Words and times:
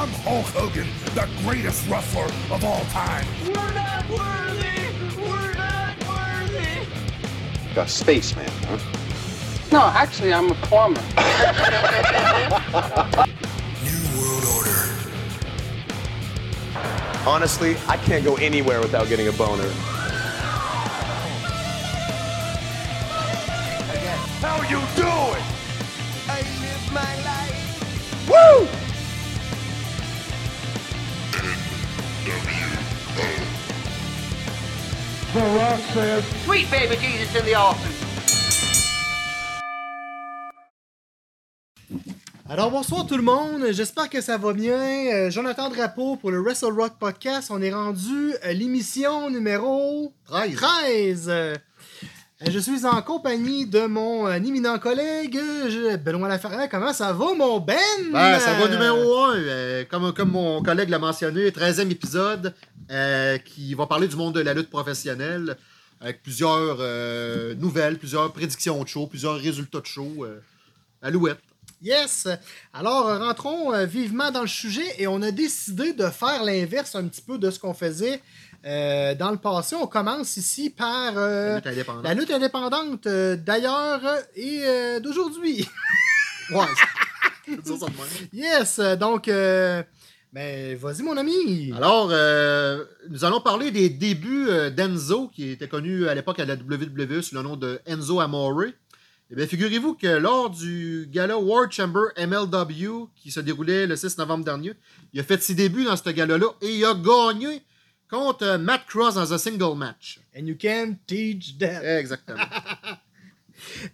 I'm 0.00 0.08
Hulk 0.08 0.46
Hogan, 0.46 0.88
the 1.14 1.28
greatest 1.42 1.86
wrestler 1.86 2.24
of 2.50 2.64
all 2.64 2.82
time. 2.86 3.26
We're 3.44 3.52
not 3.52 4.08
worthy! 4.08 4.88
We're 5.20 5.52
not 5.52 5.94
worthy! 6.08 6.86
A 7.76 7.86
spaceman, 7.86 8.48
huh? 8.62 8.78
No, 9.70 9.92
actually, 9.94 10.32
I'm 10.32 10.52
a 10.52 10.54
plumber. 10.54 11.02
New 13.84 14.00
World 14.18 14.44
Order. 14.56 14.88
Honestly, 17.28 17.76
I 17.86 17.98
can't 17.98 18.24
go 18.24 18.36
anywhere 18.36 18.80
without 18.80 19.08
getting 19.08 19.28
a 19.28 19.32
boner. 19.32 19.70
Sweet 36.50 36.68
baby 36.68 36.96
Jesus 36.96 37.32
in 37.38 37.44
the 37.44 37.54
offing. 37.54 37.92
Alors 42.48 42.72
bonsoir 42.72 43.06
tout 43.06 43.16
le 43.16 43.22
monde, 43.22 43.66
j'espère 43.70 44.10
que 44.10 44.20
ça 44.20 44.36
va 44.36 44.52
bien. 44.52 44.76
Euh, 44.76 45.30
Jonathan 45.30 45.68
Drapeau 45.70 46.16
pour 46.16 46.32
le 46.32 46.40
Wrestle 46.42 46.72
Rock 46.76 46.94
Podcast. 46.98 47.52
On 47.52 47.62
est 47.62 47.72
rendu 47.72 48.34
à 48.42 48.52
l'émission 48.52 49.30
numéro 49.30 50.12
13. 50.26 50.54
13. 50.56 51.26
Euh, 51.28 51.54
Je 52.48 52.58
suis 52.58 52.84
en 52.84 53.00
compagnie 53.02 53.66
de 53.66 53.86
mon 53.86 54.26
euh, 54.26 54.32
éminent 54.34 54.80
collègue, 54.80 55.38
Benoît 56.04 56.28
Laferrière. 56.28 56.68
Comment 56.68 56.92
ça 56.92 57.12
va 57.12 57.32
mon 57.34 57.60
Ben? 57.60 57.76
Ben, 58.12 58.40
ça 58.40 58.54
va 58.54 58.64
Euh, 58.64 58.68
numéro 58.70 59.24
1. 59.24 59.84
comme, 59.84 60.12
comme 60.12 60.32
mon 60.32 60.60
collègue 60.64 60.88
l'a 60.88 60.98
mentionné, 60.98 61.50
13e 61.50 61.92
épisode 61.92 62.52
euh, 62.90 63.38
qui 63.38 63.72
va 63.74 63.86
parler 63.86 64.08
du 64.08 64.16
monde 64.16 64.34
de 64.34 64.40
la 64.40 64.52
lutte 64.52 64.70
professionnelle 64.70 65.56
avec 66.00 66.22
plusieurs 66.22 66.78
euh, 66.80 67.54
nouvelles, 67.54 67.98
plusieurs 67.98 68.32
prédictions 68.32 68.82
de 68.82 68.88
show, 68.88 69.06
plusieurs 69.06 69.36
résultats 69.36 69.80
de 69.80 69.86
show. 69.86 70.24
Euh, 70.24 70.40
Alouette. 71.02 71.38
Yes! 71.82 72.28
Alors, 72.74 73.08
euh, 73.08 73.18
rentrons 73.18 73.72
euh, 73.72 73.86
vivement 73.86 74.30
dans 74.30 74.42
le 74.42 74.46
sujet 74.48 74.84
et 74.98 75.06
on 75.06 75.22
a 75.22 75.30
décidé 75.30 75.92
de 75.94 76.06
faire 76.08 76.44
l'inverse 76.44 76.94
un 76.94 77.06
petit 77.08 77.22
peu 77.22 77.38
de 77.38 77.50
ce 77.50 77.58
qu'on 77.58 77.72
faisait 77.72 78.20
euh, 78.66 79.14
dans 79.14 79.30
le 79.30 79.38
passé. 79.38 79.76
On 79.76 79.86
commence 79.86 80.36
ici 80.36 80.68
par 80.68 81.14
euh, 81.16 81.52
La 81.52 81.54
lutte 81.56 81.66
indépendante. 81.66 82.04
la 82.04 82.14
lutte 82.14 82.30
indépendante 82.30 83.08
d'ailleurs 83.08 84.02
et 84.36 84.62
d'aujourd'hui. 85.00 85.66
Ouais, 86.50 86.66
je 87.46 87.54
peux 87.54 87.62
dire 87.62 87.78
ça 87.78 87.86
de 87.86 87.92
même. 87.92 88.28
yes! 88.32 88.78
Donc, 88.98 89.30
ben, 90.32 90.76
vas-y 90.76 91.02
mon 91.02 91.16
ami! 91.16 91.72
Alors, 91.74 92.08
euh, 92.12 92.84
nous 93.08 93.24
allons 93.24 93.40
parler 93.40 93.70
des 93.70 93.88
débuts 93.88 94.48
euh, 94.48 94.70
d'Enzo, 94.70 95.28
qui 95.28 95.50
était 95.50 95.68
connu 95.68 96.06
à 96.06 96.14
l'époque 96.14 96.38
à 96.38 96.44
la 96.44 96.54
WWE 96.54 97.20
sous 97.20 97.34
le 97.34 97.42
nom 97.42 97.56
de 97.56 97.80
Enzo 97.86 98.20
Amore. 98.20 98.62
Eh 99.32 99.34
bien, 99.34 99.46
figurez-vous 99.46 99.94
que 99.94 100.06
lors 100.06 100.50
du 100.50 101.08
gala 101.10 101.38
World 101.38 101.72
Chamber 101.72 102.02
MLW, 102.16 103.08
qui 103.16 103.30
se 103.30 103.40
déroulait 103.40 103.86
le 103.86 103.96
6 103.96 104.18
novembre 104.18 104.44
dernier, 104.44 104.72
il 105.12 105.20
a 105.20 105.22
fait 105.24 105.42
ses 105.42 105.54
débuts 105.54 105.84
dans 105.84 105.96
ce 105.96 106.10
gala-là 106.10 106.46
et 106.62 106.76
il 106.76 106.84
a 106.84 106.94
gagné 106.94 107.62
contre 108.10 108.56
Matt 108.56 108.86
Cross 108.86 109.14
dans 109.14 109.32
un 109.32 109.38
single 109.38 109.76
match. 109.76 110.20
And 110.36 110.46
you 110.46 110.56
can 110.60 110.96
teach 111.06 111.58
them. 111.58 111.82
Exactement. 111.84 112.42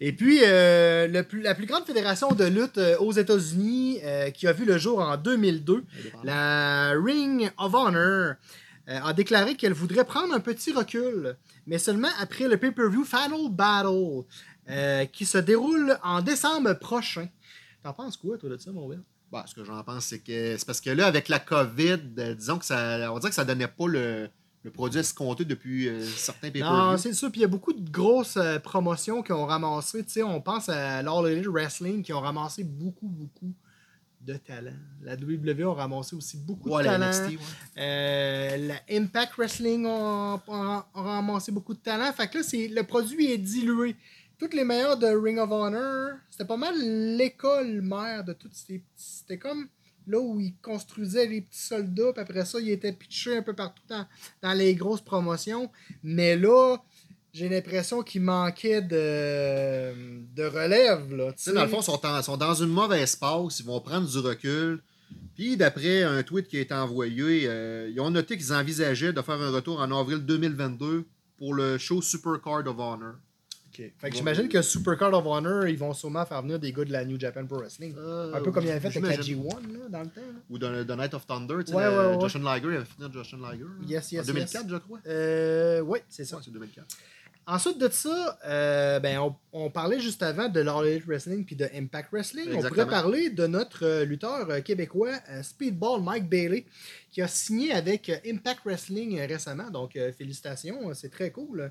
Et 0.00 0.12
puis, 0.12 0.40
euh, 0.42 1.08
la 1.08 1.54
plus 1.54 1.66
grande 1.66 1.84
fédération 1.84 2.32
de 2.32 2.44
lutte 2.44 2.78
euh, 2.78 2.96
aux 2.98 3.12
États-Unis, 3.12 4.00
euh, 4.04 4.30
qui 4.30 4.46
a 4.46 4.52
vu 4.52 4.64
le 4.64 4.78
jour 4.78 5.00
en 5.00 5.16
2002, 5.16 5.84
la 6.24 6.92
Ring 6.92 7.50
of 7.58 7.74
Honor, 7.74 8.34
a 8.88 9.12
déclaré 9.12 9.56
qu'elle 9.56 9.72
voudrait 9.72 10.04
prendre 10.04 10.32
un 10.32 10.38
petit 10.38 10.72
recul, 10.72 11.36
mais 11.66 11.76
seulement 11.76 12.10
après 12.20 12.46
le 12.46 12.56
pay-per-view 12.56 13.04
Final 13.04 13.50
Battle, 13.50 14.22
qui 15.10 15.26
se 15.26 15.38
déroule 15.38 15.98
en 16.04 16.22
décembre 16.22 16.72
prochain. 16.74 17.26
T'en 17.82 17.92
penses 17.92 18.16
quoi, 18.16 18.38
toi, 18.38 18.48
de 18.48 18.56
ça, 18.56 18.70
mon 18.70 18.88
Ben? 18.88 19.02
Bon, 19.32 19.42
ce 19.44 19.56
que 19.56 19.64
j'en 19.64 19.82
pense, 19.82 20.04
c'est 20.04 20.20
que 20.20 20.56
c'est 20.56 20.64
parce 20.64 20.80
que 20.80 20.90
là, 20.90 21.06
avec 21.06 21.28
la 21.28 21.40
COVID, 21.40 21.98
disons 22.36 22.58
que 22.58 22.64
ça. 22.64 23.12
On 23.12 23.18
dirait 23.18 23.30
que 23.30 23.34
ça 23.34 23.44
donnait 23.44 23.66
pas 23.66 23.88
le, 23.88 24.30
le 24.66 24.72
produit 24.72 24.98
escompté 24.98 25.44
depuis 25.44 25.88
euh, 25.88 26.02
certains 26.02 26.50
pay 26.50 26.60
Non, 26.60 26.96
c'est 26.96 27.12
ça. 27.12 27.30
Puis 27.30 27.38
il 27.38 27.42
y 27.42 27.44
a 27.44 27.48
beaucoup 27.48 27.72
de 27.72 27.88
grosses 27.88 28.36
euh, 28.36 28.58
promotions 28.58 29.22
qui 29.22 29.30
ont 29.30 29.46
ramassé. 29.46 30.02
Tu 30.02 30.10
sais, 30.10 30.22
on 30.24 30.40
pense 30.40 30.68
à 30.68 31.02
l'All 31.02 31.30
Elite 31.30 31.46
Wrestling 31.46 32.02
qui 32.02 32.12
ont 32.12 32.20
ramassé 32.20 32.64
beaucoup, 32.64 33.06
beaucoup 33.06 33.54
de 34.22 34.34
talent. 34.34 34.74
La 35.02 35.14
WWE 35.14 35.70
a 35.70 35.74
ramassé 35.74 36.16
aussi 36.16 36.36
beaucoup 36.38 36.70
Ouais, 36.70 36.82
de 36.82 36.88
la 36.88 36.98
talent. 36.98 37.10
NXT, 37.10 37.38
ouais. 37.38 37.46
Euh, 37.78 38.56
la 38.56 38.80
Impact 38.90 39.34
Wrestling 39.38 39.86
a, 39.86 40.84
ramassé 40.94 41.52
beaucoup 41.52 41.74
de 41.74 41.78
talent. 41.78 42.12
Fait 42.12 42.26
que 42.26 42.38
là, 42.38 42.42
c'est, 42.42 42.66
le 42.66 42.82
produit 42.82 43.30
est 43.30 43.38
dilué. 43.38 43.94
Toutes 44.36 44.52
les 44.52 44.64
meilleurs 44.64 44.96
de 44.96 45.06
Ring 45.06 45.38
of 45.38 45.48
Honor, 45.48 46.16
c'était 46.28 46.44
pas 46.44 46.56
mal 46.56 46.74
l'école 47.16 47.82
mère 47.82 48.24
de 48.24 48.32
toutes 48.32 48.54
ces 48.54 48.80
petits. 48.80 48.84
C'était 48.96 49.38
comme 49.38 49.68
là 50.06 50.18
où 50.20 50.40
ils 50.40 50.54
construisaient 50.62 51.26
les 51.26 51.40
petits 51.40 51.60
soldats, 51.62 52.12
puis 52.12 52.22
après 52.22 52.44
ça, 52.44 52.60
ils 52.60 52.70
étaient 52.70 52.92
pitchés 52.92 53.36
un 53.36 53.42
peu 53.42 53.54
partout 53.54 53.82
dans, 53.88 54.06
dans 54.42 54.52
les 54.52 54.74
grosses 54.74 55.00
promotions. 55.00 55.70
Mais 56.02 56.36
là, 56.36 56.76
j'ai 57.32 57.48
l'impression 57.48 58.02
qu'il 58.02 58.22
manquait 58.22 58.80
de, 58.82 59.92
de 60.34 60.44
relève. 60.44 61.14
Là, 61.14 61.32
dans 61.54 61.62
le 61.62 61.68
fond, 61.68 61.80
ils 61.80 61.84
sont, 61.84 62.06
en- 62.06 62.22
sont 62.22 62.36
dans 62.36 62.54
une 62.54 62.68
mauvaise 62.70 63.16
passe, 63.16 63.60
ils 63.60 63.66
vont 63.66 63.80
prendre 63.80 64.08
du 64.08 64.18
recul. 64.18 64.82
Puis, 65.34 65.56
d'après 65.56 66.02
un 66.02 66.22
tweet 66.22 66.48
qui 66.48 66.56
a 66.56 66.60
été 66.60 66.72
envoyé, 66.74 67.42
euh, 67.46 67.90
ils 67.92 68.00
ont 68.00 68.10
noté 68.10 68.36
qu'ils 68.38 68.52
envisageaient 68.52 69.12
de 69.12 69.20
faire 69.22 69.40
un 69.40 69.50
retour 69.50 69.80
en 69.80 69.90
avril 69.92 70.18
2022 70.18 71.04
pour 71.38 71.52
le 71.54 71.76
show 71.78 72.00
Supercard 72.00 72.66
of 72.66 72.78
Honor. 72.78 73.14
Ok. 73.78 73.90
Fait 73.98 74.10
que 74.10 74.16
j'imagine 74.16 74.48
que 74.48 74.62
Supercard 74.62 75.12
of 75.14 75.24
Honor, 75.26 75.66
ils 75.66 75.78
vont 75.78 75.92
sûrement 75.92 76.24
faire 76.24 76.42
venir 76.42 76.58
des 76.58 76.72
gars 76.72 76.84
de 76.84 76.92
la 76.92 77.04
New 77.04 77.18
Japan 77.18 77.44
Pro 77.46 77.58
Wrestling. 77.58 77.94
un 77.98 78.40
peu 78.40 78.50
comme 78.52 78.64
ils 78.64 78.70
avaient 78.70 78.80
fait 78.90 78.98
avec 78.98 79.16
la 79.16 79.22
j'imagine. 79.22 79.42
G1 79.48 79.72
là, 79.72 79.88
dans 79.90 80.00
le 80.00 80.06
temps. 80.06 80.20
là. 80.20 80.40
Ou 80.50 80.58
dans 80.58 80.84
The 80.86 80.98
Night 80.98 81.14
of 81.14 81.26
Thunder, 81.26 81.54
tu 81.64 81.72
sais, 81.72 81.76
Ouais, 81.76 81.86
ouais, 81.88 81.96
ouais. 82.16 82.20
Justin 82.20 82.38
Liger, 82.40 82.68
il 82.68 82.76
avait 82.76 82.84
fini 82.84 83.08
Justin 83.12 83.38
Liger. 83.38 83.64
Yes, 83.86 84.12
yes, 84.12 84.22
En 84.22 84.26
2004, 84.32 84.62
yes. 84.62 84.72
je 84.72 84.76
crois. 84.78 84.98
Euh, 85.06 85.80
oui, 85.80 85.98
c'est 86.08 86.24
ça. 86.24 86.38
C'est 86.44 86.50
2004. 86.50 86.86
Ensuite 87.48 87.78
de 87.78 87.88
ça, 87.88 88.40
euh, 88.44 88.98
ben, 88.98 89.20
on, 89.20 89.36
on 89.52 89.70
parlait 89.70 90.00
juste 90.00 90.20
avant 90.24 90.48
de 90.48 90.58
l'All 90.58 90.84
Elite 90.88 91.06
Wrestling 91.06 91.44
puis 91.44 91.54
de 91.54 91.68
Impact 91.72 92.08
Wrestling. 92.10 92.46
On 92.48 92.54
Exactement. 92.54 92.70
pourrait 92.86 92.86
parler 93.02 93.30
de 93.30 93.46
notre 93.46 93.84
euh, 93.86 94.04
lutteur 94.04 94.50
euh, 94.50 94.60
québécois 94.62 95.12
euh, 95.30 95.44
Speedball 95.44 96.02
Mike 96.02 96.28
Bailey 96.28 96.66
qui 97.12 97.22
a 97.22 97.28
signé 97.28 97.70
avec 97.70 98.08
euh, 98.08 98.16
Impact 98.26 98.62
Wrestling 98.64 99.20
euh, 99.20 99.26
récemment. 99.26 99.70
Donc, 99.70 99.94
euh, 99.94 100.10
félicitations, 100.12 100.90
euh, 100.90 100.94
c'est 100.94 101.08
très 101.08 101.30
cool. 101.30 101.70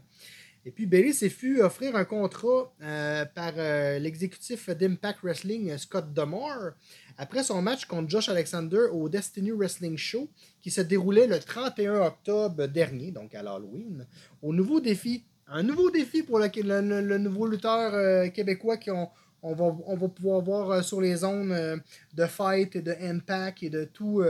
Et 0.67 0.71
puis, 0.71 0.87
Bailey 0.87 1.13
s'est 1.13 1.29
fait 1.29 1.61
offrir 1.61 1.95
un 1.95 2.05
contrat 2.05 2.73
euh, 2.81 3.23
par 3.25 3.53
euh, 3.57 3.99
l'exécutif 3.99 4.71
d'Impact 4.71 5.19
Wrestling, 5.21 5.69
euh, 5.69 5.77
Scott 5.77 6.11
Demore, 6.11 6.71
après 7.19 7.43
son 7.43 7.61
match 7.61 7.85
contre 7.85 8.09
Josh 8.09 8.29
Alexander 8.29 8.87
au 8.91 9.07
Destiny 9.07 9.51
Wrestling 9.51 9.95
Show 9.95 10.27
qui 10.63 10.71
se 10.71 10.81
déroulait 10.81 11.27
le 11.27 11.39
31 11.39 12.01
octobre 12.01 12.65
dernier, 12.65 13.11
donc 13.11 13.35
à 13.35 13.43
l'Halloween, 13.43 14.07
au 14.41 14.53
nouveau 14.53 14.79
défi. 14.81 15.23
Un 15.47 15.61
nouveau 15.61 15.91
défi 15.91 16.23
pour 16.23 16.39
le, 16.39 17.17
nouveau 17.19 17.45
lutteur 17.45 18.33
québécois 18.33 18.77
qu'on 18.77 19.07
on 19.43 19.53
va, 19.53 19.95
va 19.95 20.07
pouvoir 20.07 20.41
voir 20.41 20.83
sur 20.83 20.99
les 20.99 21.17
zones 21.17 21.79
de 22.15 22.25
Fight 22.25 22.75
et 22.75 22.81
de 22.81 22.95
Impact 22.99 23.61
et 23.61 23.69
de 23.69 23.83
tout, 23.83 24.23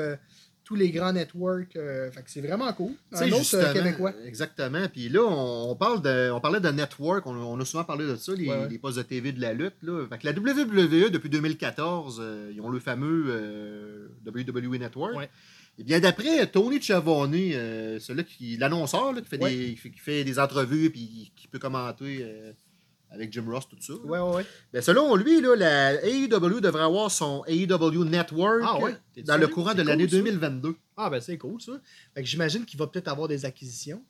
tous 0.65 0.75
les 0.75 0.89
grands 0.91 1.13
networks. 1.13 1.75
euh, 1.77 2.11
fait 2.11 2.21
que 2.23 2.29
c'est 2.31 2.41
vraiment 2.41 2.73
cool. 2.73 2.91
Un 3.13 3.31
autre 3.31 3.55
euh, 3.55 3.71
québécois. 3.73 4.13
Exactement. 4.25 4.85
Puis 4.91 5.07
là, 5.07 5.21
on, 5.21 5.71
on 5.71 5.75
parle 5.75 6.01
de, 6.01 6.31
on 6.31 6.41
parlait 6.41 6.59
de 6.59 6.69
network. 6.69 7.25
On, 7.27 7.35
on 7.35 7.57
a 7.59 7.63
souvent 7.65 7.83
parlé 7.85 8.05
de 8.05 8.15
ça, 8.17 8.33
les, 8.33 8.49
Ouais, 8.49 8.57
ouais. 8.57 8.67
les 8.69 8.77
postes 8.79 8.97
de 8.97 9.03
TV 9.03 9.31
de 9.31 9.39
la 9.39 9.53
lutte. 9.53 9.75
Là. 9.83 10.05
Fait 10.09 10.17
que 10.17 10.25
la 10.25 10.33
WWE, 10.33 11.11
depuis 11.11 11.29
2014, 11.29 12.19
euh, 12.19 12.51
ils 12.53 12.59
ont 12.61 12.69
le 12.69 12.79
fameux 12.79 13.25
euh, 13.29 14.07
WWE 14.25 14.77
Network. 14.79 15.15
Ouais. 15.15 15.29
Et 15.77 15.83
bien, 15.83 15.99
d'après 15.99 16.47
Tony 16.47 16.81
Chavone, 16.81 17.35
euh, 17.35 17.99
celui 17.99 18.23
qui, 18.25 18.57
l'annonceur 18.57 19.13
qui, 19.15 19.23
fait 19.25 19.41
Ouais. 19.43 19.55
des, 19.55 19.75
qui, 19.75 19.99
fait, 19.99 20.23
des 20.23 20.39
entrevues 20.39 20.85
et 20.87 20.91
qui 20.91 21.47
peut 21.51 21.59
commenter 21.59 22.25
avec 23.11 23.31
Jim 23.31 23.45
Ross, 23.49 23.67
tout 23.69 23.77
ça. 23.79 23.93
là. 23.93 23.99
Ouais, 23.99 24.19
ouais, 24.19 24.35
ouais. 24.37 24.45
Ben, 24.73 24.81
selon 24.81 25.15
lui, 25.15 25.39
là, 25.41 25.55
la 25.55 26.05
AEW 26.05 26.59
devrait 26.61 26.83
avoir 26.83 27.09
son 27.11 27.43
AEW 27.47 28.03
Network 28.05 28.61
Ah 28.65 28.79
ouais? 28.79 28.95
Dans 29.23 29.37
le 29.37 29.47
courant 29.47 29.73
de 29.73 29.81
cool, 29.81 29.87
l'année 29.87 30.07
ça. 30.09 30.17
2022. 30.17 30.75
Ah, 30.97 31.09
ben 31.09 31.19
c'est 31.21 31.37
cool 31.37 31.61
ça. 31.61 31.73
Fait 32.13 32.21
que 32.21 32.27
j'imagine 32.27 32.65
qu'il 32.65 32.77
va 32.79 32.87
peut-être 32.87 33.07
avoir 33.07 33.27
des 33.27 33.45
acquisitions. 33.45 34.03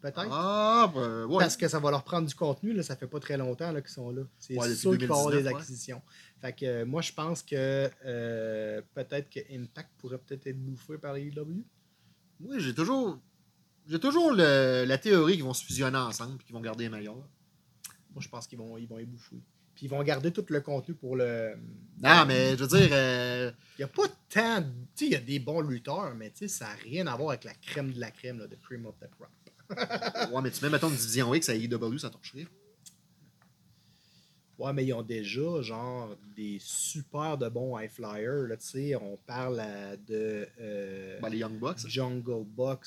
Peut-être. 0.00 0.28
Ah, 0.30 0.90
ben, 0.94 1.24
ouais. 1.24 1.38
Parce 1.38 1.56
que 1.56 1.66
ça 1.66 1.80
va 1.80 1.90
leur 1.90 2.04
prendre 2.04 2.28
du 2.28 2.34
contenu, 2.34 2.72
là, 2.72 2.84
ça 2.84 2.94
fait 2.94 3.08
pas 3.08 3.18
très 3.18 3.36
longtemps 3.36 3.72
là, 3.72 3.80
qu'ils 3.80 3.90
sont 3.90 4.10
là. 4.12 4.22
C'est 4.38 4.56
Ouais, 4.56 4.72
sûr 4.72 4.96
qu'il 4.96 5.08
va 5.08 5.14
avoir 5.16 5.30
des 5.30 5.38
2019, 5.38 5.52
ouais. 5.54 5.60
acquisitions. 5.60 6.02
Fait 6.40 6.52
que 6.52 6.64
euh, 6.64 6.86
moi, 6.86 7.02
je 7.02 7.12
pense 7.12 7.42
que 7.42 7.90
euh, 8.06 8.80
peut-être 8.94 9.28
que 9.28 9.40
Impact 9.52 9.90
pourrait 9.98 10.18
peut-être 10.18 10.46
être 10.46 10.58
bouffé 10.64 10.98
par 10.98 11.16
AEW. 11.16 11.64
Moi, 12.40 12.58
j'ai 12.58 12.74
toujours. 12.74 13.18
J'ai 13.88 13.98
toujours 13.98 14.30
le- 14.32 14.84
la 14.86 14.98
théorie 14.98 15.34
qu'ils 15.34 15.44
vont 15.44 15.54
se 15.54 15.64
fusionner 15.64 15.98
ensemble 15.98 16.36
et 16.40 16.44
qu'ils 16.44 16.54
vont 16.54 16.60
garder 16.60 16.84
les 16.84 16.90
meilleurs. 16.90 17.26
Moi, 18.12 18.20
je 18.20 18.28
pense 18.28 18.46
qu'ils 18.46 18.58
vont, 18.58 18.76
ils 18.78 18.86
vont 18.88 18.98
y 18.98 19.04
bouffer. 19.04 19.40
Puis 19.74 19.86
ils 19.86 19.88
vont 19.88 20.02
garder 20.02 20.32
tout 20.32 20.44
le 20.48 20.60
contenu 20.60 20.94
pour 20.94 21.14
le. 21.16 21.54
Non, 22.02 22.24
mais 22.26 22.56
je 22.56 22.64
veux 22.64 22.78
dire, 22.78 22.88
euh, 22.90 23.52
Il 23.78 23.82
n'y 23.82 23.84
a 23.84 23.88
pas 23.88 24.08
tant. 24.28 24.62
Tu 24.62 24.68
sais, 24.96 25.06
il 25.06 25.12
y 25.12 25.14
a 25.14 25.20
des 25.20 25.38
bons 25.38 25.60
lutteurs, 25.60 26.14
mais 26.16 26.30
tu 26.30 26.38
sais, 26.38 26.48
ça 26.48 26.64
n'a 26.66 26.74
rien 26.82 27.06
à 27.06 27.14
voir 27.16 27.30
avec 27.30 27.44
la 27.44 27.54
crème 27.54 27.92
de 27.92 28.00
la 28.00 28.10
crème, 28.10 28.38
là, 28.40 28.46
de 28.48 28.56
cream 28.56 28.86
of 28.86 28.96
the 28.98 29.08
crop. 29.10 29.30
ouais, 30.32 30.42
mais 30.42 30.50
tu 30.50 30.64
mets, 30.64 30.70
mettons, 30.70 30.88
une 30.88 30.96
division 30.96 31.32
X 31.34 31.48
à 31.50 31.54
IW, 31.54 31.98
ça 31.98 32.10
torcherait. 32.10 32.46
Ouais, 34.58 34.72
mais 34.72 34.84
ils 34.84 34.92
ont 34.92 35.02
déjà, 35.02 35.62
genre, 35.62 36.16
des 36.34 36.58
super 36.60 37.38
de 37.38 37.48
bons 37.48 37.78
high 37.78 37.88
flyers, 37.90 38.48
là, 38.48 38.56
tu 38.56 38.66
sais. 38.66 38.96
On 38.96 39.16
parle 39.18 39.60
euh, 39.64 39.96
de. 40.08 40.48
euh, 40.60 41.20
Ben, 41.20 41.28
les 41.28 41.38
Young 41.38 41.56
Bucks. 41.60 41.86
Jungle 41.86 42.44
Bucks, 42.44 42.86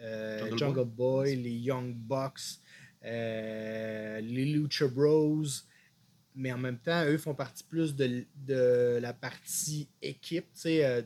euh, 0.00 0.40
Jungle 0.40 0.58
Jungle, 0.58 0.84
Boy, 0.86 1.36
les 1.36 1.52
Young 1.52 1.94
Bucks, 1.94 2.58
euh, 3.04 4.20
les 4.20 4.44
Lucha 4.46 4.86
Bros. 4.88 5.44
Mais 6.36 6.52
en 6.52 6.58
même 6.58 6.78
temps, 6.78 7.04
eux 7.06 7.16
font 7.18 7.34
partie 7.34 7.62
plus 7.64 7.94
de, 7.94 8.24
de 8.46 8.98
la 9.00 9.12
partie 9.12 9.88
équipe, 10.02 10.46
tu 10.52 10.60
sais, 10.60 10.84
euh, 10.84 11.02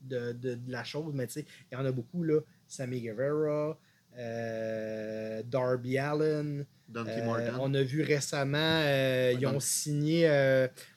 de, 0.00 0.32
de, 0.32 0.54
de 0.54 0.72
la 0.72 0.84
chose. 0.84 1.12
Mais 1.14 1.26
tu 1.26 1.34
sais, 1.34 1.44
il 1.70 1.74
y 1.74 1.78
en 1.78 1.84
a 1.84 1.92
beaucoup, 1.92 2.22
là. 2.24 2.40
Sammy 2.66 3.00
Guevara, 3.02 3.78
euh, 4.16 5.42
Darby 5.44 5.98
Allen. 5.98 6.64
Euh, 6.96 7.50
on 7.60 7.74
a 7.74 7.82
vu 7.82 8.02
récemment, 8.02 8.56
euh, 8.82 9.34
ils 9.38 9.46
ont 9.46 9.52
donc- 9.52 9.62
signé 9.62 10.26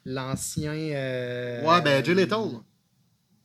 l'ancien. 0.05 0.71
Ouais, 0.73 1.81
ben, 1.83 2.03
Jay 2.03 2.13
Lethal. 2.15 2.47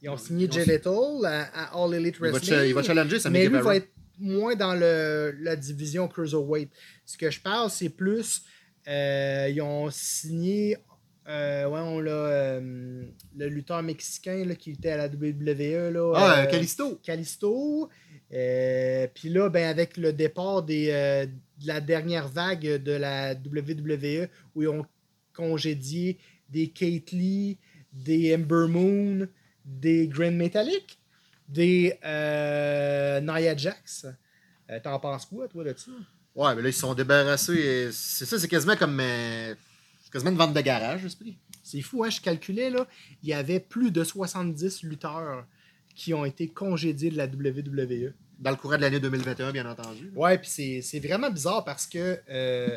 Ils 0.02 0.08
ont 0.10 0.16
signé 0.16 0.48
Jay 0.50 0.64
Lethal 0.64 1.24
à, 1.24 1.42
à 1.52 1.82
All 1.84 1.94
Elite 1.94 2.16
Il 2.18 2.22
va, 2.26 2.30
Wrestling. 2.32 2.60
il 2.68 2.74
va 2.74 2.82
challenger 2.84 3.18
Sammy 3.18 3.32
mais 3.38 3.44
lui 3.46 3.48
Guevara. 3.48 3.64
va 3.70 3.76
être 3.76 3.88
moins 4.18 4.54
dans 4.54 4.74
le, 4.74 5.36
la 5.40 5.56
division 5.56 6.08
Cruiserweight. 6.08 6.70
Ce 7.04 7.16
que 7.16 7.30
je 7.30 7.40
parle, 7.40 7.70
c'est 7.70 7.88
plus. 7.90 8.42
euh, 8.88 9.48
ils 9.52 9.60
ont 9.62 9.88
signé. 9.90 10.76
euh, 11.28 11.66
ouais, 11.68 11.80
on 11.80 12.00
l'a. 12.00 12.10
euh, 12.12 13.04
le 13.36 13.48
lutteur 13.48 13.82
mexicain 13.82 14.44
là, 14.44 14.54
qui 14.54 14.70
était 14.72 14.90
à 14.90 14.96
la 14.96 15.08
WWE. 15.08 15.90
Là, 15.92 16.12
Ah, 16.14 16.46
Calisto. 16.46 16.96
Calisto. 17.02 17.88
Puis 18.30 19.28
là, 19.28 19.48
ben, 19.48 19.68
avec 19.68 19.96
le 19.96 20.12
départ 20.12 20.62
des, 20.62 20.86
de 21.60 21.66
la 21.66 21.80
dernière 21.80 22.28
vague 22.28 22.82
de 22.82 22.92
la 22.92 23.34
WWE, 23.34 24.28
où 24.54 24.62
ils 24.62 24.68
ont 24.68 24.86
congédié 25.32 26.18
des 26.48 26.68
Kate 26.68 27.10
Lee, 27.12 27.58
des 27.92 28.34
Ember 28.34 28.66
Moon, 28.68 29.26
des 29.64 30.06
Grand 30.08 30.30
Metallic, 30.32 30.98
des 31.48 31.98
euh, 32.04 33.20
Nia 33.20 33.56
Jax. 33.56 34.06
Euh, 34.70 34.80
T'en 34.82 34.98
penses 34.98 35.26
quoi, 35.26 35.46
toi, 35.48 35.64
de 35.64 35.74
ça? 35.76 35.90
Ouais, 36.34 36.54
mais 36.54 36.62
là, 36.62 36.68
ils 36.68 36.72
se 36.74 36.80
sont 36.80 36.94
débarrassés. 36.94 37.88
C'est 37.92 38.24
ça, 38.26 38.38
c'est 38.38 38.48
quasiment 38.48 38.76
comme. 38.76 38.98
euh, 39.00 39.54
quasiment 40.12 40.30
une 40.32 40.36
vente 40.38 40.54
de 40.54 40.60
garage, 40.60 41.02
l'esprit. 41.02 41.36
C'est 41.62 41.80
fou, 41.82 42.04
hein? 42.04 42.10
Je 42.10 42.20
calculais, 42.20 42.70
là, 42.70 42.86
il 43.22 43.28
y 43.28 43.32
avait 43.32 43.60
plus 43.60 43.90
de 43.90 44.04
70 44.04 44.82
lutteurs 44.82 45.46
qui 45.94 46.14
ont 46.14 46.24
été 46.24 46.48
congédiés 46.48 47.10
de 47.10 47.16
la 47.16 47.26
WWE. 47.26 48.12
Dans 48.38 48.50
le 48.50 48.56
courant 48.56 48.76
de 48.76 48.82
l'année 48.82 49.00
2021, 49.00 49.50
bien 49.52 49.68
entendu. 49.68 50.10
Ouais, 50.14 50.36
puis 50.38 50.48
c'est- 50.48 50.82
c'est 50.82 51.00
vraiment 51.00 51.30
bizarre 51.30 51.64
parce 51.64 51.86
que 51.86 52.20
euh, 52.28 52.76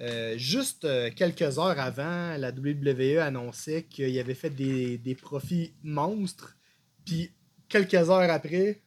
euh, 0.00 0.34
juste 0.38 0.84
euh, 0.86 1.10
quelques 1.14 1.58
heures 1.58 1.78
avant, 1.78 2.36
la 2.38 2.50
WWE 2.50 3.18
annonçait 3.20 3.84
qu'il 3.84 4.18
avait 4.18 4.34
fait 4.34 4.50
des, 4.50 4.96
des 4.98 5.14
profits 5.14 5.74
monstres. 5.82 6.56
Puis 7.04 7.30
quelques 7.68 7.94
heures 7.94 8.30
après, 8.30 8.80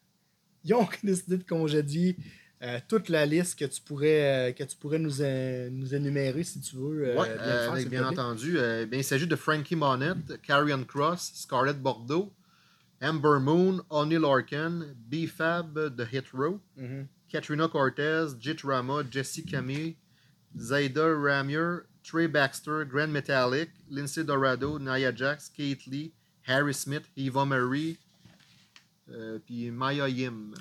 ils 0.63 0.73
ont 0.73 0.87
décidé 1.03 1.37
de 1.37 1.43
congédier 1.43 2.17
euh, 2.63 2.79
toute 2.87 3.09
la 3.09 3.25
liste 3.25 3.57
que 3.59 3.65
tu 3.65 3.81
pourrais, 3.81 4.49
euh, 4.49 4.51
que 4.51 4.63
tu 4.63 4.75
pourrais 4.77 4.97
nous, 4.99 5.21
euh, 5.21 5.69
nous 5.71 5.93
énumérer 5.93 6.43
si 6.43 6.59
tu 6.59 6.75
veux. 6.75 7.15
Ouais, 7.17 7.85
bien 7.85 8.07
entendu. 8.07 8.53
bien, 8.53 8.87
il 8.99 9.03
s'agit 9.03 9.27
de 9.27 9.35
Frankie 9.35 9.75
Monette, 9.75 10.41
Carrion 10.41 10.83
Cross, 10.83 11.31
Scarlett 11.35 11.77
Bordeaux, 11.79 12.33
Amber 13.01 13.39
Moon, 13.39 13.81
Oni 13.91 14.17
Larkin, 14.17 14.87
B-Fab 15.07 15.95
de 15.95 16.03
Hit 16.11 16.25
Row, 16.33 16.59
Mhm. 16.75 17.05
Katrina 17.29 17.67
Cortez, 17.67 18.29
Jit 18.39 18.57
Rama, 18.63 19.03
Jesse 19.11 19.41
Camille, 19.47 19.95
Zaida 20.57 21.05
Ramier, 21.13 21.81
Trey 22.03 22.27
Baxter, 22.27 22.85
Grand 22.89 23.09
Metallic, 23.11 23.69
Lindsay 23.91 24.23
Dorado, 24.23 24.79
Nia 24.79 25.13
Jax, 25.13 25.49
Kate 25.49 25.85
Lee, 25.87 26.13
Harry 26.47 26.73
Smith, 26.73 27.03
Eva 27.17 27.45
Marie, 27.45 27.97
euh, 29.09 29.39
puis 29.45 29.71
Maya 29.71 30.07
Yim. 30.09 30.53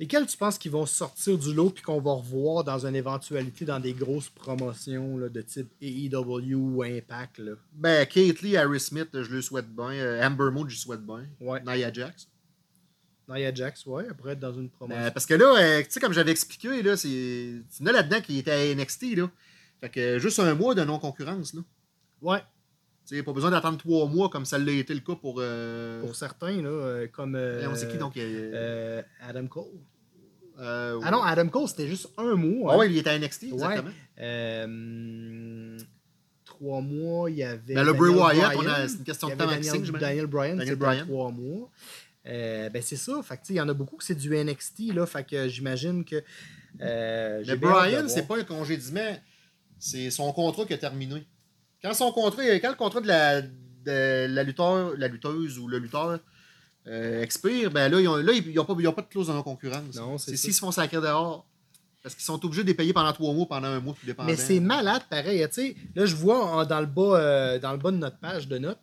Lesquels 0.00 0.26
tu 0.26 0.36
penses 0.36 0.58
qu'ils 0.58 0.72
vont 0.72 0.86
sortir 0.86 1.38
du 1.38 1.54
lot 1.54 1.70
puis 1.70 1.82
qu'on 1.82 2.00
va 2.00 2.12
revoir 2.12 2.64
dans 2.64 2.86
une 2.86 2.96
éventualité 2.96 3.64
dans 3.64 3.78
des 3.78 3.92
grosses 3.92 4.30
promotions 4.30 5.16
là, 5.16 5.28
de 5.28 5.42
type 5.42 5.70
AEW 5.80 6.54
ou 6.54 6.82
Impact? 6.82 7.38
Là? 7.38 7.52
Ben, 7.72 8.04
Kate 8.06 8.40
Lee, 8.40 8.56
Harry 8.56 8.80
Smith, 8.80 9.10
je 9.12 9.30
le 9.30 9.42
souhaite 9.42 9.68
bien. 9.68 9.92
Euh, 9.92 10.26
Amber 10.26 10.50
Moon, 10.50 10.68
je 10.68 10.74
le 10.74 10.80
souhaite 10.80 11.02
bien. 11.02 11.26
Ouais. 11.40 11.62
Nia 11.64 11.92
Jax. 11.92 12.28
Nia 13.28 13.54
Jax, 13.54 13.86
ouais, 13.86 14.04
elle 14.08 14.14
pourrait 14.14 14.32
être 14.32 14.40
dans 14.40 14.54
une 14.54 14.70
promotion. 14.70 15.04
Euh, 15.04 15.10
parce 15.10 15.26
que 15.26 15.34
là, 15.34 15.82
tu 15.82 15.90
sais, 15.90 16.00
comme 16.00 16.12
j'avais 16.12 16.32
expliqué, 16.32 16.82
là, 16.82 16.96
c'est. 16.96 17.62
A 17.86 17.92
là-dedans 17.92 18.20
qui 18.20 18.38
était 18.38 18.50
à 18.50 18.74
NXT, 18.74 19.16
là. 19.16 19.30
Fait 19.80 19.88
que 19.88 20.18
juste 20.18 20.38
un 20.38 20.54
mois 20.54 20.74
de 20.74 20.82
non-concurrence, 20.82 21.54
là. 21.54 21.60
ouais, 22.22 22.42
Tu 23.12 23.18
sais, 23.18 23.24
pas 23.24 23.34
besoin 23.34 23.50
d'attendre 23.50 23.76
trois 23.76 24.06
mois 24.06 24.30
comme 24.30 24.46
ça 24.46 24.56
l'a 24.58 24.72
été 24.72 24.94
le 24.94 25.00
cas 25.00 25.14
pour. 25.14 25.36
Euh... 25.38 26.00
pour 26.00 26.16
certains, 26.16 26.62
là, 26.62 26.70
euh, 26.70 27.06
comme 27.12 27.34
euh, 27.34 27.68
on 27.70 27.74
sait 27.74 27.86
qui 27.86 27.98
donc 27.98 28.16
euh, 28.16 29.02
Adam 29.20 29.46
Cole. 29.48 29.64
Ah 30.58 31.10
non, 31.10 31.22
Adam 31.22 31.46
Cole, 31.48 31.68
c'était 31.68 31.88
juste 31.88 32.08
un 32.16 32.36
mois. 32.36 32.70
Ah 32.70 32.74
hein. 32.74 32.78
ouais, 32.78 32.90
il 32.90 32.96
était 32.96 33.10
à 33.10 33.18
NXT, 33.18 33.52
exactement. 33.52 33.90
Trois 36.46 36.80
mois, 36.80 37.30
il 37.30 37.36
y 37.36 37.42
avait. 37.42 37.74
Ben, 37.74 37.84
le 37.84 37.92
Bray 37.92 38.14
Wyatt, 38.14 38.54
Bryan. 38.54 38.56
on 38.56 38.66
a- 38.66 38.88
c'est 38.88 38.96
une 38.96 39.04
question 39.04 39.28
de 39.28 39.34
temps 39.34 39.46
Daniel. 39.46 39.92
Daniel 39.92 40.26
Bryan, 40.26 40.58
c'était 40.58 40.76
Bryan. 40.76 41.04
trois 41.04 41.30
mois. 41.30 41.70
Ben 42.24 42.80
c'est 42.80 42.96
ça. 42.96 43.22
Fait 43.22 43.40
il 43.50 43.56
y 43.56 43.60
en 43.60 43.68
a 43.68 43.74
beaucoup 43.74 43.96
que 43.96 44.04
c'est 44.04 44.14
du 44.14 44.34
NXT. 44.34 44.94
Là, 44.94 45.04
fait 45.04 45.24
que 45.24 45.48
j'imagine 45.48 46.02
que. 46.02 46.22
Mais 46.78 47.56
voir. 47.56 47.86
c'est 48.08 48.26
pas 48.26 48.38
un 48.38 48.44
congédiement, 48.44 49.18
c'est 49.78 50.08
son 50.10 50.32
contrat 50.32 50.64
qui 50.64 50.72
a 50.72 50.78
terminé. 50.78 51.26
Quand 51.82 51.94
son 51.94 52.12
contrat, 52.12 52.42
quand 52.60 52.70
le 52.70 52.76
contrat 52.76 53.00
de 53.00 53.08
la, 53.08 53.42
de 53.42 54.26
la, 54.28 54.42
lutteur, 54.42 54.92
la 54.96 55.08
lutteuse 55.08 55.58
ou 55.58 55.68
le 55.68 55.78
lutteur 55.78 56.18
euh, 56.86 57.22
expire, 57.22 57.70
ben 57.70 57.88
là, 57.90 58.00
ils 58.00 58.08
ont, 58.08 58.16
là, 58.16 58.32
ils 58.32 58.54
n'ont 58.54 58.64
pas, 58.64 58.74
ils 58.78 58.88
ont 58.88 58.92
pas 58.92 59.02
de 59.02 59.08
clause 59.08 59.28
de 59.28 59.32
non-concurrence. 59.32 59.94
Non, 59.96 60.18
c'est 60.18 60.36
s'ils 60.36 60.54
se 60.54 60.60
font 60.60 60.70
sacrer 60.70 61.00
dehors. 61.00 61.46
Parce 62.02 62.16
qu'ils 62.16 62.24
sont 62.24 62.44
obligés 62.44 62.64
de 62.64 62.68
les 62.68 62.74
payer 62.74 62.92
pendant 62.92 63.12
trois 63.12 63.32
mois, 63.32 63.46
pendant 63.46 63.68
un 63.68 63.78
mois, 63.78 63.94
tout 63.98 64.04
dépendant. 64.04 64.28
Mais 64.28 64.36
c'est 64.36 64.58
malade, 64.58 65.02
pareil. 65.08 65.46
Tu 65.48 65.54
sais, 65.54 65.76
là, 65.94 66.04
je 66.04 66.16
vois 66.16 66.44
en- 66.44 66.64
dans, 66.64 66.80
le 66.80 66.86
bas, 66.86 67.16
euh, 67.20 67.58
dans 67.60 67.70
le 67.70 67.78
bas 67.78 67.92
de 67.92 67.96
notre 67.98 68.18
page 68.18 68.48
de 68.48 68.58
notes 68.58 68.80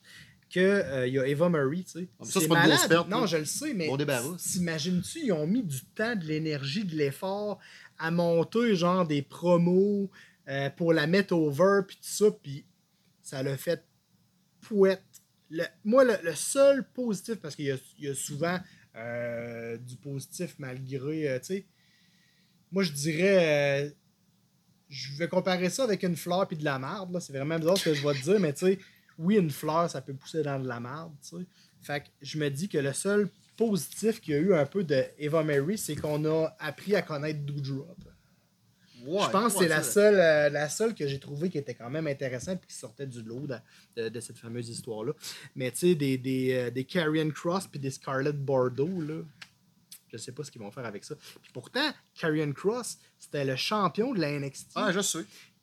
qu'il 0.50 0.62
y 0.64 1.20
a 1.20 1.28
Eva 1.28 1.50
Marie. 1.50 1.84
Tu 1.84 1.92
sais. 1.92 2.08
Ah, 2.18 2.24
c'est 2.24 2.48
pas 2.48 2.64
une 2.64 2.70
grosse 2.70 2.88
perte, 2.88 3.10
Non, 3.10 3.22
là. 3.22 3.26
je 3.26 3.38
le 3.38 3.46
sais, 3.46 3.74
mais 3.74 3.88
Bon 3.88 3.98
t'imagines-tu, 4.38 5.20
ils 5.26 5.34
ont 5.34 5.46
mis 5.46 5.64
du 5.64 5.82
temps, 5.94 6.16
de 6.16 6.24
l'énergie, 6.26 6.86
de 6.86 6.96
l'effort 6.96 7.60
à 7.98 8.10
monter 8.10 8.76
genre 8.76 9.06
des 9.06 9.22
promos 9.22 10.10
euh, 10.48 10.70
pour 10.72 10.94
la 10.94 11.06
mettre 11.06 11.34
over, 11.34 11.82
puis 11.86 11.98
tout 11.98 12.02
ça, 12.04 12.26
puis 12.32 12.66
ça 13.30 13.44
l'a 13.44 13.58
fait 13.58 13.84
pouette. 14.62 15.04
Moi, 15.84 16.04
le, 16.04 16.36
seul 16.36 16.88
positif, 16.92 17.36
parce 17.36 17.56
qu'il 17.56 17.66
y 18.00 18.08
a, 18.08 18.16
souvent 18.16 18.60
euh, 18.96 19.78
du 19.78 19.96
positif 19.96 20.56
malgré, 20.58 21.30
euh, 21.30 21.40
tu 21.40 21.46
sais, 21.46 21.66
moi 22.72 22.84
je 22.84 22.92
dirais, 22.92 23.86
euh, 23.86 23.90
je 24.90 25.16
vais 25.18 25.28
comparer 25.28 25.70
ça 25.70 25.84
avec 25.84 26.04
une 26.04 26.16
fleur 26.16 26.48
puis 26.48 26.58
de 26.58 26.66
la 26.66 26.80
marde, 26.80 27.20
c'est 27.20 27.34
vraiment 27.34 27.58
bizarre 27.58 27.78
ce 27.78 27.86
que 27.90 27.94
je 27.94 28.06
vais 28.06 28.14
te 28.14 28.24
dire, 28.24 28.40
mais 28.40 28.54
tu 28.54 28.66
sais, 28.66 28.80
oui, 29.18 29.38
une 29.38 29.52
fleur, 29.52 29.90
ça 29.90 30.02
peut 30.02 30.14
pousser 30.14 30.42
dans 30.42 30.60
de 30.60 30.68
la 30.68 30.80
marde, 30.80 31.14
tu 31.22 31.38
sais. 31.38 31.46
Fait 31.82 32.02
que 32.02 32.08
je 32.22 32.38
me 32.38 32.50
dis 32.50 32.68
que 32.68 32.78
le 32.78 32.94
seul 32.94 33.30
positif 33.56 34.22
qu'il 34.22 34.34
y 34.34 34.38
a 34.38 34.40
eu 34.40 34.54
un 34.54 34.66
peu 34.66 34.84
de 34.84 35.04
Eva 35.18 35.44
Mary, 35.44 35.78
c'est 35.78 35.96
qu'on 35.96 36.26
a 36.26 36.56
appris 36.60 36.96
à 36.96 37.02
connaître 37.02 37.40
Doudrop. 37.42 37.98
Ouais, 39.18 39.24
je 39.26 39.30
pense 39.32 39.54
que 39.54 39.60
ouais, 39.60 39.64
c'est 39.66 39.70
la 39.70 39.84
seule, 39.84 40.16
euh, 40.20 40.50
la 40.50 40.70
seule 40.70 40.94
que 40.96 41.08
j'ai 41.08 41.20
trouvée 41.20 41.50
qui 41.50 41.58
était 41.58 41.74
quand 41.74 41.90
même 41.90 42.08
intéressante 42.08 42.60
et 42.64 42.68
qui 42.68 42.76
sortait 42.76 43.08
du 43.08 43.22
lot 43.24 43.48
de, 43.48 43.56
de- 43.96 44.10
de 44.10 44.20
cette 44.20 44.38
fameuse 44.38 44.70
histoire-là. 44.70 45.14
Mais 45.56 45.72
tu 45.72 45.78
sais, 45.80 45.96
des, 45.96 46.18
des, 46.18 46.54
euh, 46.54 46.70
des 46.70 46.84
Carrion 46.84 47.30
Cross 47.32 47.68
puis 47.68 47.80
des 47.80 47.92
Scarlett 47.92 48.38
Bordeaux, 48.38 49.02
là, 49.02 49.22
je 50.12 50.18
sais 50.18 50.32
pas 50.32 50.44
ce 50.44 50.50
qu'ils 50.52 50.62
vont 50.62 50.72
faire 50.72 50.86
avec 50.86 51.04
ça. 51.04 51.16
Puis 51.42 51.52
pourtant, 51.54 51.92
Carrion 52.20 52.52
Cross, 52.52 52.98
c'était 53.18 53.46
le 53.46 53.56
champion 53.56 54.14
de 54.14 54.20
la 54.20 54.32
NXT. 54.40 54.72
Ah, 54.76 54.92
je 54.92 55.02
sais. 55.02 55.20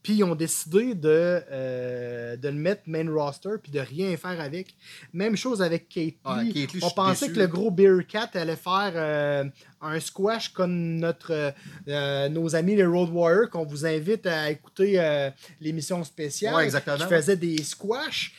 Puis 0.07 0.15
ils 0.15 0.23
ont 0.23 0.37
décidé 0.37 0.95
de, 0.95 1.43
euh, 1.51 2.37
de 2.37 2.47
le 2.49 2.55
mettre 2.55 2.83
main 2.87 3.11
roster 3.13 3.57
puis 3.61 3.73
de 3.73 3.81
rien 3.81 4.17
faire 4.17 4.41
avec. 4.41 4.77
Même 5.13 5.35
chose 5.37 5.61
avec 5.61 5.89
Kate 5.89 6.05
Lee. 6.05 6.15
Ah, 6.25 6.45
Kate 6.47 6.55
Lee, 6.75 6.81
je 6.81 6.85
On 6.85 6.91
pensait 6.91 7.27
déçu. 7.27 7.35
que 7.35 7.41
le 7.41 7.49
gros 7.49 7.73
Beer 7.73 8.07
Cat 8.07 8.31
allait 8.35 8.55
faire 8.55 8.93
euh, 8.95 9.45
un 9.81 9.99
squash 9.99 10.51
comme 10.51 10.99
notre, 10.99 11.53
euh, 11.89 12.29
nos 12.29 12.55
amis 12.55 12.77
les 12.77 12.87
Road 12.87 13.11
Warriors 13.11 13.51
qu'on 13.51 13.65
vous 13.65 13.85
invite 13.85 14.27
à 14.27 14.49
écouter 14.49 15.21
l'émission 15.61 16.05
spéciale. 16.05 16.55
Ouais, 16.55 16.65
exactement. 16.67 16.99
Qui 16.99 17.05
faisait 17.07 17.37
des 17.37 17.61
squash. 17.65 18.33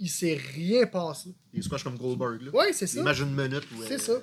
Il 0.00 0.08
s'est 0.08 0.40
rien 0.56 0.86
passé. 0.86 1.32
Des 1.54 1.62
squash 1.62 1.84
comme 1.84 1.96
Goldberg. 1.96 2.42
Là. 2.42 2.50
Ouais, 2.52 2.72
c'est 2.72 2.88
ça. 2.88 2.98
Imagine 2.98 3.28
une 3.28 3.36
minute. 3.36 3.68
C'est 3.86 3.98
ça. 4.00 4.14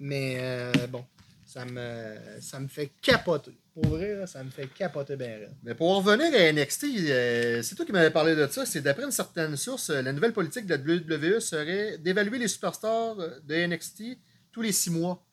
Mais 0.00 0.36
euh, 0.38 0.72
bon, 0.88 1.04
Ça 1.44 1.66
me, 1.66 2.14
ça 2.40 2.58
me 2.58 2.68
fait 2.68 2.90
capoter. 3.02 3.52
Pour 3.74 3.86
vrai, 3.88 4.14
là, 4.14 4.26
ça 4.28 4.44
me 4.44 4.50
fait 4.50 4.68
capoter 4.68 5.16
bien 5.16 5.36
raide. 5.36 5.52
Mais 5.64 5.74
pour 5.74 5.90
en 5.90 5.98
revenir 6.00 6.32
à 6.32 6.52
NXT, 6.52 6.84
euh, 7.08 7.60
c'est 7.62 7.74
toi 7.74 7.84
qui 7.84 7.90
m'avais 7.90 8.10
parlé 8.12 8.36
de 8.36 8.46
ça. 8.46 8.64
C'est 8.64 8.80
d'après 8.80 9.02
une 9.02 9.10
certaine 9.10 9.56
source, 9.56 9.90
euh, 9.90 10.00
la 10.00 10.12
nouvelle 10.12 10.32
politique 10.32 10.64
de 10.66 10.76
la 10.76 10.80
WWE 10.80 11.40
serait 11.40 11.98
d'évaluer 11.98 12.38
les 12.38 12.46
superstars 12.46 13.18
euh, 13.18 13.40
de 13.42 13.66
NXT 13.66 14.16
tous 14.52 14.62
les 14.62 14.70
six 14.70 14.90
mois. 14.90 15.24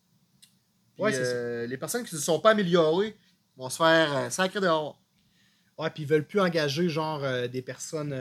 Puis, 0.95 1.03
Ouais, 1.03 1.13
c'est 1.13 1.21
euh, 1.24 1.67
Les 1.67 1.77
personnes 1.77 2.03
qui 2.03 2.15
ne 2.15 2.19
se 2.19 2.25
sont 2.25 2.39
pas 2.39 2.51
améliorées 2.51 3.15
vont 3.57 3.69
se 3.69 3.77
faire 3.77 4.17
euh, 4.17 4.29
sacrer 4.31 4.60
dehors. 4.60 5.00
Ouais, 5.77 5.91
puis 5.91 6.03
ils 6.03 6.10
veulent 6.10 6.25
plus 6.25 6.39
engager 6.39 6.89
genre 6.89 7.24
des 7.48 7.62
personnes 7.62 8.15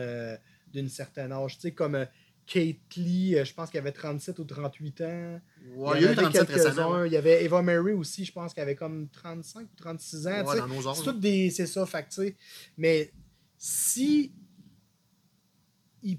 d'une 0.72 0.88
certaine 0.88 1.30
âge. 1.32 1.56
Tu 1.56 1.62
sais, 1.62 1.72
comme 1.72 2.06
Kate 2.52 2.96
Lee, 2.96 3.36
euh, 3.36 3.44
je 3.44 3.54
pense 3.54 3.70
qu'elle 3.70 3.82
avait 3.82 3.92
37 3.92 4.38
ou 4.40 4.44
38 4.44 5.00
ans. 5.02 5.40
Ouais, 5.76 6.00
il 6.00 6.02
y 6.02 6.06
a 6.06 6.12
eu 6.12 6.14
en 6.14 6.18
avait 6.18 6.22
37 6.22 6.46
quelques-uns. 6.48 6.68
récemment. 6.70 6.90
ouais. 6.96 7.06
Il 7.08 7.12
y 7.12 7.16
avait 7.16 7.44
Eva 7.44 7.62
Mary 7.62 7.92
aussi, 7.92 8.24
je 8.24 8.32
pense 8.32 8.52
qu'elle 8.52 8.62
avait 8.64 8.74
comme 8.74 9.08
35 9.10 9.62
ou 9.72 9.76
36 9.76 10.26
ans. 10.26 10.44
Ouais, 10.44 10.58
dans 10.58 10.66
nos 10.66 10.88
des. 11.20 11.50
C'est 11.50 11.66
ça, 11.66 11.86
fait 11.86 12.02
que, 12.02 12.08
tu 12.08 12.14
sais. 12.22 12.36
Mais 12.76 13.12
si 13.56 14.32
ils 16.02 16.18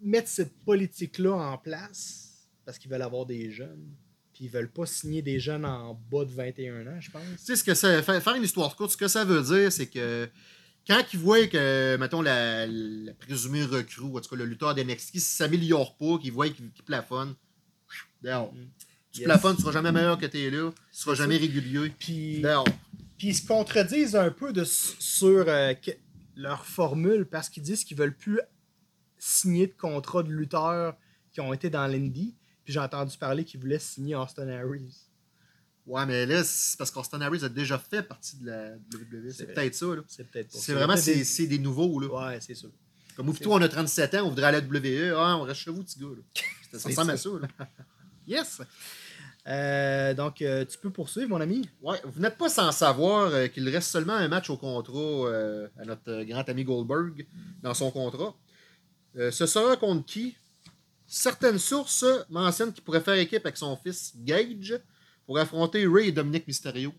mettent 0.00 0.28
cette 0.28 0.54
politique-là 0.64 1.32
en 1.34 1.56
place, 1.58 2.46
parce 2.64 2.78
qu'ils 2.78 2.90
veulent 2.90 3.00
avoir 3.02 3.24
des 3.26 3.50
jeunes, 3.50 3.88
puis 4.34 4.44
ils 4.44 4.50
veulent 4.50 4.70
pas 4.70 4.86
signer 4.86 5.22
des 5.22 5.38
jeunes 5.40 5.64
en 5.64 5.94
bas 6.10 6.24
de 6.24 6.30
21 6.32 6.86
ans, 6.86 7.00
je 7.00 7.10
pense. 7.10 7.22
Tu 7.22 7.38
sais, 7.38 7.56
ce 7.56 7.64
que 7.64 7.74
ça, 7.74 8.02
fa- 8.02 8.20
faire 8.20 8.34
une 8.34 8.42
histoire 8.44 8.76
courte, 8.76 8.90
ce 8.92 8.96
que 8.96 9.08
ça 9.08 9.24
veut 9.24 9.42
dire, 9.42 9.72
c'est 9.72 9.86
que 9.86 10.28
quand 10.90 11.02
ils 11.12 11.18
voient 11.20 11.46
que, 11.46 11.96
mettons, 11.98 12.20
la, 12.22 12.66
la 12.66 13.14
présumée 13.14 13.64
recrue, 13.64 14.02
ou 14.02 14.18
en 14.18 14.20
tout 14.20 14.28
cas 14.30 14.36
le 14.36 14.44
lutteur 14.44 14.74
d'NXT, 14.74 15.14
ne 15.14 15.20
s'améliore 15.20 15.96
pas, 15.96 16.18
qu'ils 16.18 16.32
voient 16.32 16.48
qu'il 16.48 16.70
plafonne, 16.84 17.34
dehors. 18.22 18.52
Tu 19.12 19.20
Yes. 19.20 19.24
plafonnes, 19.24 19.56
tu 19.56 19.62
seras 19.62 19.72
jamais 19.72 19.90
meilleur 19.92 20.18
que 20.18 20.26
t'es 20.26 20.50
là, 20.50 20.70
tu 20.70 20.76
seras 21.00 21.14
jamais 21.14 21.36
régulier, 21.36 21.90
Puis, 21.98 22.40
dehors. 22.42 22.64
puis 23.18 23.28
ils 23.28 23.34
se 23.34 23.44
contredisent 23.46 24.14
un 24.14 24.30
peu 24.30 24.52
de, 24.52 24.62
sur 24.64 25.44
euh, 25.48 25.74
que- 25.74 25.90
leur 26.36 26.64
formule 26.64 27.24
parce 27.26 27.48
qu'ils 27.48 27.62
disent 27.64 27.82
qu'ils 27.84 27.96
veulent 27.96 28.16
plus 28.16 28.40
signer 29.18 29.66
de 29.66 29.72
contrat 29.72 30.22
de 30.22 30.30
lutteurs 30.30 30.96
qui 31.32 31.40
ont 31.40 31.52
été 31.52 31.70
dans 31.70 31.86
l'Indie. 31.88 32.34
Puis 32.64 32.72
j'ai 32.72 32.78
entendu 32.80 33.16
parler 33.18 33.44
qu'ils 33.44 33.60
voulaient 33.60 33.78
signer 33.80 34.14
Austin 34.14 34.48
Harris. 34.48 35.09
Ouais, 35.90 36.06
mais 36.06 36.24
là, 36.24 36.44
c'est 36.44 36.78
parce 36.78 36.90
qu'Austin 36.90 37.20
Harris 37.20 37.44
a 37.44 37.48
déjà 37.48 37.78
fait 37.78 38.02
partie 38.02 38.36
de 38.36 38.46
la 38.46 38.70
WWE. 38.94 39.32
C'est 39.32 39.52
peut-être 39.52 39.74
ça, 39.74 39.86
là. 39.86 40.02
C'est 40.06 40.24
peut-être 40.30 40.52
C'est 40.52 40.72
vraiment, 40.72 40.94
des- 40.94 41.24
c'est 41.24 41.46
des 41.46 41.58
nouveaux, 41.58 41.98
là. 41.98 42.06
Ouais, 42.30 42.38
c'est 42.40 42.54
sûr. 42.54 42.70
Comme 43.16 43.34
toi, 43.36 43.56
on 43.56 43.62
a 43.62 43.68
37 43.68 44.14
ans, 44.14 44.22
on 44.26 44.28
voudrait 44.30 44.46
aller 44.46 44.58
à 44.58 44.60
la 44.60 44.66
WWE. 44.66 45.14
Ah, 45.16 45.36
on 45.36 45.42
reste 45.42 45.60
chez 45.60 45.70
vous, 45.70 45.82
petit 45.82 45.98
gars, 45.98 46.06
là. 46.06 46.42
Ça 46.78 46.88
ressemble 46.88 47.10
à 47.10 47.16
ça. 47.16 47.28
là. 47.58 47.66
Yes! 48.26 48.60
Euh, 49.48 50.14
donc, 50.14 50.42
euh, 50.42 50.64
tu 50.64 50.78
peux 50.78 50.90
poursuivre, 50.90 51.28
mon 51.30 51.40
ami? 51.40 51.68
Ouais, 51.82 51.98
vous 52.04 52.20
n'êtes 52.20 52.36
pas 52.38 52.48
sans 52.48 52.70
savoir 52.70 53.32
euh, 53.32 53.46
qu'il 53.48 53.68
reste 53.68 53.88
seulement 53.90 54.12
un 54.12 54.28
match 54.28 54.48
au 54.50 54.56
contrat 54.56 55.32
à 55.78 55.84
notre 55.84 56.22
grand 56.24 56.48
ami 56.48 56.62
Goldberg 56.62 57.26
dans 57.62 57.74
son 57.74 57.90
contrat. 57.90 58.34
Ce 59.16 59.46
sera 59.46 59.76
contre 59.76 60.06
qui? 60.06 60.36
Certaines 61.06 61.58
sources 61.58 62.04
mentionnent 62.28 62.72
qu'il 62.72 62.84
pourrait 62.84 63.00
faire 63.00 63.14
équipe 63.14 63.44
avec 63.44 63.56
son 63.56 63.76
fils 63.76 64.12
Gage 64.18 64.78
pour 65.30 65.38
affronter 65.38 65.86
Ray 65.86 66.08
et 66.08 66.10
Dominic 66.10 66.48
Mysterio. 66.48 66.92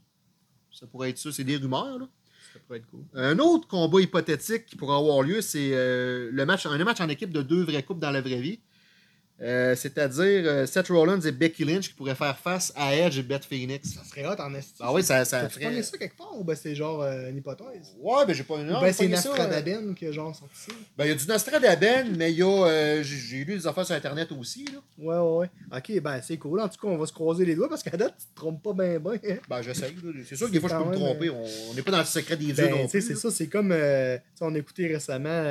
Ça 0.71 0.87
pourrait 0.87 1.09
être 1.09 1.17
ça, 1.17 1.33
c'est 1.33 1.43
des 1.43 1.57
rumeurs. 1.57 1.99
Là. 1.99 2.07
Ça 2.53 2.59
pourrait 2.65 2.77
être 2.77 2.87
cool. 2.87 3.03
Un 3.13 3.37
autre 3.39 3.67
combat 3.67 3.99
hypothétique 3.99 4.67
qui 4.67 4.77
pourrait 4.77 4.95
avoir 4.95 5.21
lieu, 5.21 5.41
c'est 5.41 5.71
euh, 5.73 6.29
le 6.31 6.45
match, 6.45 6.65
un 6.65 6.81
match 6.85 7.01
en 7.01 7.09
équipe 7.09 7.33
de 7.33 7.41
deux 7.41 7.63
vraies 7.63 7.83
coupes 7.83 7.99
dans 7.99 8.09
la 8.09 8.21
vraie 8.21 8.39
vie. 8.39 8.61
Euh, 9.41 9.75
C'est-à-dire 9.75 10.43
euh, 10.45 10.65
Seth 10.67 10.89
Rollins 10.89 11.19
et 11.21 11.31
Becky 11.31 11.65
Lynch 11.65 11.87
qui 11.89 11.93
pourraient 11.95 12.13
faire 12.15 12.37
face 12.37 12.71
à 12.75 12.95
Edge 12.95 13.17
et 13.17 13.23
Beth 13.23 13.43
Phoenix. 13.43 13.89
Ça 13.95 14.03
serait 14.03 14.25
hot 14.25 14.39
en 14.39 14.53
esti. 14.53 14.73
Ah 14.79 14.93
oui, 14.93 15.01
ça, 15.03 15.25
ça 15.25 15.41
T'as-tu 15.41 15.53
ferait... 15.55 15.65
pogné 15.65 15.83
ça 15.83 15.97
quelque 15.97 16.15
part 16.17 16.37
ou 16.39 16.43
ben 16.43 16.55
c'est 16.55 16.75
genre 16.75 17.01
euh, 17.01 17.29
une 17.29 17.37
hypothèse? 17.37 17.95
Ouais, 17.99 18.25
ben 18.27 18.33
j'ai 18.35 18.43
pas 18.43 18.59
une 18.59 18.69
Ou 18.71 18.79
ben 18.79 18.93
c'est 18.93 19.07
Nastradaben 19.07 19.95
qui 19.95 20.05
a 20.05 20.11
genre 20.11 20.35
sorti 20.35 20.55
ça? 20.55 20.71
Ben 20.97 21.05
il 21.05 21.07
y 21.07 21.11
a 21.11 21.15
du 21.15 21.25
Nostradaben, 21.27 22.15
mais 22.17 22.31
il 22.31 22.37
y 22.37 22.43
a. 22.43 22.65
euh, 22.67 23.01
j'ai 23.03 23.37
lu 23.43 23.57
des 23.57 23.65
affaires 23.65 23.85
sur 23.85 23.95
Internet 23.95 24.31
aussi. 24.31 24.65
Là. 24.65 24.79
Ouais, 24.99 25.17
ouais, 25.17 25.37
ouais. 25.71 25.77
Ok, 25.77 26.01
ben 26.01 26.21
c'est 26.21 26.37
cool. 26.37 26.59
En 26.61 26.69
tout 26.69 26.79
cas, 26.79 26.87
on 26.87 26.97
va 26.97 27.05
se 27.07 27.13
croiser 27.13 27.43
les 27.43 27.55
doigts 27.55 27.67
parce 27.69 27.81
qu'à 27.81 27.97
date, 27.97 28.13
tu 28.19 28.25
te 28.27 28.35
trompes 28.35 28.61
pas 28.61 28.73
bien, 28.73 28.99
bien. 28.99 29.37
Ben 29.49 29.61
j'essaye. 29.63 29.95
C'est 30.27 30.35
sûr 30.35 30.47
que 30.47 30.51
des 30.53 30.59
fois 30.59 30.69
je 30.69 30.75
peux 30.75 30.89
me 30.89 30.93
tromper. 30.95 31.29
On 31.31 31.43
on 31.71 31.73
n'est 31.73 31.81
pas 31.81 31.91
dans 31.91 31.99
le 31.99 32.05
secret 32.05 32.37
des 32.37 32.45
dieux 32.45 32.55
Ben, 32.55 32.69
non 32.71 32.83
tu 32.85 32.89
plus. 32.99 33.01
c'est 33.01 33.15
ça, 33.15 33.31
c'est 33.31 33.47
comme. 33.47 33.71
euh, 33.71 34.17
tu 34.37 34.43
on 34.43 34.53
a 34.53 34.57
écouté 34.59 34.87
récemment 34.87 35.41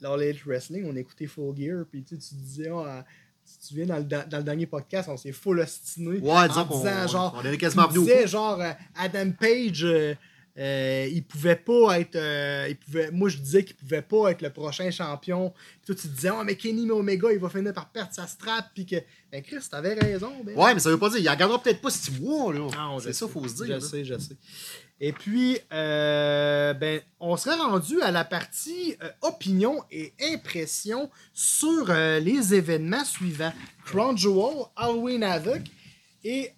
l'All 0.00 0.22
Elite 0.22 0.44
Wrestling, 0.46 0.84
on 0.86 0.94
a 0.96 1.00
écouté 1.00 1.26
Full 1.26 1.56
Gear, 1.56 1.84
puis 1.90 2.04
tu 2.04 2.14
sais, 2.16 2.28
tu 2.28 2.34
disais, 2.36 2.70
ah, 2.72 3.04
si 3.44 3.68
tu 3.68 3.74
viens 3.74 3.86
dans 3.86 3.98
le, 3.98 4.04
da- 4.04 4.24
dans 4.24 4.38
le 4.38 4.44
dernier 4.44 4.66
podcast, 4.66 5.08
on 5.10 5.16
s'est 5.16 5.32
full 5.32 5.60
ostiné. 5.60 6.18
Ouais, 6.18 6.48
disons 6.48 6.64
qu'on 6.64 7.06
genre, 7.08 7.40
on 7.42 7.44
est 7.52 7.56
quasiment 7.58 7.86
tu 7.88 7.94
venu 7.94 8.04
coup. 8.22 8.26
genre, 8.28 8.60
euh, 8.60 8.72
Adam 8.96 9.30
Page, 9.38 9.84
euh, 9.84 10.14
euh, 10.56 11.08
il 11.10 11.24
pouvait 11.24 11.56
pas 11.56 11.98
être. 11.98 12.14
euh, 12.16 12.66
il 12.68 12.76
pouvait, 12.76 13.10
moi, 13.10 13.28
je 13.28 13.38
disais 13.38 13.64
qu'il 13.64 13.74
pouvait 13.74 14.02
pas 14.02 14.30
être 14.30 14.40
le 14.40 14.50
prochain 14.50 14.88
champion. 14.90 15.52
Puis 15.82 15.94
toi, 15.94 15.94
tu 16.00 16.06
disais, 16.08 16.30
oh, 16.30 16.44
mais 16.44 16.54
Kenny 16.56 16.88
Omega, 16.90 17.32
il 17.32 17.38
va 17.40 17.48
finir 17.48 17.72
par 17.74 17.88
perdre 17.90 18.12
sa 18.14 18.26
strap. 18.28 18.66
Puis 18.72 18.86
que. 18.86 18.96
Ben, 19.32 19.42
Chris, 19.42 19.56
t'avais 19.68 19.94
raison. 19.94 20.32
Ben, 20.44 20.56
Ouais, 20.56 20.72
mais 20.74 20.78
ça 20.80 20.90
veut 20.90 20.98
pas 20.98 21.08
dire. 21.10 21.18
Il 21.18 21.28
en 21.28 21.34
gardera 21.34 21.60
peut-être 21.60 21.80
pas 21.80 21.90
six 21.90 22.12
mois. 22.20 22.52
là. 22.52 22.68
c'est 23.00 23.12
ça, 23.12 23.26
sais. 23.26 23.32
faut 23.32 23.48
se 23.48 23.54
dire. 23.56 23.66
Je 23.66 23.72
là. 23.72 23.80
sais, 23.80 24.04
je 24.04 24.16
sais. 24.18 24.36
Et 25.00 25.12
puis, 25.12 25.58
euh, 25.72 26.72
ben, 26.72 27.00
on 27.20 27.36
serait 27.36 27.56
rendu 27.56 28.00
à 28.00 28.10
la 28.10 28.24
partie 28.24 28.96
euh, 29.02 29.08
opinion 29.22 29.82
et 29.90 30.14
impression 30.32 31.10
sur 31.32 31.86
euh, 31.90 32.20
les 32.20 32.54
événements 32.54 33.04
suivants. 33.04 33.52
Crown 33.84 34.16
Jewel, 34.16 34.64
Halloween 34.76 35.22
Havoc 35.24 35.62
et 36.22 36.52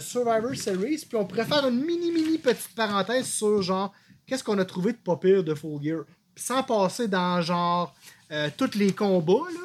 Survivor 0.00 0.54
Series. 0.54 1.04
Puis 1.08 1.16
on 1.16 1.24
pourrait 1.24 1.46
faire 1.46 1.66
une 1.66 1.82
mini, 1.84 2.10
mini 2.10 2.38
petite 2.38 2.74
parenthèse 2.74 3.26
sur 3.26 3.62
genre, 3.62 3.92
qu'est-ce 4.26 4.44
qu'on 4.44 4.58
a 4.58 4.64
trouvé 4.64 4.92
de 4.92 4.98
pas 4.98 5.16
pire 5.16 5.42
de 5.42 5.54
Full 5.54 5.82
Gear? 5.82 6.00
Sans 6.36 6.62
passer 6.62 7.08
dans 7.08 7.40
genre 7.40 7.94
tous 8.58 8.74
les 8.76 8.92
combats, 8.92 9.48
là. 9.54 9.60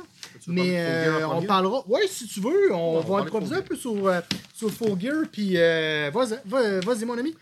Mais 0.48 0.75
euh, 0.80 1.27
on 1.27 1.42
parlera. 1.44 1.84
Ouais, 1.88 2.08
si 2.08 2.27
tu 2.27 2.39
veux, 2.39 2.74
on 2.74 2.98
on 2.98 3.00
va 3.01 3.20
improviser 3.24 3.56
un 3.56 3.62
peu 3.62 3.75
sur, 3.75 4.08
euh, 4.08 4.20
sur 4.53 4.72
Full 4.72 5.00
Gear. 5.00 5.24
Puis 5.32 5.53
euh, 5.58 6.10
vas-y, 6.13 6.39
va- 6.46 6.80
vas-y, 6.80 7.06
mon 7.06 7.18
ami. 7.18 7.36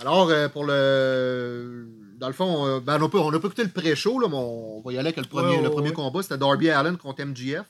Alors, 0.00 0.28
euh, 0.30 0.48
pour 0.48 0.64
le. 0.64 1.88
Dans 2.18 2.26
le 2.28 2.32
fond, 2.32 2.66
euh, 2.66 2.80
ben, 2.80 2.96
on 2.96 3.00
n'a 3.00 3.08
pas, 3.08 3.18
on 3.18 3.28
a 3.32 3.38
pas 3.38 3.46
écouté 3.46 3.62
le 3.62 3.68
pré-show, 3.70 4.18
là, 4.18 4.26
mais 4.28 4.36
on 4.36 4.80
va 4.84 4.92
y 4.92 4.98
aller 4.98 5.08
avec 5.08 5.16
le 5.18 5.22
premier, 5.24 5.56
Ouais, 5.56 5.62
le 5.62 5.70
premier 5.70 5.88
ouais. 5.90 5.94
combat. 5.94 6.22
C'était 6.22 6.36
Darby 6.38 6.68
Allen 6.70 6.96
contre 6.96 7.24
MGF. 7.24 7.64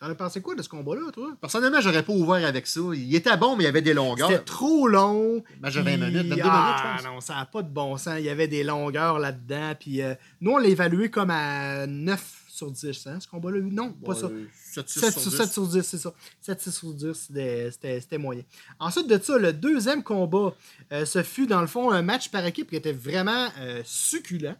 T'en 0.00 0.10
as 0.10 0.14
pensé 0.14 0.42
quoi 0.42 0.54
de 0.54 0.60
ce 0.60 0.68
combat-là, 0.68 1.10
toi? 1.12 1.30
Personnellement, 1.40 1.80
j'aurais 1.80 2.02
pas 2.02 2.12
ouvert 2.12 2.46
avec 2.46 2.66
ça. 2.66 2.80
Il 2.94 3.14
était 3.14 3.36
bon, 3.38 3.56
mais 3.56 3.62
il 3.62 3.66
y 3.66 3.70
avait 3.70 3.80
des 3.80 3.94
longueurs. 3.94 4.28
C'était 4.28 4.42
trop 4.44 4.86
long. 4.88 5.42
Match 5.62 5.74
de 5.74 5.80
20 5.80 5.84
puis- 5.84 5.96
minutes, 5.96 6.26
22 6.28 6.42
ah, 6.44 6.66
minutes, 6.66 6.82
je 6.98 7.04
pense. 7.04 7.14
non, 7.14 7.20
ça 7.20 7.34
n'a 7.36 7.46
pas 7.46 7.62
de 7.62 7.68
bon 7.68 7.96
sens. 7.96 8.14
Il 8.18 8.24
y 8.24 8.28
avait 8.28 8.48
des 8.48 8.64
longueurs 8.64 9.18
là-dedans. 9.18 9.72
Puis 9.80 10.02
euh, 10.02 10.14
nous, 10.42 10.50
on 10.52 10.58
l'a 10.58 10.68
évalué 10.68 11.10
comme 11.10 11.30
à 11.30 11.86
9 11.86 12.43
sur 12.54 12.70
10, 12.70 13.06
hein, 13.06 13.18
ce 13.20 13.26
combat-là? 13.28 13.58
Non, 13.60 13.92
pas 13.92 14.14
ça. 14.14 14.30
7, 14.54 14.88
6 14.88 15.00
7 15.00 15.12
sur 15.12 15.20
sur 15.20 15.30
10. 15.30 15.36
7 15.36 15.52
sur 15.52 15.66
10, 15.66 15.82
c'est 15.82 15.98
ça. 15.98 16.14
7 16.40 16.60
6 16.60 16.70
sur 16.72 16.94
10, 16.94 17.30
c'était- 17.72 18.18
moyen. 18.18 18.42
Ensuite 18.78 19.08
de 19.08 19.18
ça, 19.22 19.36
le 19.38 19.52
deuxième 19.52 20.02
combat, 20.02 20.54
euh, 20.92 21.04
ce 21.04 21.22
fut 21.22 21.46
dans 21.46 21.60
le 21.60 21.66
fond 21.66 21.90
un 21.90 22.02
match 22.02 22.28
par 22.30 22.46
équipe 22.46 22.70
qui 22.70 22.76
était 22.76 22.92
vraiment 22.92 23.48
euh, 23.60 23.82
succulent, 23.84 24.54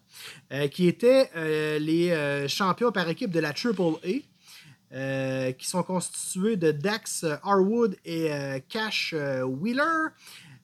euh, 0.53 0.69
qui 0.69 0.89
était 0.89 1.31
les 1.79 2.47
champions 2.49 2.91
par 2.93 3.09
équipe 3.09 3.31
de 3.31 3.41
la 3.41 3.53
Triple 3.53 3.95
A. 4.05 5.53
qui 5.53 5.67
sont 5.67 5.83
constitués 5.83 6.57
de 6.57 6.71
Dax 6.73 7.25
Harwood 7.43 7.97
et 8.05 8.31
Cash 8.69 9.15
Wheeler, 9.15 10.09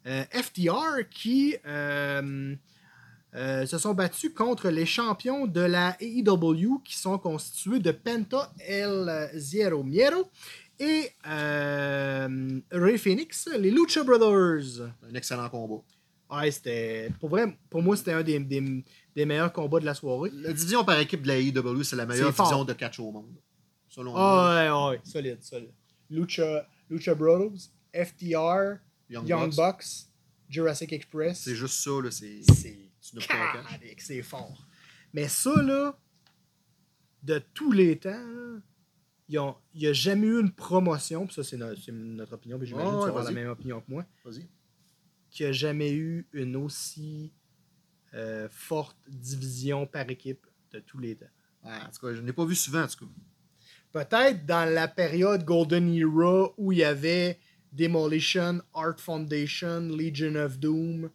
FTR, 0.04 1.08
qui 1.10 1.56
euh, 3.34 3.64
se 3.66 3.78
sont 3.78 3.94
battus 3.94 4.32
contre 4.34 4.68
les 4.70 4.86
champions 4.86 5.46
de 5.46 5.60
la 5.60 5.96
AEW 6.00 6.80
qui 6.84 6.96
sont 6.98 7.18
constitués 7.18 7.78
de 7.78 7.92
Penta 7.92 8.52
El 8.58 9.30
Zero 9.34 9.82
Miero 9.84 10.28
et 10.78 11.10
euh, 11.28 12.60
Ray 12.72 12.98
Phoenix, 12.98 13.48
les 13.58 13.70
Lucha 13.70 14.02
Brothers. 14.02 14.88
Un 15.08 15.14
excellent 15.14 15.48
combat. 15.48 15.82
Ouais, 16.30 16.50
c'était. 16.50 17.10
Pour 17.18 17.28
vrai, 17.28 17.56
pour 17.68 17.82
moi, 17.82 17.96
c'était 17.96 18.12
un 18.12 18.22
des, 18.22 18.38
des- 18.38 18.84
des 19.16 19.24
meilleurs 19.26 19.52
combats 19.52 19.80
de 19.80 19.84
la 19.84 19.94
soirée. 19.94 20.30
La 20.32 20.52
division 20.52 20.84
par 20.84 20.98
équipe 21.00 21.22
de 21.22 21.28
la 21.28 21.38
AEW, 21.38 21.82
c'est 21.82 21.96
la 21.96 22.06
meilleure 22.06 22.32
division 22.32 22.64
de 22.64 22.72
catch 22.72 23.00
au 23.00 23.10
monde. 23.10 23.34
Selon 23.88 24.12
moi. 24.12 24.20
Ah 24.22 24.88
ouais, 24.90 24.96
ouais, 24.96 25.00
solide, 25.04 25.42
solide. 25.42 25.72
Lucha, 26.08 26.66
Lucha 26.88 27.14
Brothers, 27.14 27.70
FTR, 27.92 28.78
Young 29.10 29.26
Young, 29.28 29.50
Bucks. 29.50 29.56
Bucks, 29.56 29.86
Jurassic 30.48 30.92
Express. 30.92 31.40
C'est 31.44 31.56
juste 31.56 31.74
ça, 31.82 31.90
là. 32.02 32.10
C'est. 32.12 32.40
C'est 33.12 33.18
Tu 33.18 33.28
n'as 33.32 33.38
pas 33.52 33.52
le 33.58 33.62
cash. 33.62 33.78
calique, 33.80 34.00
c'est 34.00 34.22
fort. 34.22 34.66
Mais 35.12 35.28
ça, 35.28 35.60
là, 35.62 35.98
de 37.22 37.38
tous 37.54 37.72
les 37.72 37.98
temps, 37.98 38.60
il 39.28 39.38
n'y 39.74 39.86
a 39.86 39.92
jamais 39.92 40.26
eu 40.26 40.40
une 40.40 40.52
promotion, 40.52 41.26
puis 41.26 41.34
ça, 41.34 41.44
c'est 41.44 41.56
no- 41.56 41.74
c'est 41.76 41.92
notre 41.92 42.32
opinion, 42.34 42.58
puis 42.58 42.66
j'imagine 42.68 42.92
que 42.92 42.96
tu 42.98 43.02
vas 43.02 43.08
avoir 43.08 43.24
la 43.24 43.30
même 43.32 43.48
opinion 43.48 43.80
que 43.80 43.90
moi, 43.90 44.04
Vas-y. 44.24 44.48
qu'il 45.30 45.46
n'y 45.46 45.50
a 45.50 45.52
jamais 45.52 45.92
eu 45.92 46.26
une 46.32 46.56
aussi 46.56 47.32
euh, 48.14 48.48
forte 48.50 48.96
division 49.08 49.86
par 49.86 50.08
équipe 50.10 50.44
de 50.72 50.80
tous 50.80 50.98
les 50.98 51.14
temps. 51.16 51.26
En 51.62 51.70
tout 51.92 52.00
cas, 52.06 52.14
je 52.14 52.20
n'ai 52.22 52.32
pas 52.32 52.44
vu 52.44 52.54
souvent, 52.56 52.82
en 52.82 52.88
tout 52.88 53.06
cas. 53.06 53.12
Peut-être 53.92 54.46
dans 54.46 54.68
la 54.72 54.88
période 54.88 55.44
Golden 55.44 55.88
Era 55.94 56.48
où 56.56 56.72
il 56.72 56.78
y 56.78 56.84
avait 56.84 57.38
Demolition, 57.72 58.60
Art 58.74 58.98
Foundation, 58.98 59.80
Legion 59.96 60.34
of 60.36 60.58
Doom, 60.58 61.10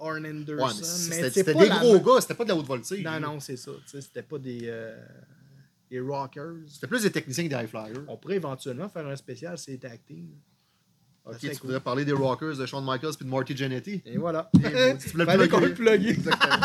Arn 0.00 0.24
Anderson. 0.26 0.64
Ouais, 0.64 0.72
mais 1.10 1.16
mais 1.22 1.30
c'était 1.30 1.54
des 1.54 1.68
gros 1.68 1.94
même- 1.94 2.02
gars, 2.02 2.20
c'était 2.20 2.34
pas 2.34 2.44
de 2.44 2.48
la 2.48 2.56
haute 2.56 2.66
voltige. 2.66 3.04
Non, 3.04 3.20
non, 3.20 3.40
c'est 3.40 3.56
ça. 3.56 3.70
C'était 3.86 4.22
pas 4.22 4.38
des, 4.38 4.60
euh, 4.64 4.96
des 5.90 6.00
rockers. 6.00 6.54
C'était 6.66 6.86
plus 6.86 7.02
des 7.02 7.10
techniciens 7.10 7.44
que 7.44 7.48
des 7.50 7.54
high 7.56 7.68
flyers. 7.68 8.02
On 8.08 8.16
pourrait 8.16 8.36
éventuellement 8.36 8.88
faire 8.88 9.06
un 9.06 9.16
spécial, 9.16 9.56
c'est 9.58 9.78
team. 10.06 10.28
Ok, 11.24 11.38
tu 11.38 11.48
cool. 11.48 11.56
voudrais 11.62 11.80
parler 11.80 12.04
des 12.04 12.12
Rockers 12.12 12.56
de 12.56 12.64
Shawn 12.66 12.84
Michaels 12.84 13.14
puis 13.16 13.26
de 13.26 13.30
Marty 13.30 13.56
Jannetty? 13.56 14.02
Et 14.06 14.16
voilà. 14.16 14.50
Tu 14.98 15.10
voulais 15.10 15.68
plugger. 15.74 16.08
Exactement. 16.08 16.56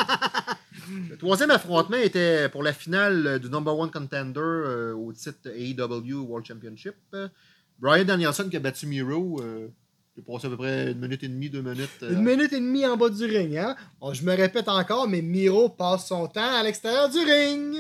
le 1.10 1.18
troisième 1.18 1.52
affrontement 1.52 1.98
était 1.98 2.48
pour 2.50 2.64
la 2.64 2.72
finale 2.74 3.40
du 3.40 3.50
number 3.50 3.78
one 3.78 3.92
contender 3.92 4.40
euh, 4.40 4.94
au 4.96 5.12
titre 5.12 5.50
AEW 5.54 6.22
World 6.26 6.48
Championship. 6.48 6.96
Brian 7.80 8.06
Danielson 8.06 8.48
qui 8.50 8.56
a 8.56 8.60
battu 8.62 8.88
Miro. 8.88 9.42
Euh, 9.42 9.68
il 10.18 10.24
a 10.28 10.34
passé 10.34 10.48
à 10.48 10.50
peu 10.50 10.58
près 10.58 10.92
une 10.92 11.00
minute 11.00 11.24
et 11.24 11.28
demie, 11.28 11.50
deux 11.50 11.62
minutes. 11.62 11.90
euh, 12.04 12.14
Une 12.14 12.24
minute 12.24 12.54
et 12.54 12.60
demie 12.60 12.86
en 12.86 12.96
bas 12.98 13.10
du 13.10 13.26
ring, 13.26 13.56
hein? 13.58 13.76
Oh, 14.02 14.14
je 14.14 14.24
me 14.24 14.36
répète 14.36 14.68
encore, 14.70 15.08
mais 15.08 15.22
Miro 15.22 15.70
passe 15.70 16.08
son 16.08 16.28
temps 16.28 16.56
à 16.56 16.64
l'extérieur 16.64 17.10
du 17.10 17.20
ring. 17.20 17.76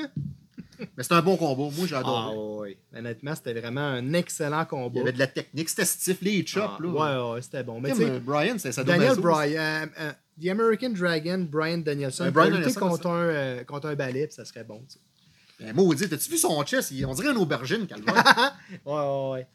Mais 0.77 1.03
c'était 1.03 1.15
un 1.15 1.21
bon 1.21 1.37
combat. 1.37 1.73
Moi, 1.77 1.87
j'ai 1.87 1.95
adoré. 1.95 2.33
Ah 2.33 2.37
oui. 2.37 2.77
Honnêtement, 2.93 3.33
c'était 3.33 3.53
vraiment 3.53 3.79
un 3.79 4.11
excellent 4.11 4.63
Il 4.63 4.67
combat. 4.67 4.97
y 4.99 5.01
avait 5.03 5.13
de 5.13 5.19
la 5.19 5.27
technique. 5.27 5.69
C'était 5.69 5.85
stiff, 5.85 6.17
les 6.21 6.45
chops. 6.45 6.65
Ah, 6.67 6.77
là. 6.81 6.89
ouais, 7.29 7.33
ouais, 7.35 7.41
c'était 7.41 7.63
bon. 7.63 7.79
Mais 7.79 7.91
tu 7.91 7.97
sais, 7.99 8.09
euh, 8.09 8.19
Brian, 8.19 8.55
c'est 8.57 8.73
ça 8.73 8.83
Daniel 8.83 9.15
Bryan, 9.15 9.87
euh, 9.97 10.01
euh, 10.01 10.11
The 10.43 10.47
American 10.49 10.89
Dragon, 10.89 11.47
Brian 11.49 11.77
Danielson, 11.77 12.25
lutter 12.25 12.39
Danielson, 12.51 12.79
contre 12.81 13.07
un, 13.07 13.63
contre 13.63 13.87
un 13.87 13.95
balai, 13.95 14.27
puis 14.27 14.35
ça 14.35 14.43
serait 14.43 14.65
bon. 14.65 14.79
tu 14.89 14.95
sais. 14.95 14.99
Ben, 15.61 15.73
maudit, 15.73 16.09
t'as-tu 16.09 16.29
vu 16.29 16.37
son 16.37 16.61
chest? 16.65 16.91
Il- 16.91 17.05
On 17.05 17.13
dirait 17.13 17.31
une 17.31 17.37
aubergine, 17.37 17.87
Calvaire. 17.87 18.53
Ouais, 18.85 18.93
ouais, 18.93 19.31
ouais. 19.31 19.47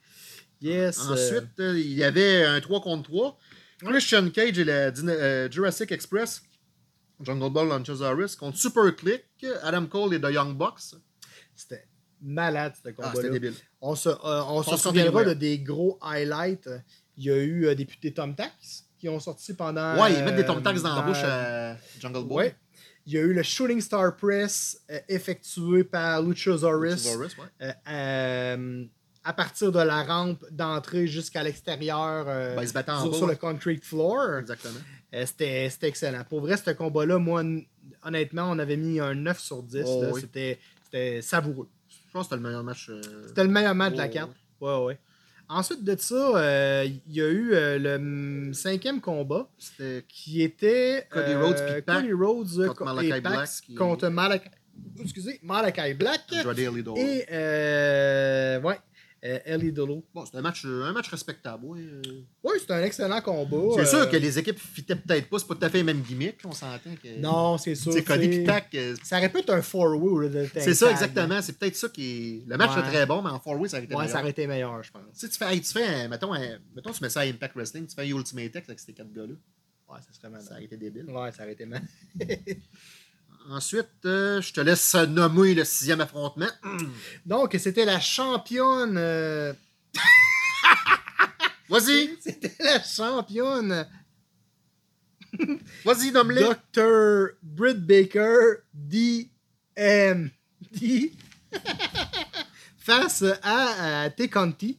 Yes. 0.60 0.98
euh, 0.98 1.12
Ensuite, 1.12 1.58
euh, 1.60 1.78
il 1.78 1.92
y 1.94 2.04
avait 2.04 2.44
un 2.44 2.60
3 2.60 2.80
contre 2.80 3.10
3. 3.10 3.38
Christian 3.82 4.28
Cage 4.30 4.58
et 4.58 4.64
la 4.64 4.92
euh, 4.92 5.50
Jurassic 5.50 5.90
Express, 5.90 6.42
Jungle 7.22 7.50
Ball 7.50 7.78
Luchasaurus, 7.78 8.36
contre 8.36 8.58
Super 8.58 8.94
Click, 8.94 9.24
Adam 9.62 9.86
Cole 9.86 10.14
et 10.14 10.20
The 10.20 10.28
Young 10.30 10.54
Bucks. 10.56 10.96
c'était 11.56 11.86
malade, 12.20 12.74
ce 12.74 12.80
Ah, 12.88 12.92
c'était 12.92 12.92
combat-là. 13.08 13.28
débile. 13.30 13.54
on 13.80 13.94
se, 13.94 14.10
euh, 14.10 14.12
on 14.22 14.62
se 14.62 14.76
souviendra 14.76 15.24
de 15.24 15.32
des 15.32 15.58
gros 15.60 15.98
highlights. 16.02 16.68
Il 17.16 17.24
y 17.24 17.30
a 17.30 17.38
eu 17.38 17.74
des, 17.74 18.12
Tom 18.12 18.34
Tax 18.34 18.84
qui 18.98 19.08
ont 19.08 19.20
sorti 19.20 19.54
pendant. 19.54 19.98
Ouais, 20.02 20.12
ils 20.12 20.22
mettent 20.24 20.36
des 20.36 20.44
Tom 20.44 20.62
Tax 20.62 20.82
dans, 20.82 20.94
la 20.96 21.02
bouche 21.02 21.22
à 21.24 21.76
Jungle 21.98 22.24
Boy. 22.24 22.36
Ouais. 22.46 22.56
Il 23.06 23.14
y 23.14 23.18
a 23.18 23.22
eu 23.22 23.32
le 23.32 23.42
Shooting 23.42 23.80
Star 23.80 24.14
Press 24.14 24.82
effectué 25.08 25.84
par 25.84 26.22
Luchasaurus 26.22 26.92
Luchasaurus, 27.06 27.36
ouais. 27.38 28.56
À 29.24 29.32
partir 29.32 29.70
de 29.72 29.78
la 29.80 30.02
rampe 30.02 30.44
d'entrée 30.50 31.06
jusqu'à 31.06 31.42
l'extérieur 31.42 32.24
euh, 32.28 32.56
Ben, 32.56 32.66
sur, 33.02 33.14
sur 33.14 33.26
le 33.26 33.36
concrete 33.36 33.84
floor. 33.84 34.38
Exactement. 34.38 34.80
Euh, 35.14 35.24
C'était 35.26 35.68
c'était 35.70 35.88
excellent. 35.88 36.24
Pour 36.28 36.40
vrai, 36.40 36.56
ce 36.56 36.70
combat-là, 36.70 37.18
moi, 37.18 37.42
honnêtement, 38.04 38.50
on 38.50 38.58
avait 38.58 38.76
mis 38.76 38.98
un 39.00 39.14
9 39.14 39.38
sur 39.38 39.62
10. 39.62 39.82
Oh, 39.86 40.02
là. 40.02 40.10
oui. 40.12 40.20
C'était 40.22 40.58
c'était 40.84 41.20
savoureux. 41.22 41.68
Je 41.88 42.12
pense 42.12 42.26
que 42.28 42.30
c'était 42.30 42.36
le 42.42 42.48
meilleur 42.48 42.64
match. 42.64 42.88
euh, 42.88 43.00
C'était 43.28 43.44
le 43.44 43.50
meilleur 43.50 43.74
match 43.74 43.92
de 43.92 43.98
la 43.98 44.06
Oh, 44.06 44.12
carte. 44.12 44.30
Ouais, 44.60 44.84
ouais. 44.84 44.98
Ensuite 45.48 45.82
de 45.84 45.96
ça, 45.98 46.84
il 46.84 47.00
y 47.08 47.20
a 47.20 47.28
eu 47.28 47.50
le 47.52 47.98
mm, 47.98 48.54
cinquième 48.54 49.00
combat 49.00 49.48
C'était 49.58 50.04
qui 50.08 50.42
était 50.42 51.06
Cody 51.10 51.34
Rhodes 51.34 51.84
Cody 51.86 52.12
Rhodes 52.12 52.66
contre 52.68 52.94
Pac 53.08 53.22
Black, 53.22 53.50
qui- 53.66 53.74
contre 53.74 54.08
excusez, 55.02 55.40
Malachi 55.42 55.94
Black 55.94 56.20
et 56.96 58.58
ouais, 58.64 58.78
euh, 59.24 59.38
Ellie 59.44 59.72
Dolo. 59.72 60.04
Bon, 60.14 60.24
c'était 60.24 60.38
un 60.38 60.42
match, 60.42 60.62
euh, 60.64 60.84
un 60.84 60.92
match 60.92 61.08
respectable. 61.08 61.66
euh. 61.76 62.02
Oui, 62.42 62.52
c'était 62.58 62.72
un 62.72 62.82
excellent 62.82 63.20
combat. 63.20 63.56
C'est 63.74 63.80
euh, 63.80 63.84
sûr 64.00 64.10
que 64.10 64.16
les 64.16 64.38
équipes 64.38 64.58
fitaient 64.58 64.96
peut-être 64.96 65.28
pas. 65.28 65.38
C'est 65.38 65.46
pas 65.46 65.54
tout 65.54 65.64
à 65.64 65.68
fait 65.70 65.78
les 65.78 65.84
mêmes 65.84 66.02
gimmicks. 66.02 66.40
On 66.44 66.52
s'entend 66.52 66.94
que. 67.02 67.18
Non, 67.20 67.58
c'est 67.58 67.74
sûr. 67.74 67.92
Cody 68.04 68.44
c'est- 68.46 68.76
euh, 68.78 68.94
Ça 69.02 69.18
aurait 69.18 69.28
pu 69.30 69.38
être 69.38 69.50
un 69.50 69.62
four-way 69.62 70.48
C'est 70.54 70.74
ça, 70.74 70.90
exactement. 70.90 71.40
C'est 71.42 71.58
peut-être 71.58 71.76
ça 71.76 71.88
qui 71.88 72.04
est. 72.44 72.48
Le 72.48 72.56
match 72.56 72.70
Ouais. 72.76 72.80
est 72.80 72.88
très 72.90 73.06
bon, 73.06 73.20
mais 73.22 73.30
en 73.30 73.40
four-way, 73.40 73.68
ça 73.68 73.76
aurait 73.76 73.84
été 73.84 73.94
Ouais, 73.94 74.00
meilleur. 74.02 74.12
ça 74.16 74.20
aurait 74.22 74.30
été 74.30 74.46
meilleur, 74.46 74.82
je 74.82 74.90
pense. 74.90 75.02
Tu 75.12 75.20
sais, 75.20 75.28
tu 75.28 75.36
fais, 75.36 75.60
tu 75.60 75.72
fais, 75.72 75.84
un- 75.86 76.08
mettons, 76.08 76.32
un- 76.32 76.58
mettons, 76.74 76.92
tu 76.92 77.02
mets 77.02 77.10
ça 77.10 77.20
à 77.20 77.24
Impact 77.26 77.54
Wrestling, 77.56 77.86
tu 77.86 77.94
fais 77.94 78.02
un 78.02 78.16
Ultimate 78.16 78.54
X 78.54 78.68
avec 78.68 78.80
ces 78.80 78.92
quatre 78.92 79.12
gars-là. 79.12 79.34
Ouais, 79.92 79.98
ça 80.06 80.12
serait 80.12 80.30
malade. 80.30 80.46
Ça 80.46 80.54
aurait 80.54 80.64
été 80.64 80.76
débile. 80.76 81.06
Ouais, 81.10 81.32
ça 81.32 81.42
aurait 81.42 81.52
été 81.52 81.66
mal. 81.66 81.82
Ensuite, 83.48 83.88
euh, 84.04 84.40
je 84.40 84.52
te 84.52 84.60
laisse 84.60 84.94
nommer 84.94 85.54
le 85.54 85.64
sixième 85.64 86.00
affrontement. 86.00 86.48
Donc, 87.26 87.56
c'était 87.58 87.84
la 87.84 87.98
championne. 87.98 88.96
euh, 88.96 89.52
Vas-y, 91.68 92.16
C'était 92.20 92.54
la 92.60 92.82
championne 92.82 93.86
vas-y, 95.84 96.10
nomme-les. 96.10 96.42
Dr. 96.42 97.36
Britt 97.42 97.78
Baker 97.86 98.56
DM. 98.74 100.28
D. 100.72 101.12
Face 102.78 103.22
à, 103.42 104.02
à 104.02 104.10
T. 104.10 104.28
Conti. 104.28 104.76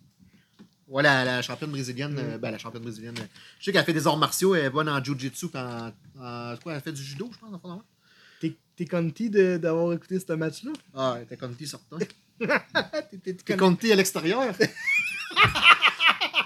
Voilà, 0.87 1.23
la 1.23 1.41
championne 1.41 1.71
brésilienne. 1.71 2.17
euh, 2.19 2.37
ben, 2.37 2.51
la 2.51 2.57
championne 2.57 2.83
brésilienne. 2.83 3.17
euh, 3.17 3.25
Je 3.59 3.65
sais 3.65 3.71
qu'elle 3.71 3.85
fait 3.85 3.93
des 3.93 4.05
arts 4.05 4.17
martiaux, 4.17 4.53
elle 4.55 4.65
est 4.65 4.69
bonne 4.69 4.89
en 4.89 5.01
jiu-jitsu, 5.01 5.47
puis 5.47 5.57
en, 5.59 5.93
en- 6.19 6.57
Quoi, 6.61 6.73
elle 6.73 6.81
fait 6.81 6.91
du 6.91 7.01
judo, 7.01 7.29
je 7.33 7.37
pense, 7.39 7.53
en 7.53 7.59
fond, 7.59 7.67
non? 7.69 7.83
T'es 8.41 8.57
t'es 8.75 8.85
Conti 8.85 9.29
d'avoir 9.29 9.93
écouté 9.93 10.19
ce 10.19 10.33
match-là? 10.33 10.71
Ah, 10.95 11.19
était 11.21 11.37
Conti 11.37 11.65
certain. 11.67 11.97
T'es- 12.39 12.47
t'es- 13.11 13.17
T'es 13.19 13.33
t'es 13.35 13.55
Conti 13.57 13.91
à 13.91 13.95
l'extérieur? 13.95 14.51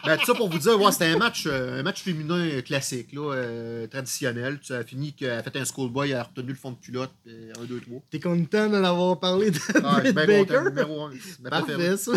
ben, 0.06 0.18
tout 0.18 0.26
ça 0.26 0.34
pour 0.36 0.50
vous 0.50 0.60
dire, 0.60 0.80
ouais, 0.80 0.92
c'était 0.92 1.06
un 1.06 1.18
match, 1.18 1.46
euh, 1.48 1.80
un 1.80 1.84
match 1.84 2.02
féminin 2.04 2.62
classique, 2.62 3.12
là, 3.14 3.34
euh, 3.34 3.88
traditionnel. 3.88 4.60
Ça 4.62 4.80
a 4.80 4.84
fini 4.84 5.14
qu'elle 5.14 5.32
a 5.32 5.42
fait 5.44 5.56
un 5.58 5.66
schoolboy, 5.66 6.12
elle 6.12 6.18
a 6.18 6.24
retenu 6.24 6.50
le 6.50 6.56
fond 6.56 6.72
de 6.72 6.78
culotte, 6.80 7.12
puis 7.24 7.34
un, 7.60 7.64
deux, 7.66 7.80
trois. 7.80 8.02
T'es 8.12 8.20
content 8.20 8.70
d'en 8.70 8.84
avoir 8.84 9.20
parlé 9.20 9.50
de 9.52 9.60
Ah, 9.84 10.02
je 10.02 10.06
suis 10.06 10.14
Britt 10.14 10.28
bien 10.28 10.40
Baker? 10.44 10.46
content, 10.58 10.64
numéro 10.70 11.06
un. 11.06 11.12
C'est 11.14 11.40
ma 11.40 11.50
préférée. 11.50 11.90
Parfait, 11.90 11.98
ça. 11.98 12.12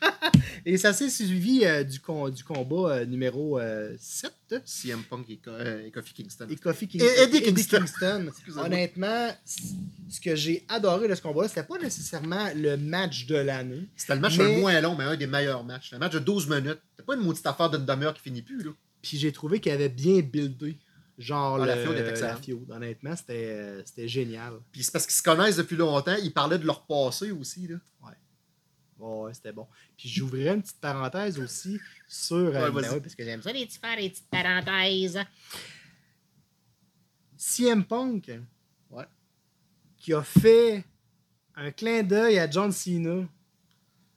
Et 0.66 0.76
ça 0.76 0.92
s'est 0.92 1.08
suivi 1.08 1.64
euh, 1.64 1.84
du, 1.84 2.00
con- 2.00 2.28
du 2.28 2.44
combat 2.44 2.92
euh, 2.96 3.04
numéro 3.06 3.58
euh, 3.58 3.94
7. 3.98 4.32
CM 4.64 5.02
Punk 5.04 5.28
et, 5.30 5.36
Co- 5.38 5.50
euh, 5.50 5.86
et 5.86 5.90
Kofi 5.90 6.12
Kingston. 6.12 6.46
Et 6.50 6.56
Kofi 6.56 6.86
King- 6.88 7.02
Et 7.02 7.22
Eddie 7.22 7.40
Kingston. 7.42 7.78
Kingston. 7.78 8.30
Honnêtement, 8.58 9.30
ce 9.46 10.20
que 10.20 10.34
j'ai 10.36 10.64
adoré 10.68 11.08
de 11.08 11.14
ce 11.14 11.22
combat-là, 11.22 11.48
c'était 11.48 11.62
pas 11.62 11.78
nécessairement 11.78 12.48
le 12.54 12.76
match 12.76 13.26
de 13.26 13.36
l'année. 13.36 13.88
C'était 13.96 14.14
le 14.16 14.20
match 14.20 14.36
Mais- 14.38 14.54
le 14.56 14.60
moins 14.60 14.80
long, 14.80 14.94
mais 14.96 15.04
un 15.04 15.16
des 15.16 15.26
meilleurs 15.26 15.64
matchs. 15.64 15.92
Un 15.94 15.98
match 15.98 16.12
de 16.12 16.18
12 16.18 16.48
minutes. 16.48 16.80
C'était 16.92 17.06
pas 17.06 17.14
une 17.14 17.22
maudite 17.22 17.46
affaire 17.46 17.70
d'une 17.70 17.86
demi-heure 17.86 18.14
qui 18.14 18.22
finit 18.22 18.42
plus, 18.42 18.62
là. 18.62 18.70
Puis 19.02 19.16
j'ai 19.18 19.32
trouvé 19.32 19.60
qu'il 19.60 19.72
avait 19.72 19.88
bien 19.88 20.20
buildé. 20.20 20.78
Genre, 21.16 21.58
Ah, 21.62 21.66
la 21.66 21.76
le- 21.76 21.82
était 21.98 22.20
la 22.22 22.36
feud. 22.36 22.70
Honnêtement, 22.70 23.14
c'était 23.16 23.46
euh, 23.50 23.82
c'était 23.84 24.08
génial. 24.08 24.54
Puis 24.72 24.82
c'est 24.84 24.90
parce 24.92 25.06
qu'ils 25.06 25.14
se 25.16 25.22
connaissent 25.22 25.56
depuis 25.56 25.76
longtemps. 25.76 26.16
Ils 26.22 26.32
parlaient 26.32 26.58
de 26.58 26.66
leur 26.66 26.84
passé 26.86 27.30
aussi, 27.30 27.66
là. 27.68 27.76
Ouais, 28.02 28.12
ouais, 29.00 29.34
c'était 29.34 29.52
bon. 29.52 29.66
Puis 29.96 30.08
j'ouvrirais 30.08 30.54
une 30.54 30.62
petite 30.62 30.80
parenthèse 30.80 31.38
aussi 31.38 31.78
sur. 32.08 32.36
euh, 32.36 32.50
Ouais, 32.70 32.70
ben 32.82 32.92
ouais, 32.92 33.00
parce 33.00 33.14
que 33.14 33.24
j'aime 33.24 33.42
ça, 33.42 33.52
les 33.52 33.66
petits 33.66 33.78
faire 33.78 33.96
des 33.96 34.10
petites 34.10 34.28
parenthèses. 34.30 35.18
CM 37.36 37.84
Punk. 37.84 38.30
Ouais. 38.90 39.04
Qui 39.96 40.12
a 40.12 40.22
fait 40.22 40.84
un 41.56 41.70
clin 41.70 42.02
d'œil 42.02 42.38
à 42.38 42.50
John 42.50 42.70
Cena. 42.72 43.24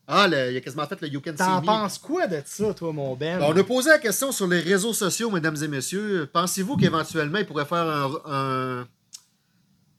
Ah, 0.05 0.27
le- 0.27 0.51
il 0.51 0.57
a 0.57 0.61
quasiment 0.61 0.85
fait 0.85 0.99
le 1.01 1.07
You 1.07 1.21
Can 1.21 1.31
See 1.31 1.37
T'en 1.37 1.61
penses 1.61 1.97
quoi 1.97 2.27
de 2.27 2.41
ça, 2.45 2.73
toi, 2.73 2.91
mon 2.91 3.15
Ben? 3.15 3.39
Ben, 3.39 3.45
on 3.45 3.55
a 3.57 3.63
posé 3.63 3.89
la 3.89 3.99
question 3.99 4.33
sur 4.33 4.47
les 4.47 4.59
réseaux 4.59 4.91
sociaux, 4.93 5.31
mesdames 5.31 5.55
et 5.63 5.67
messieurs. 5.69 6.29
Pensez-vous 6.31 6.75
qu'éventuellement, 6.75 7.39
il 7.39 7.45
pourrait 7.45 7.65
faire 7.65 7.77
un. 7.87 8.21
un- 8.25 8.87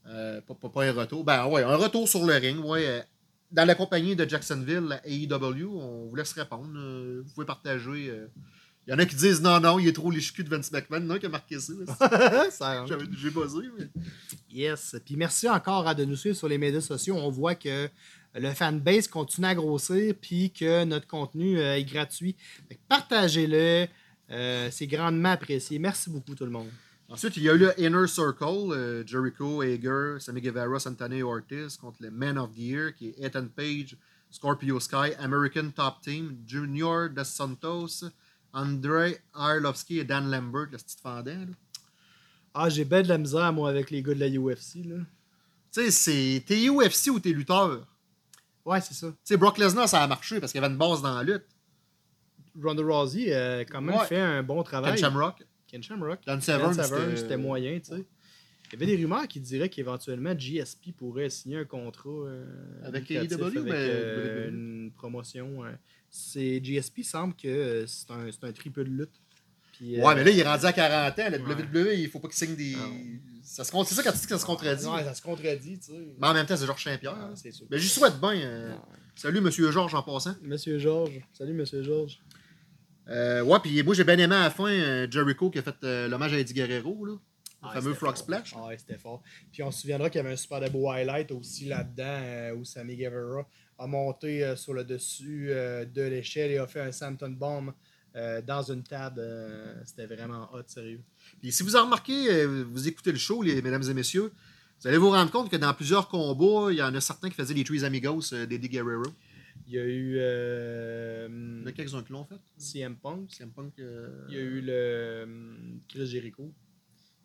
euh, 0.06 0.40
pas, 0.42 0.54
pas- 0.54 0.68
pas 0.68 0.84
un 0.84 0.92
retour. 0.92 1.24
Ben 1.24 1.46
ouais, 1.46 1.62
un 1.62 1.76
retour 1.76 2.06
sur 2.06 2.24
le 2.26 2.34
ring, 2.34 2.62
ouais. 2.62 3.02
Dans 3.54 3.64
la 3.64 3.74
compagnie 3.74 4.16
de 4.16 4.28
Jacksonville, 4.28 4.84
la 4.88 5.00
AEW, 5.06 5.66
on 5.80 6.08
vous 6.08 6.14
laisse 6.16 6.32
répondre. 6.32 6.68
euh, 6.76 7.22
vous 7.24 7.32
pouvez 7.32 7.46
partager. 7.46 8.10
euh. 8.10 8.26
Il 8.86 8.90
y 8.90 8.94
en 8.94 8.98
a 8.98 9.06
qui 9.06 9.14
disent 9.16 9.40
non, 9.40 9.60
non, 9.60 9.78
il 9.78 9.88
est 9.88 9.92
trop 9.94 10.10
les 10.10 10.18
de 10.20 10.48
Vince 10.48 10.70
McMahon. 10.72 11.08
Un 11.08 11.18
qui 11.18 11.24
a 11.26 11.28
marqué 11.30 11.58
ça. 11.58 11.72
J'avais- 12.86 13.06
J'ai 13.16 13.30
buzzé. 13.30 13.60
mais- 13.78 13.88
Yes. 14.50 14.96
Puis 15.06 15.16
merci 15.16 15.48
encore 15.48 15.86
à 15.88 15.94
de 15.94 16.04
nous 16.04 16.16
suivre 16.16 16.36
sur 16.36 16.48
les 16.48 16.58
médias 16.58 16.80
sociaux. 16.82 17.16
On 17.16 17.30
voit 17.30 17.54
que 17.54 17.88
le 18.34 18.50
fanbase 18.52 19.08
continue 19.08 19.46
à 19.46 19.54
grossir 19.54 20.14
puis 20.20 20.50
que 20.50 20.84
notre 20.84 21.06
contenu 21.06 21.58
euh, 21.58 21.76
est 21.76 21.84
gratuit. 21.84 22.36
Partagez-le. 22.88 23.86
Euh, 24.30 24.68
c'est 24.70 24.86
grandement 24.86 25.30
apprécié. 25.30 25.78
Merci 25.78 26.10
beaucoup 26.10 26.34
tout 26.34 26.44
le 26.44 26.50
monde. 26.50 26.68
Ensuite, 27.14 27.36
il 27.36 27.42
y 27.44 27.48
a 27.50 27.54
eu 27.54 27.58
le 27.58 27.80
Inner 27.80 28.06
Circle, 28.06 28.72
euh, 28.72 29.06
Jericho, 29.06 29.62
Hager, 29.62 30.16
Sammy 30.20 30.40
Guevara, 30.40 30.78
Santana 30.78 31.16
et 31.16 31.22
Ortiz 31.22 31.76
contre 31.76 31.98
le 32.02 32.10
Man 32.10 32.36
of 32.38 32.52
the 32.54 32.58
Year, 32.58 32.94
qui 32.94 33.08
est 33.08 33.24
Ethan 33.24 33.46
Page, 33.48 33.96
Scorpio 34.30 34.80
Sky, 34.80 35.14
American 35.18 35.70
Top 35.70 36.00
Team, 36.02 36.36
Junior 36.46 37.08
Dos 37.08 37.24
Santos, 37.24 38.04
Andrei 38.52 39.18
Arlovski 39.32 39.98
et 40.00 40.04
Dan 40.04 40.30
Lambert, 40.30 40.68
le 40.72 40.78
petit 40.78 40.96
fendant. 41.02 41.30
là. 41.30 41.54
Ah, 42.54 42.68
j'ai 42.68 42.84
ben 42.84 43.02
de 43.02 43.08
la 43.08 43.18
misère, 43.18 43.52
moi, 43.52 43.68
avec 43.70 43.90
les 43.90 44.02
gars 44.02 44.14
de 44.14 44.20
la 44.20 44.28
UFC. 44.28 44.84
Là. 44.84 44.96
Tu 45.72 45.80
sais, 45.82 45.90
c'est 45.90 46.44
t'es 46.46 46.68
UFC 46.68 47.08
ou 47.10 47.18
t'es 47.18 47.30
lutteur? 47.30 47.86
Ouais, 48.64 48.80
c'est 48.80 48.94
ça. 48.94 49.08
Tu 49.08 49.14
sais, 49.24 49.36
Brock 49.36 49.58
Lesnar, 49.58 49.88
ça 49.88 50.02
a 50.02 50.06
marché 50.06 50.38
parce 50.40 50.52
qu'il 50.52 50.60
y 50.60 50.64
avait 50.64 50.72
une 50.72 50.78
base 50.78 51.02
dans 51.02 51.14
la 51.16 51.22
lutte. 51.24 51.44
Ronda 52.62 52.82
Rousey 52.84 53.34
a 53.34 53.60
quand 53.64 53.80
même 53.80 53.96
Ouais. 53.96 54.06
fait 54.06 54.20
un 54.20 54.42
bon 54.44 54.56
Ken 54.62 54.64
travail. 54.64 54.96
Shamrock. 54.98 55.42
Ken 55.74 55.82
Shamrock. 55.82 56.20
Dan 56.24 56.40
Severn, 56.40 56.72
c'était- 57.16 57.36
moyen, 57.36 57.80
tu 57.80 57.90
sais. 57.96 58.04
Il 58.72 58.80
y 58.80 58.82
avait 58.82 58.86
des 58.96 59.02
rumeurs 59.02 59.26
qui 59.28 59.40
diraient 59.40 59.68
qu'éventuellement 59.68 60.32
GSP 60.38 60.92
pourrait 60.96 61.28
signer 61.30 61.58
un 61.58 61.64
contrat 61.64 62.08
euh, 62.08 62.44
Avec 62.84 63.10
AEW, 63.10 63.62
mais- 63.64 63.70
euh, 63.72 64.48
une 64.50 64.92
promotion. 64.96 65.64
euh. 65.64 65.70
C'est 66.10 66.60
GSP 66.64 67.02
semble 67.02 67.34
que 67.34 67.48
euh, 67.48 67.86
c'est 67.88 68.08
un, 68.12 68.28
un 68.48 68.52
triple 68.52 68.84
de 68.84 68.90
lutte. 68.90 69.20
Puis, 69.72 70.00
Ouais, 70.00 70.14
mais 70.14 70.22
là, 70.22 70.30
il 70.30 70.38
est 70.38 70.46
rendu 70.46 70.64
à 70.64 70.72
40 70.72 71.18
ans. 71.18 71.28
La 71.30 71.38
Ouais. 71.38 71.54
WWE, 71.54 71.94
il 71.98 72.08
faut 72.08 72.20
pas 72.20 72.28
qu'il 72.28 72.36
signe 72.36 72.54
des. 72.54 72.74
Non. 72.76 72.92
Ça 73.42 73.64
se 73.64 73.70
C'est 73.84 73.94
ça 73.96 74.02
quand 74.04 74.12
tu 74.12 74.18
dis 74.18 74.22
que 74.22 74.28
ça 74.30 74.38
se 74.38 74.46
contredit. 74.46 74.86
Ouais, 74.86 75.02
ça 75.02 75.12
se 75.14 75.20
contredit, 75.22 75.78
tu 75.80 75.86
sais. 75.86 75.98
Mais 76.20 76.28
en 76.28 76.34
même 76.34 76.46
temps, 76.46 76.56
c'est 76.56 76.66
Georges 76.66 76.84
Saint-Pierre. 76.84 77.16
Ah, 77.18 77.30
hein. 77.34 77.50
Mais 77.70 77.78
j'y 77.78 77.88
souhaite 77.88 78.18
bien. 78.20 78.78
Salut, 79.16 79.40
monsieur 79.40 79.70
Georges, 79.72 79.94
en 79.94 80.02
passant. 80.02 80.34
Monsieur 80.42 80.78
Georges. 80.78 81.20
Salut, 81.32 81.52
Monsieur 81.52 81.82
Georges. 81.82 82.18
Euh, 83.08 83.42
ouais, 83.42 83.58
puis 83.60 83.82
moi, 83.82 83.94
j'ai 83.94 84.04
bien 84.04 84.18
aimé 84.18 84.34
à 84.34 84.44
la 84.44 84.50
fin 84.50 84.68
euh, 84.68 85.06
Jericho 85.10 85.50
qui 85.50 85.58
a 85.58 85.62
fait 85.62 85.74
euh, 85.84 86.08
l'hommage 86.08 86.32
à 86.32 86.38
Eddie 86.38 86.54
Guerrero, 86.54 87.04
là. 87.04 87.12
Le 87.12 87.68
Ah, 87.70 87.72
fameux 87.72 87.94
Frog. 87.94 88.16
Splash. 88.16 88.54
Ah, 88.56 88.66
ouais, 88.66 88.78
c'était 88.78 88.98
fort. 88.98 89.22
Puis 89.50 89.62
on 89.62 89.70
se 89.70 89.80
souviendra 89.80 90.10
qu'il 90.10 90.18
y 90.18 90.24
avait 90.24 90.34
un 90.34 90.36
super 90.36 90.60
beau 90.70 90.90
highlight 90.90 91.32
aussi 91.32 91.64
là-dedans 91.64 92.58
où 92.58 92.64
Sammy 92.64 92.96
Guevara 92.96 93.46
a 93.78 93.86
monté 93.86 94.54
sur 94.56 94.74
le 94.74 94.84
dessus 94.84 95.48
de 95.48 96.02
l'échelle 96.02 96.50
et 96.50 96.58
a 96.58 96.66
fait 96.66 96.82
un 96.82 96.92
Santon 96.92 97.30
Bomb 97.30 97.72
dans 98.46 98.62
une 98.70 98.82
table. 98.82 99.22
c'était 99.86 100.04
vraiment 100.04 100.50
hot, 100.52 100.60
sérieux. 100.66 101.00
Puis 101.40 101.52
si 101.52 101.62
vous 101.62 101.74
en 101.74 101.84
remarquez, 101.84 102.44
vous 102.44 102.86
écoutez 102.86 103.12
le 103.12 103.18
show, 103.18 103.42
les, 103.42 103.62
mesdames 103.62 103.88
et 103.88 103.94
messieurs, 103.94 104.30
vous 104.82 104.88
allez 104.88 104.98
vous 104.98 105.10
rendre 105.10 105.30
compte 105.30 105.50
que 105.50 105.56
dans 105.56 105.72
plusieurs 105.72 106.08
combats, 106.08 106.70
il 106.70 106.76
y 106.76 106.82
en 106.82 106.94
a 106.94 107.00
certains 107.00 107.30
qui 107.30 107.34
faisaient 107.34 107.54
les 107.54 107.64
Trees 107.64 107.84
Amigos 107.84 108.34
d'Eddie 108.46 108.68
Guerrero. 108.68 109.04
Il 109.66 109.72
y 109.74 109.78
a 109.78 109.84
eu 109.84 110.16
euh, 110.18 111.26
Il 111.30 111.60
y 111.60 111.64
en 111.64 111.66
a 111.66 111.72
quelques-uns 111.72 112.02
qui 112.02 112.12
l'ont 112.12 112.24
fait? 112.24 112.36
CM 112.58 112.96
Punk. 112.96 113.30
CM 113.32 113.50
Punk. 113.50 113.72
euh, 113.78 114.26
Il 114.28 114.34
y 114.34 114.38
a 114.38 114.40
eu 114.42 114.60
le 114.60 114.72
euh, 114.72 115.26
Chris 115.88 116.06
Jericho. 116.06 116.52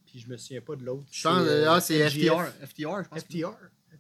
Puis 0.05 0.19
je 0.19 0.29
me 0.29 0.37
souviens 0.37 0.61
pas 0.61 0.75
de 0.75 0.83
l'autre. 0.85 1.05
Je 1.11 1.21
pense, 1.27 1.43
euh, 1.45 1.65
ah, 1.67 1.81
c'est. 1.81 2.09
FTR. 2.09 2.45
FTR, 2.65 3.03
je 3.03 3.09
pense. 3.09 3.19
FTR. 3.19 3.51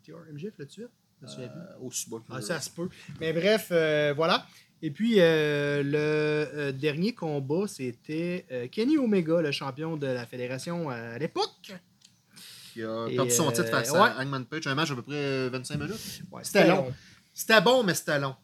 FTR. 0.01 0.33
MJF, 0.33 0.53
le 0.57 0.65
tué? 0.67 0.85
Je 1.21 1.25
me 1.25 1.31
souviens 1.31 1.47
plus. 1.49 1.85
Aussi 1.85 2.09
bas 2.09 2.17
que- 2.19 2.23
Ah, 2.33 2.41
ça 2.41 2.59
se 2.61 2.69
peut. 2.69 2.89
Mais 3.19 3.33
bref, 3.33 3.67
voilà. 4.15 4.45
Et 4.81 4.91
puis, 4.91 5.15
le 5.17 6.71
dernier 6.71 7.13
combat, 7.13 7.67
c'était 7.67 8.69
Kenny 8.71 8.97
Omega, 8.97 9.41
le 9.41 9.51
champion 9.51 9.97
de 9.97 10.07
la 10.07 10.25
fédération 10.25 10.89
à 10.89 11.17
l'époque. 11.19 11.73
qui 12.73 12.83
a 12.83 13.07
perdu 13.07 13.31
son 13.31 13.51
titre 13.51 13.67
face 13.69 13.91
ouais. 13.91 13.97
à 13.99 14.19
Hangman 14.21 14.45
Page. 14.45 14.65
Un 14.67 14.75
match 14.75 14.91
à 14.91 14.95
peu 14.95 15.01
près 15.01 15.15
euh, 15.15 15.49
25 15.51 15.75
minutes. 15.79 16.21
Ouais, 16.31 16.43
C'était 16.43 16.67
long. 16.67 16.93
C'était 17.33 17.61
bon, 17.61 17.83
mais 17.83 17.93
c'était 17.93 18.19
long. 18.19 18.35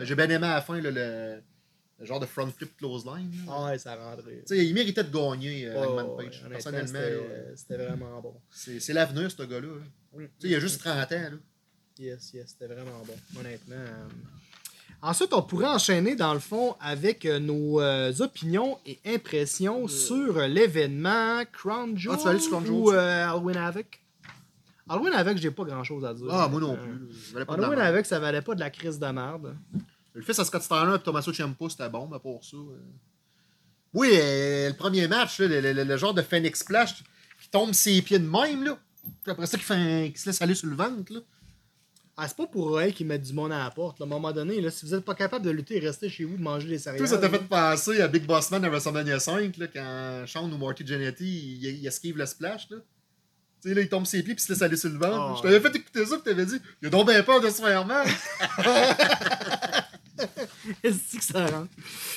J'ai 0.00 0.14
bien 0.14 0.28
aimé 0.30 0.46
à 0.46 0.54
la 0.56 0.62
fin 0.62 0.80
là, 0.80 0.90
le, 0.90 1.42
le 1.98 2.04
genre 2.06 2.18
de 2.20 2.26
front 2.26 2.50
flip 2.50 2.76
close 2.76 3.04
line. 3.06 3.30
Ah 3.48 3.66
ouais, 3.66 3.78
ça 3.78 3.94
rentrait. 3.94 4.42
Il 4.50 4.74
méritait 4.74 5.04
de 5.04 5.10
gagner, 5.10 5.68
euh, 5.68 6.14
ouais, 6.16 6.30
Personnellement, 6.50 6.86
c'était- 6.86 7.10
là, 7.10 7.56
c'était 7.56 7.76
vraiment 7.76 8.20
bon. 8.20 8.34
c'est 8.50 8.92
l'avenir, 8.92 9.30
ce 9.30 9.42
gars-là. 9.42 9.68
sais, 10.38 10.48
il 10.48 10.54
a 10.54 10.60
juste 10.60 10.80
30 10.80 11.12
ans. 11.12 11.14
Là. 11.30 11.30
Yes, 11.98 12.32
yes, 12.34 12.48
c'était 12.58 12.66
vraiment 12.72 13.02
bon, 13.06 13.40
honnêtement. 13.40 13.74
euh. 13.76 14.08
Ensuite, 15.02 15.32
on 15.34 15.42
pourrait 15.42 15.66
enchaîner, 15.68 16.16
dans 16.16 16.32
le 16.34 16.40
fond, 16.40 16.74
avec 16.80 17.26
euh, 17.26 17.38
nos 17.38 17.80
euh, 17.80 18.12
opinions 18.20 18.78
et 18.86 18.98
impressions 19.04 19.86
sur 19.88 20.38
euh, 20.38 20.46
l'événement 20.48 21.42
Crown 21.52 21.96
Jewel 21.96 22.16
Ah, 22.16 22.18
tu 22.18 22.24
vas 22.24 22.30
aller 22.30 22.40
sur 22.40 22.50
Crown 22.50 22.64
Jewel, 22.66 22.78
ou 22.80 22.92
euh, 22.92 23.24
Halloween 23.28 23.56
Havoc? 23.58 24.00
Halloween 24.88 25.12
Havoc, 25.14 25.36
j'ai 25.38 25.50
pas 25.50 25.64
grand-chose 25.64 26.04
à 26.04 26.14
dire. 26.14 26.26
Ah, 26.30 26.48
moi 26.48 26.60
non 26.60 26.76
plus. 26.76 27.12
Ça 27.12 27.34
de 27.40 27.44
la 27.44 27.52
Halloween. 27.52 27.78
Havoc, 27.80 28.06
ça 28.06 28.18
valait 28.20 28.42
pas 28.42 28.54
de 28.54 28.60
la 28.60 28.70
crise 28.70 28.98
de 28.98 29.06
merde. 29.06 29.56
Le 30.14 30.22
fils 30.22 30.38
à 30.38 30.44
Scott 30.44 30.62
Steiner 30.62 30.94
et 30.94 30.98
Tommaso 30.98 31.32
Ciampa, 31.32 31.66
c'était 31.68 31.88
bon, 31.88 32.08
mais 32.10 32.18
pour 32.18 32.44
ça. 32.44 32.56
euh. 32.56 32.78
Oui, 33.92 34.10
euh, 34.12 34.68
le 34.68 34.74
premier 34.74 35.08
match, 35.08 35.40
le, 35.40 35.60
le- 35.60 35.72
le- 35.72 35.84
le 35.84 35.96
genre 35.96 36.12
de 36.14 36.22
Phoenix 36.22 36.60
Splash 36.60 37.02
qui 37.42 37.48
tombe 37.50 37.72
ses 37.72 38.00
pieds 38.02 38.18
de 38.18 38.28
même, 38.28 38.64
là. 38.64 38.78
Puis 39.22 39.30
après 39.32 39.46
ça, 39.46 39.56
qui, 39.56 39.64
fait 39.64 39.74
un- 39.74 40.10
qui 40.10 40.18
se 40.18 40.26
laisse 40.28 40.40
aller 40.42 40.54
sur 40.54 40.68
le 40.68 40.76
ventre, 40.76 41.12
là. 41.12 41.20
Ah, 42.18 42.26
c'est 42.26 42.36
pas 42.36 42.46
pour 42.46 42.78
eux 42.78 42.86
qu'ils 42.86 43.06
mettent 43.06 43.22
du 43.24 43.34
monde 43.34 43.52
à 43.52 43.58
la 43.58 43.70
porte. 43.70 44.00
là. 44.00 44.04
À 44.04 44.06
un 44.06 44.10
moment 44.10 44.32
donné, 44.32 44.60
là, 44.62 44.70
si 44.70 44.86
vous 44.86 44.94
êtes 44.94 45.04
pas 45.04 45.14
capable 45.14 45.44
de 45.44 45.50
lutter, 45.50 45.78
restez 45.80 46.08
chez 46.08 46.24
vous, 46.24 46.36
de 46.38 46.42
manger 46.42 46.66
des 46.68 46.78
céréales. 46.78 47.02
Tout 47.02 47.06
ça 47.06 47.18
t'a 47.18 47.28
fait 47.28 47.46
penser 47.46 48.00
à 48.00 48.08
Big 48.08 48.24
Boss 48.24 48.50
Man 48.50 48.64
à 48.64 48.70
WrestleMania 48.70 49.20
5, 49.20 49.56
là, 49.58 49.66
quand 49.66 50.24
Sean 50.26 50.50
ou 50.50 50.56
Marty 50.56 50.86
Jannetty, 50.86 51.58
il, 51.60 51.64
il 51.80 51.86
esquive 51.86 52.16
le 52.16 52.24
splash, 52.24 52.70
là. 52.70 52.78
Tu 53.62 53.68
sais, 53.70 53.74
là, 53.74 53.80
il 53.80 53.88
tombe 53.88 54.06
ses 54.06 54.22
pieds 54.22 54.34
puis 54.34 54.42
il 54.42 54.46
se 54.46 54.52
laisse 54.52 54.62
aller 54.62 54.76
sur 54.76 54.90
le 54.90 54.98
ventre. 54.98 55.14
Ah, 55.16 55.34
Je 55.38 55.42
t'avais 55.42 55.60
fait 55.60 55.76
écouter 55.76 56.04
ça 56.06 56.16
puis 56.16 56.24
t'avais 56.24 56.46
dit, 56.46 56.60
il 56.82 56.88
a 56.88 56.90
donc 56.90 57.08
bien 57.08 57.22
peur 57.22 57.40
de 57.40 57.48
se 57.50 57.62
faire 57.62 57.84
mal. 57.86 58.06
Est-ce 60.82 61.16
que 61.18 61.22
ça 61.24 61.46
rentre? 61.46 61.68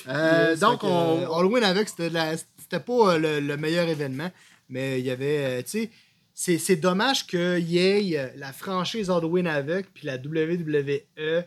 Euh, 0.08 0.56
donc, 0.56 0.82
que, 0.82 0.86
on. 0.86 1.22
euh, 1.22 1.28
Halloween 1.40 1.64
avec, 1.64 1.90
c'était 1.90 2.10
la- 2.10 2.38
c'était 2.38 2.80
pas 2.80 3.14
euh, 3.14 3.18
le, 3.18 3.40
le 3.40 3.58
meilleur 3.58 3.88
événement, 3.88 4.32
mais 4.70 5.00
il 5.00 5.06
y 5.06 5.12
avait, 5.12 5.60
euh, 5.60 5.62
tu 5.64 5.70
sais, 5.72 5.92
c'est- 6.34 6.58
c'est 6.58 6.76
dommage 6.78 7.28
qu'il 7.28 7.60
y 7.70 7.78
ait 7.80 8.18
euh, 8.18 8.30
la 8.38 8.54
franchise 8.54 9.10
Halloween 9.10 9.48
avec, 9.48 9.94
puis 9.94 10.08
la 10.08 10.18
WWE 10.18 11.44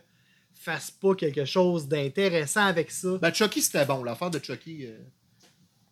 fasse 0.53 0.91
pas 0.91 1.15
quelque 1.15 1.45
chose 1.45 1.87
d'intéressant 1.87 2.65
avec 2.65 2.91
ça. 2.91 3.17
Ben, 3.21 3.33
Chucky, 3.33 3.61
c'était 3.61 3.85
bon. 3.85 4.03
L'affaire 4.03 4.29
de 4.29 4.39
Chucky. 4.41 4.85
euh, 4.85 4.97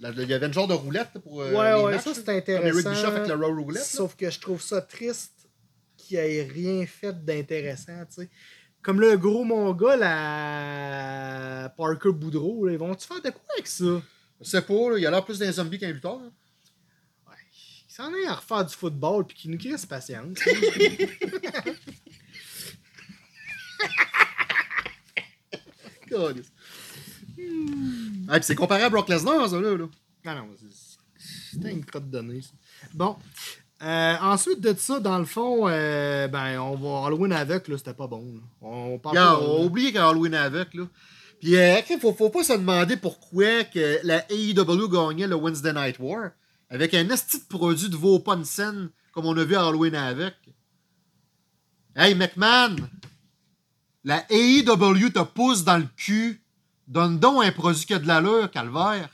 Il 0.03 0.27
y 0.29 0.33
avait 0.33 0.47
une 0.47 0.53
genre 0.53 0.67
de 0.67 0.73
roulette 0.73 1.11
pour. 1.23 1.41
euh, 1.41 1.51
ouais, 1.53 1.77
les 1.77 1.83
ouais, 1.83 1.91
matchs, 1.93 2.03
ça 2.05 2.13
c'est 2.15 2.25
Comme 2.25 2.35
intéressant. 2.37 2.91
Eric 2.91 3.05
avec 3.05 3.31
Raw 3.31 3.55
Roulette. 3.61 3.81
là. 3.81 3.85
Sauf 3.85 4.15
que 4.15 4.29
je 4.31 4.39
trouve 4.39 4.59
ça 4.61 4.81
triste 4.81 5.47
qu'il 5.95 6.17
ait 6.17 6.41
rien 6.43 6.85
fait 6.87 7.23
d'intéressant, 7.23 8.03
tu 8.07 8.23
sais. 8.23 8.29
Comme 8.81 8.99
le 8.99 9.15
gros 9.15 9.43
mon 9.43 9.71
gars, 9.73 9.95
la 9.95 11.69
Parker 11.77 12.13
Boudreau, 12.13 12.65
là, 12.65 12.71
ils 12.73 12.79
vont-tu 12.79 13.05
faire 13.07 13.21
de 13.21 13.29
quoi 13.29 13.41
avec 13.55 13.67
ça? 13.67 14.01
Sais 14.41 14.63
pas, 14.63 14.89
là, 14.89 14.97
il 14.97 15.05
a 15.05 15.11
l'air 15.11 15.23
plus 15.23 15.37
d'un 15.37 15.51
zombie 15.51 15.77
qu'un 15.77 15.91
lutteur. 15.91 16.15
hein. 16.15 16.31
Ouais. 17.27 17.35
Il 17.87 17.93
s'en 17.93 18.11
est 18.15 18.25
à 18.25 18.33
refaire 18.33 18.65
du 18.65 18.73
football 18.73 19.27
puis 19.27 19.37
qu'il 19.37 19.51
nous 19.51 19.59
crisse 19.59 19.85
patience. 19.85 20.39
Calisse. 26.09 26.51
Ah, 28.27 28.35
puis 28.39 28.43
c'est 28.45 28.55
comparé 28.55 28.83
à 28.83 28.89
Brock 28.89 29.09
Lesnar, 29.09 29.49
ça, 29.49 29.59
là. 29.59 29.77
là. 29.77 29.85
non, 30.35 30.47
c'était 31.51 31.71
une 31.71 31.83
crotte 31.83 32.09
de 32.09 32.41
ça. 32.41 32.49
Bon. 32.93 33.17
Euh, 33.83 34.15
ensuite 34.21 34.61
de 34.61 34.75
ça, 34.77 34.99
dans 34.99 35.17
le 35.17 35.25
fond, 35.25 35.67
euh, 35.67 36.27
ben, 36.27 36.59
on 36.59 36.75
va 36.75 37.07
Halloween 37.07 37.33
avec, 37.33 37.67
là, 37.67 37.77
c'était 37.77 37.93
pas 37.93 38.07
bon. 38.07 38.35
là. 38.35 38.41
On 38.61 38.99
parle 38.99 39.17
on 39.17 39.61
a 39.61 39.65
oublié 39.65 39.91
qu'Halloween 39.91 40.35
avec, 40.35 40.73
là. 40.73 40.83
Puis, 41.39 41.55
euh, 41.55 41.81
il 41.89 41.99
faut, 41.99 42.13
faut 42.13 42.29
pas 42.29 42.43
se 42.43 42.53
demander 42.53 42.97
pourquoi 42.97 43.63
que 43.63 43.99
la 44.03 44.23
AEW 44.31 44.87
gagnait 44.87 45.25
le 45.25 45.35
Wednesday 45.35 45.73
Night 45.73 45.97
War 45.99 46.29
avec 46.69 46.93
un 46.93 47.09
esti 47.09 47.39
de 47.39 47.45
produit 47.45 47.89
de 47.89 48.43
scène 48.43 48.89
comme 49.11 49.25
on 49.25 49.35
a 49.37 49.43
vu 49.43 49.55
à 49.55 49.67
Halloween 49.67 49.95
avec. 49.95 50.35
Hey, 51.95 52.15
McMahon! 52.15 52.75
La 54.03 54.25
AEW 54.29 55.09
te 55.11 55.23
pousse 55.23 55.63
dans 55.63 55.77
le 55.77 55.87
cul. 55.97 56.40
Donne 56.91 57.17
donc 57.19 57.43
un 57.45 57.51
produit 57.53 57.85
qui 57.85 57.93
a 57.93 57.99
de 57.99 58.05
l'allure, 58.05 58.51
calvaire. 58.51 59.07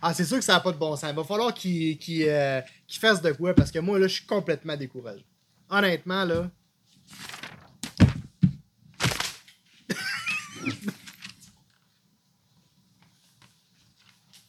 Ah, 0.00 0.14
c'est 0.14 0.24
sûr 0.24 0.38
que 0.38 0.44
ça 0.44 0.54
n'a 0.54 0.60
pas 0.60 0.72
de 0.72 0.78
bon 0.78 0.96
sens. 0.96 1.10
Il 1.10 1.14
va 1.14 1.24
falloir 1.24 1.52
qu'il 1.52 1.98
euh, 2.22 2.62
qu'il 2.88 2.98
fasse 2.98 3.20
de 3.20 3.32
quoi 3.32 3.52
parce 3.52 3.70
que 3.70 3.80
moi, 3.80 3.98
là, 3.98 4.08
je 4.08 4.14
suis 4.14 4.24
complètement 4.24 4.78
découragé. 4.78 5.22
Honnêtement, 5.68 6.24
là. 6.24 6.50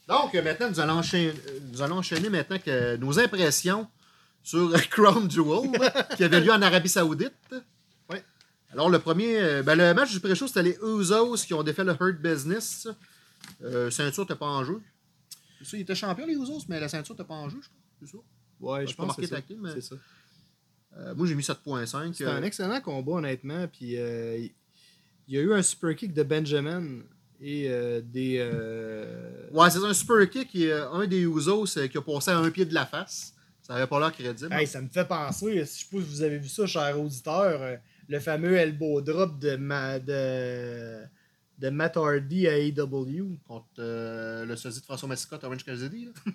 Donc, 0.08 0.34
maintenant, 0.34 0.70
nous 0.70 0.80
allons 0.80 1.00
enchaîner, 1.00 1.34
nous 1.70 1.82
allons 1.82 1.98
enchaîner 1.98 2.30
maintenant 2.30 2.60
que 2.60 2.96
nos 2.96 3.20
impressions 3.20 3.90
sur 4.42 4.72
Crown 4.90 5.30
Jewel, 5.30 5.70
qui 6.16 6.24
avait 6.24 6.40
lieu 6.40 6.54
en 6.54 6.62
Arabie 6.62 6.88
Saoudite. 6.88 7.34
Alors, 8.74 8.90
le 8.90 9.00
premier, 9.00 9.40
euh, 9.40 9.64
ben, 9.64 9.76
le 9.76 9.94
match 9.94 10.12
du 10.12 10.20
pré-show, 10.20 10.48
c'était 10.48 10.64
les 10.64 10.78
Usos 10.82 11.36
qui 11.46 11.54
ont 11.54 11.64
défait 11.64 11.84
le 11.84 11.92
Hurt 12.00 12.22
Business. 12.22 12.88
Euh, 13.64 13.90
ceinture 13.92 14.24
n'était 14.24 14.36
pas 14.36 14.46
en 14.48 14.64
jeu. 14.64 14.82
Ça, 15.64 15.78
ils 15.78 15.82
étaient 15.82 15.96
champions, 15.96 16.26
les 16.26 16.36
Usos, 16.36 16.66
mais 16.70 16.80
la 16.80 16.88
ceinture 16.90 17.14
n'était 17.16 17.28
pas 17.28 17.34
en 17.36 17.50
jeu, 17.50 17.60
je 17.62 17.68
crois. 17.68 17.80
C'est 18.00 18.12
ça? 18.12 18.18
Ouais, 18.60 18.86
je 18.86 18.92
je 18.92 18.96
pense 18.96 19.16
que 19.16 19.22
que 19.22 19.28
c'est 19.28 19.34
tag 19.36 19.46
team, 19.46 19.60
mais- 19.62 19.82
ça. 19.82 19.96
Euh, 20.98 21.16
moi, 21.16 21.26
j'ai 21.28 21.36
mis 21.36 21.44
7.5. 21.44 22.14
C'était 22.14 22.30
un 22.30 22.42
Euh, 22.42 22.44
excellent 22.44 22.82
combat, 22.82 23.14
honnêtement. 23.14 23.68
Puis 23.68 23.94
il 23.94 24.52
y 25.28 25.38
a 25.38 25.42
eu 25.42 25.54
un 25.54 25.62
super 25.62 25.96
kick 25.96 26.14
de 26.14 26.24
Benjamin 26.24 27.00
et 27.40 27.64
des. 28.04 28.40
Ouais, 29.52 29.70
c'est 29.70 29.84
un 29.84 29.94
super 29.94 30.30
kick. 30.30 30.56
un 30.94 31.08
des 31.08 31.22
Usos 31.22 31.66
qui 31.90 31.98
a 31.98 32.02
passé 32.02 32.32
à 32.32 32.38
un 32.38 32.50
pied 32.52 32.66
de 32.66 32.74
la 32.74 32.86
face. 32.86 33.34
Ça 33.62 33.76
avait 33.76 33.88
pas 33.88 34.00
l'air 34.00 34.12
crédible. 34.12 34.52
Hey, 34.54 34.66
ça 34.68 34.82
me 34.82 34.90
fait 34.90 35.06
penser, 35.06 35.60
je 35.60 35.64
sais 35.66 35.86
pas 35.92 35.98
si 36.00 36.04
vous 36.04 36.22
avez 36.24 36.40
vu 36.40 36.50
ça, 36.50 36.66
cher 36.66 37.00
auditeur, 37.00 37.78
le 38.12 38.20
fameux 38.20 38.58
elbow 38.58 39.00
drop 39.02 39.40
de, 39.40 39.56
ma, 39.56 39.98
de, 39.98 41.02
de 41.60 41.70
Matt 41.70 41.96
Hardy 41.96 42.46
à 42.48 42.58
AEW. 42.58 43.38
Contre 43.48 43.66
euh, 43.80 44.46
le 44.46 44.56
sosie 44.58 44.82
de 44.82 44.86
François 44.86 45.08
Massicotte, 45.08 45.44
Orange 45.46 45.64
Cassidy. 45.64 46.06
là. 46.06 46.12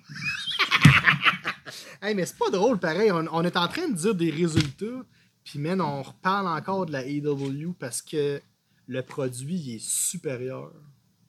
Hey, 2.02 2.14
mais 2.14 2.26
c'est 2.26 2.38
pas 2.38 2.50
drôle, 2.50 2.78
pareil. 2.78 3.10
On, 3.10 3.24
on 3.32 3.42
est 3.42 3.56
en 3.56 3.68
train 3.68 3.88
de 3.88 3.94
dire 3.96 4.14
des 4.14 4.30
résultats, 4.30 5.02
puis 5.44 5.58
man, 5.58 5.80
on 5.80 6.02
reparle 6.02 6.46
encore 6.46 6.86
de 6.86 6.92
la 6.92 7.04
AEW 7.06 7.72
parce 7.78 8.02
que 8.02 8.40
le 8.86 9.02
produit 9.02 9.56
il 9.56 9.74
est 9.76 9.82
supérieur. 9.84 10.72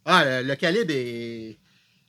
Ah, 0.05 0.41
le, 0.41 0.47
le 0.47 0.55
calibre 0.55 0.91
est, 0.93 1.57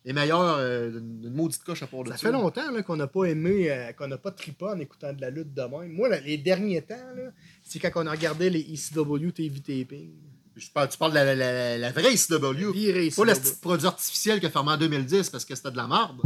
est 0.05 0.13
meilleur 0.13 0.41
euh, 0.59 0.91
d'une 1.01 1.33
maudite 1.35 1.63
coche 1.65 1.83
à 1.83 1.87
part 1.87 2.03
de 2.05 2.11
Ça 2.11 2.17
ça. 2.17 2.27
fait 2.27 2.33
longtemps 2.33 2.83
qu'on 2.83 2.97
n'a 2.97 3.07
pas 3.07 3.25
aimé, 3.25 3.71
euh, 3.71 3.93
qu'on 3.93 4.09
n'a 4.09 4.19
pas 4.19 4.33
trippé 4.33 4.67
en 4.67 4.79
écoutant 4.79 5.13
de 5.13 5.21
la 5.21 5.31
lutte 5.31 5.55
de 5.55 5.63
même. 5.63 5.93
Moi, 5.93 6.09
là, 6.09 6.21
les 6.21 6.37
derniers 6.37 6.83
temps, 6.83 6.97
là, 7.17 7.31
c'est 7.69 7.79
quand 7.79 7.91
on 8.03 8.07
a 8.07 8.11
regardé 8.13 8.51
les 8.51 8.61
ECW 8.61 9.31
TV 9.33 9.61
taping. 9.61 10.13
Je 10.57 10.71
parle- 10.71 10.89
tu 10.89 10.99
parles 10.99 11.13
de 11.13 11.17
la, 11.17 11.35
la- 11.35 11.53
la- 11.53 11.79
la 11.79 11.93
vraie 11.93 12.15
ICW. 12.15 12.73
Viré 12.73 13.11
Pas 13.11 13.25
le 13.25 13.33
ECW. 13.33 13.41
petit 13.41 13.55
produit 13.61 13.87
artificiel 13.87 14.45
a 14.45 14.51
fermé 14.51 14.73
en 14.73 14.77
2010 14.77 15.31
parce 15.31 15.45
que 15.45 15.55
c'était 15.55 15.71
de 15.71 15.77
la 15.77 15.87
marde. 15.87 16.21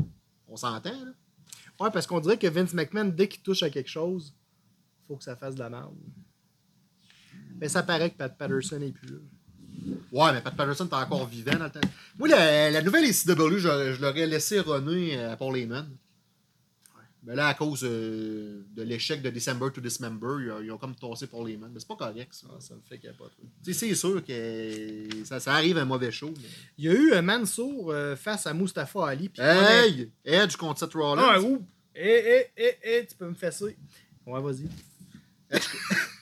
On 0.48 0.56
s'entend, 0.56 0.90
là. 0.90 1.12
Ouais, 1.80 1.90
parce 1.92 2.06
qu'on 2.06 2.20
dirait 2.20 2.38
que 2.38 2.46
Vince 2.46 2.72
McMahon, 2.74 3.06
dès 3.06 3.28
qu'il 3.28 3.42
touche 3.42 3.62
à 3.62 3.70
quelque 3.70 3.90
chose, 3.90 4.34
faut 5.08 5.16
que 5.16 5.24
ça 5.24 5.36
fasse 5.36 5.54
de 5.54 5.60
la 5.60 5.68
merde. 5.70 5.96
Mais 7.60 7.68
ça 7.68 7.82
paraît 7.82 8.10
que 8.10 8.16
Pat 8.16 8.36
Patterson 8.36 8.78
n'est 8.78 8.92
plus 8.92 9.08
là. 9.08 9.18
Ouais, 10.12 10.32
mais 10.32 10.40
Pat 10.40 10.54
Patterson 10.54 10.86
est 10.86 10.94
encore 10.94 11.26
vivant 11.26 11.56
dans 11.56 11.64
le 11.64 11.70
temps. 11.70 11.80
Moi, 12.18 12.28
la, 12.28 12.70
la 12.70 12.82
nouvelle 12.82 13.04
ICW, 13.06 13.56
je, 13.58 13.94
je 13.94 14.00
l'aurais 14.00 14.26
laissé 14.26 14.60
runner 14.60 15.16
à 15.24 15.36
Paul 15.36 15.56
Heyman. 15.56 15.88
Mais 17.24 17.36
là, 17.36 17.46
à 17.48 17.54
cause 17.54 17.82
euh, 17.84 18.62
de 18.74 18.82
l'échec 18.82 19.22
de 19.22 19.30
December 19.30 19.68
to 19.72 19.80
Dismember, 19.80 20.42
ils, 20.44 20.50
ont- 20.50 20.60
ils 20.60 20.72
ont 20.72 20.78
comme 20.78 20.94
tossé 20.96 21.28
Paul 21.28 21.48
Heyman. 21.48 21.70
Mais 21.72 21.78
c'est 21.78 21.86
pas 21.86 21.94
correct, 21.94 22.32
ça. 22.34 22.48
ça 22.58 22.74
me 22.74 22.80
fait 22.80 22.98
capoter. 22.98 23.34
Tu 23.64 23.72
sais, 23.72 23.88
c'est 23.88 23.94
sûr 23.94 24.24
que 24.24 25.08
ça, 25.24 25.38
ça 25.38 25.54
arrive 25.54 25.78
un 25.78 25.84
mauvais 25.84 26.10
show. 26.10 26.30
mais- 26.36 26.48
Il 26.78 26.84
y 26.86 26.88
a 26.88 26.92
eu 26.92 27.12
un 27.12 27.22
Mansour 27.22 27.92
euh, 27.92 28.16
face 28.16 28.46
à 28.48 28.52
Mustafa 28.54 29.06
Ali. 29.06 29.28
puis 29.28 29.40
Hey! 29.40 30.10
Edge 30.24 30.56
contre 30.56 30.80
Seth 30.80 30.94
Rollins. 30.94 31.22
Ah, 31.24 31.40
ouh! 31.40 31.64
Eh, 31.94 32.00
eh, 32.04 32.46
eh, 32.56 32.76
eh, 32.82 33.06
tu 33.06 33.14
peux 33.14 33.28
me 33.28 33.34
faire 33.34 33.52
ça. 33.52 33.66
Ouais, 33.66 34.40
vas-y. 34.40 34.66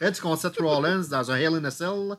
Edge 0.00 0.20
contre 0.20 0.42
Seth 0.42 0.56
Rollins 0.58 1.04
dans 1.10 1.30
un 1.30 1.36
Hell 1.36 1.54
in 1.54 1.64
a 1.64 1.70
Cell. 1.70 2.16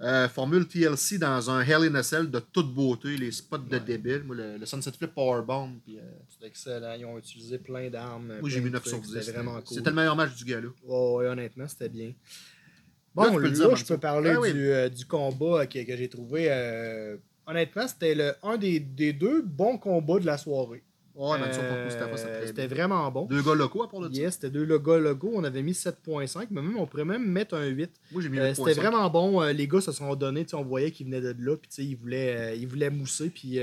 Euh, 0.00 0.28
formule 0.28 0.66
TLC 0.66 1.18
dans 1.18 1.50
un 1.50 1.60
Hell 1.62 1.84
in 1.84 1.94
a 1.94 2.02
Cell 2.02 2.28
de 2.28 2.40
toute 2.40 2.74
beauté, 2.74 3.16
les 3.16 3.30
spots 3.30 3.58
de 3.58 3.78
débile. 3.78 4.24
Moi, 4.24 4.34
le, 4.34 4.56
le 4.58 4.66
Sunset 4.66 4.90
Flip 4.92 5.14
Powerbomb. 5.14 5.80
Euh, 5.88 6.00
C'était 6.28 6.46
excellent. 6.48 6.94
Ils 6.98 7.04
ont 7.06 7.16
utilisé 7.16 7.58
plein 7.58 7.88
d'armes. 7.90 8.32
moi, 8.40 8.50
j'ai 8.50 8.60
mis 8.60 8.66
de 8.70 8.74
9 8.74 8.82
sur 8.86 8.98
trucs. 9.00 9.04
10. 9.12 9.20
C'était 9.20 9.32
vraiment 9.32 9.60
cool. 9.62 9.76
C'était 9.76 9.90
le 9.90 9.96
meilleur 9.96 10.16
match 10.16 10.34
du 10.34 10.44
gars-là. 10.44 10.68
Ouais, 10.84 11.14
ouais, 11.14 11.26
honnêtement, 11.28 11.68
c'était 11.68 11.88
bien. 11.88 12.08
Là, 12.08 12.12
Bon, 13.14 13.38
là, 13.38 13.48
dire, 13.48 13.76
je 13.76 13.84
peux 13.84 13.98
parler 13.98 14.30
Ah 14.34 14.40
oui. 14.40 14.52
du, 14.52 14.66
euh, 14.68 14.88
du 14.88 15.06
combat 15.06 15.66
que, 15.68 15.78
que 15.84 15.96
j'ai 15.96 16.08
trouvé. 16.08 16.46
euh, 16.50 17.16
honnêtement, 17.46 17.86
c'était 17.86 18.32
un 18.42 18.56
des, 18.56 18.80
des 18.80 19.12
deux 19.12 19.42
bons 19.42 19.78
combats 19.78 20.18
de 20.18 20.26
la 20.26 20.36
soirée. 20.38 20.82
Ouais, 21.14 21.38
Euh, 21.40 21.84
Mustafa, 21.84 22.16
c'était 22.16 22.46
C'était 22.48 22.66
vraiment 22.66 23.08
bon. 23.10 23.26
Deux 23.26 23.40
gars 23.42 23.54
locaux 23.54 23.84
à 23.84 23.88
part 23.88 24.00
de 24.00 24.12
ça? 24.12 24.20
Yes, 24.20 24.34
c'était 24.34 24.50
deux 24.50 24.64
logos 24.64 24.98
logos. 24.98 25.30
On 25.34 25.44
avait 25.44 25.62
mis 25.62 25.72
7.5, 25.74 26.48
mais 26.50 26.60
même 26.60 26.76
on 26.76 26.86
pourrait 26.86 27.04
même 27.04 27.24
mettre 27.24 27.54
un 27.56 27.66
8. 27.66 27.90
Moi, 28.10 28.20
j'ai 28.22 28.28
mis 28.28 28.38
Euh, 28.40 28.50
8.5. 28.52 28.68
c'était 28.68 28.80
vraiment 28.80 29.08
bon. 29.10 29.40
Euh, 29.40 29.52
les 29.52 29.68
gars 29.68 29.80
se 29.80 29.92
sont 29.92 30.14
donnés. 30.16 30.44
On 30.54 30.62
voyait 30.64 30.90
qu'ils 30.90 31.06
venaient 31.06 31.20
de 31.20 31.34
là. 31.38 31.56
Puis 31.56 31.70
ils 31.84 31.94
voulaient, 31.96 32.36
euh, 32.36 32.54
ils 32.56 32.66
voulaient 32.66 32.90
mousser. 32.90 33.30
Puis 33.30 33.60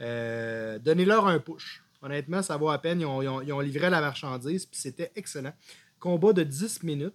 euh, 0.00 0.78
donnez-leur 0.78 1.26
un 1.26 1.38
push. 1.38 1.82
Honnêtement, 2.02 2.42
ça 2.42 2.56
vaut 2.56 2.70
à 2.70 2.78
peine. 2.78 3.00
Ils 3.00 3.06
ont, 3.06 3.22
ils 3.22 3.28
ont- 3.28 3.40
ils 3.42 3.52
ont 3.52 3.60
livré 3.60 3.88
la 3.90 4.00
marchandise. 4.00 4.66
Puis 4.66 4.80
c'était 4.80 5.10
excellent. 5.16 5.52
Combat 5.98 6.32
de 6.32 6.42
10 6.42 6.82
minutes. 6.82 7.14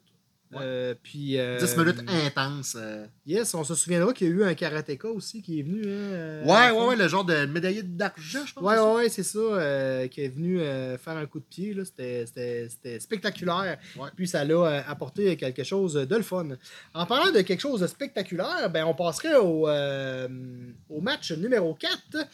Euh, 0.61 0.93
puis, 1.01 1.37
euh, 1.39 1.59
10 1.59 1.77
minutes 1.77 2.03
intenses. 2.25 2.75
euh. 2.79 3.05
Yes, 3.25 3.53
on 3.53 3.63
se 3.63 3.75
souviendra 3.75 4.13
qu'il 4.13 4.27
y 4.27 4.29
a 4.31 4.33
eu 4.33 4.43
un 4.43 4.53
karatéka 4.53 5.07
aussi 5.09 5.41
qui 5.41 5.59
est 5.59 5.63
venu. 5.63 5.81
hein, 5.83 5.87
euh, 5.87 6.45
Ouais, 6.45 6.71
ouais, 6.77 6.85
ouais, 6.87 6.95
le 6.95 7.07
genre 7.07 7.25
de 7.25 7.45
médaillé 7.45 7.83
d'argent, 7.83 8.45
je 8.45 8.53
pense. 8.53 8.63
Ouais, 8.63 8.77
ouais, 8.79 8.93
ouais, 8.95 9.09
c'est 9.09 9.23
ça, 9.23 9.39
euh, 9.39 10.07
qui 10.07 10.21
est 10.21 10.29
venu 10.29 10.59
euh, 10.61 10.97
faire 10.97 11.17
un 11.17 11.25
coup 11.25 11.39
de 11.39 11.45
pied. 11.45 11.75
C'était- 11.83 12.25
spectaculaire. 12.99 13.77
Ouais. 13.97 14.09
Puis 14.15 14.27
ça 14.27 14.43
l'a 14.43 14.53
euh, 14.55 14.81
apporté 14.87 15.35
quelque 15.37 15.63
chose 15.63 15.93
de 15.93 16.15
le 16.15 16.23
fun. 16.23 16.47
En 16.93 17.05
parlant 17.05 17.31
de 17.31 17.41
quelque 17.41 17.59
chose 17.61 17.81
de 17.81 17.87
spectaculaire, 17.87 18.69
ben, 18.71 18.85
on 18.85 18.93
passerait 18.93 19.35
au, 19.35 19.67
euh, 19.67 20.27
au 20.89 21.01
match 21.01 21.31
numéro 21.31 21.73
4. 21.73 22.27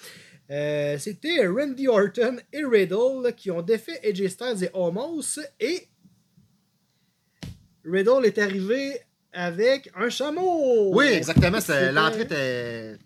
Euh, 0.49 0.97
C'était 0.99 1.47
Randy 1.47 1.87
Orton 1.87 2.37
et 2.51 2.63
Riddle 2.65 3.33
qui 3.37 3.49
ont 3.51 3.61
défait 3.61 3.99
AJ 4.03 4.27
Styles 4.27 4.63
et 4.65 4.69
Homos. 4.73 5.39
Et 5.59 5.87
Riddle 7.85 8.25
est 8.25 8.37
arrivé 8.37 8.99
avec 9.33 9.89
un 9.95 10.09
chameau. 10.09 10.91
Oui, 10.95 11.05
exactement. 11.05 11.59
L'entrée 11.93 12.21
était. 12.21 12.97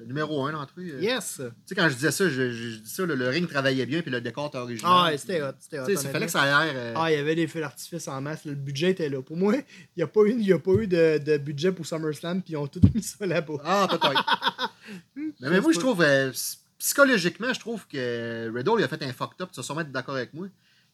Le 0.00 0.06
numéro 0.06 0.44
1, 0.46 0.52
l'entrée. 0.52 0.90
euh. 0.92 1.00
Yes. 1.00 1.38
Tu 1.38 1.42
sais, 1.66 1.74
quand 1.74 1.88
je 1.88 1.94
disais 1.94 2.12
ça, 2.12 2.28
je, 2.28 2.52
je- 2.52 2.68
je 2.70 2.76
dis 2.78 2.88
ça, 2.88 3.04
le, 3.04 3.16
le 3.16 3.28
ring 3.30 3.48
travaillait 3.48 3.84
bien, 3.84 4.00
puis 4.00 4.12
le 4.12 4.20
décor 4.20 4.46
était 4.46 4.58
original. 4.58 4.92
Ah, 4.94 5.10
c'était 5.18 5.42
hot. 5.42 5.50
C'était 5.58 5.80
hot. 5.80 5.86
Tu 5.86 5.96
sais, 5.96 6.02
il 6.04 6.08
fallait 6.10 6.26
que 6.26 6.30
ça 6.32 6.44
l'air. 6.44 6.72
euh, 6.72 6.94
Ah, 6.96 7.10
il 7.10 7.16
y 7.16 7.18
avait 7.20 7.34
des 7.34 7.48
feux 7.48 7.58
d'artifice 7.58 8.06
en 8.06 8.20
masse. 8.20 8.44
Le 8.44 8.54
budget 8.54 8.90
était 8.92 9.08
là. 9.08 9.20
Pour 9.22 9.36
moi, 9.36 9.54
il 9.56 9.64
n'y 9.96 10.04
a 10.04 10.06
pas 10.06 10.20
eu, 10.22 10.40
y 10.40 10.52
a 10.52 10.58
pas 10.60 10.70
eu 10.74 10.86
de, 10.86 11.18
de 11.18 11.36
budget 11.38 11.72
pour 11.72 11.84
SummerSlam, 11.84 12.42
puis 12.42 12.52
ils 12.52 12.56
ont 12.56 12.68
tout 12.68 12.80
mis 12.94 13.02
ça 13.02 13.26
là-bas. 13.26 13.54
Ah, 13.64 13.88
peut-être. 13.90 14.72
mais, 15.16 15.50
mais 15.50 15.60
moi, 15.60 15.72
je 15.72 15.80
trouve, 15.80 16.00
euh, 16.02 16.30
psychologiquement, 16.78 17.52
je 17.52 17.58
trouve 17.58 17.84
que 17.88 18.52
Riddle, 18.54 18.74
il 18.78 18.84
a 18.84 18.88
fait 18.88 19.02
un 19.02 19.12
fucked 19.12 19.40
up. 19.42 19.48
Tu 19.52 19.56
vas 19.56 19.62
sûrement 19.64 19.80
être 19.80 19.90
d'accord 19.90 20.14
avec 20.14 20.32
moi. 20.32 20.46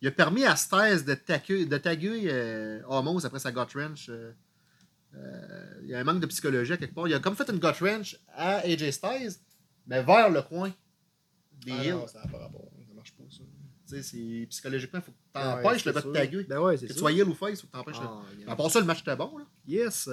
Il 0.05 0.09
a 0.09 0.11
permis 0.11 0.45
à 0.45 0.55
Styles 0.55 1.03
de 1.07 1.15
taguer, 1.15 1.65
de 1.65 1.79
taguer 1.79 2.25
euh, 2.27 2.83
Homos 2.89 3.25
après 3.25 3.39
sa 3.39 3.51
gut 3.51 3.61
wrench. 3.75 4.11
euh, 4.11 4.33
euh, 5.15 5.81
il 5.83 5.89
y 5.89 5.95
a 5.95 5.99
un 5.99 6.05
manque 6.05 6.21
de 6.21 6.27
psychologie 6.27 6.75
à 6.75 6.77
quelque 6.77 6.95
part. 6.95 7.09
Il 7.09 7.15
a 7.15 7.21
comme 7.21 7.35
fait 7.35 7.49
une 7.49 7.59
gut 7.59 7.79
wrench 7.81 8.19
à 8.35 8.57
AJ 8.67 8.91
Styles, 8.91 9.33
mais 9.87 10.03
vers 10.03 10.29
le 10.29 10.43
coin 10.43 10.71
des 11.65 11.73
Ah 11.73 11.91
non, 11.93 12.07
ça 12.07 12.21
n'a 12.21 12.27
pas 12.31 12.37
rapport. 12.39 12.69
Ça 12.87 12.95
marche 12.95 13.13
pas, 13.13 13.25
ça. 13.31 13.45
Tu 13.89 13.95
sais, 13.97 14.03
c'est- 14.03 14.47
psychologiquement, 14.51 14.99
il 15.01 15.05
faut 15.07 15.13
que 15.13 15.17
tu 15.41 15.41
Ouais, 15.41 15.53
empêches 15.67 15.83
c'est 15.85 15.89
le 15.89 15.95
gars 15.95 16.01
sûr. 16.03 16.13
de 16.13 16.19
taguer. 16.19 16.45
Ben 16.45 16.59
ouais, 16.61 16.77
c'est 16.77 16.83
Que 16.87 16.93
tu 16.93 16.95
ça. 16.95 16.99
sois 17.01 17.13
heel 17.13 17.29
ou 17.29 17.35
face, 17.35 17.51
il 17.53 17.57
faut 17.63 17.67
que 17.69 17.73
tu 17.73 17.79
empêches 17.79 17.97
Ah, 18.01 18.23
le... 18.45 18.51
À 18.51 18.57
part 18.57 18.71
ça, 18.71 18.81
le 18.81 18.87
match 18.87 19.01
était 19.01 19.17
bon. 19.17 19.39
Là. 19.39 19.45
Yes. 19.67 20.09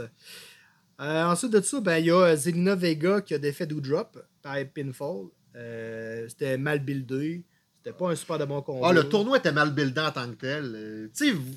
Euh, 1.02 1.24
ensuite 1.26 1.52
de 1.52 1.60
ça, 1.60 1.82
ben, 1.82 1.98
il 1.98 2.06
y 2.06 2.12
a 2.12 2.34
Zelina 2.38 2.76
Vega 2.76 3.20
qui 3.22 3.34
a 3.34 3.40
défait 3.40 3.66
Doudrop 3.66 4.18
par 4.42 4.56
pinfall. 4.74 5.28
Euh, 5.58 6.30
C'était 6.30 6.58
mal 6.58 6.80
buildé. 6.80 7.44
C'était 7.84 7.98
pas 7.98 8.12
un 8.12 8.16
super 8.16 8.38
de 8.38 8.46
bon 8.46 8.62
combat. 8.62 8.90
Ah, 8.90 8.94
le 8.94 9.10
tournoi 9.10 9.38
était 9.38 9.52
mal 9.52 9.74
buildé 9.74 10.02
en 10.02 10.12
tant 10.12 10.30
que 10.30 10.36
tel. 10.36 10.72
Euh, 10.76 11.08
tu 11.16 11.26
sais, 11.26 11.32
vous, 11.32 11.56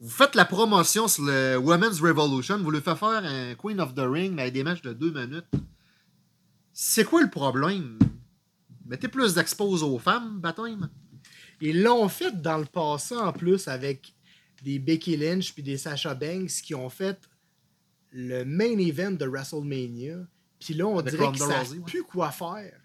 vous 0.00 0.08
faites 0.08 0.36
la 0.36 0.44
promotion 0.44 1.08
sur 1.08 1.24
le 1.24 1.56
Women's 1.56 2.00
Revolution, 2.00 2.58
vous 2.58 2.70
lui 2.70 2.80
faites 2.80 2.96
faire 2.96 3.24
un 3.24 3.54
Queen 3.56 3.80
of 3.80 3.94
the 3.94 4.04
Ring, 4.04 4.32
mais 4.32 4.42
avec 4.42 4.54
des 4.54 4.62
matchs 4.62 4.82
de 4.82 4.92
deux 4.92 5.10
minutes. 5.10 5.50
C'est 6.72 7.04
quoi 7.04 7.20
le 7.20 7.28
problème? 7.28 7.98
Mettez 8.86 9.08
plus 9.08 9.34
d'expose 9.34 9.82
aux 9.82 9.98
femmes, 9.98 10.38
baptême. 10.38 10.88
Ils 11.60 11.82
l'ont 11.82 12.08
fait 12.08 12.40
dans 12.40 12.58
le 12.58 12.64
passé 12.64 13.16
en 13.16 13.32
plus 13.32 13.66
avec 13.66 14.14
des 14.62 14.78
Becky 14.78 15.16
Lynch 15.16 15.52
puis 15.52 15.62
des 15.64 15.76
Sasha 15.76 16.14
Banks 16.14 16.62
qui 16.62 16.74
ont 16.76 16.88
fait 16.88 17.18
le 18.12 18.44
main 18.44 18.78
event 18.78 19.12
de 19.12 19.26
WrestleMania. 19.26 20.18
Puis 20.60 20.74
là, 20.74 20.86
on 20.86 20.98
Avec 20.98 21.14
dirait 21.14 21.32
qu'ils 21.32 21.38
savent 21.38 21.58
Rousey, 21.58 21.78
ouais. 21.78 21.84
plus 21.84 22.02
quoi 22.04 22.30
faire 22.30 22.80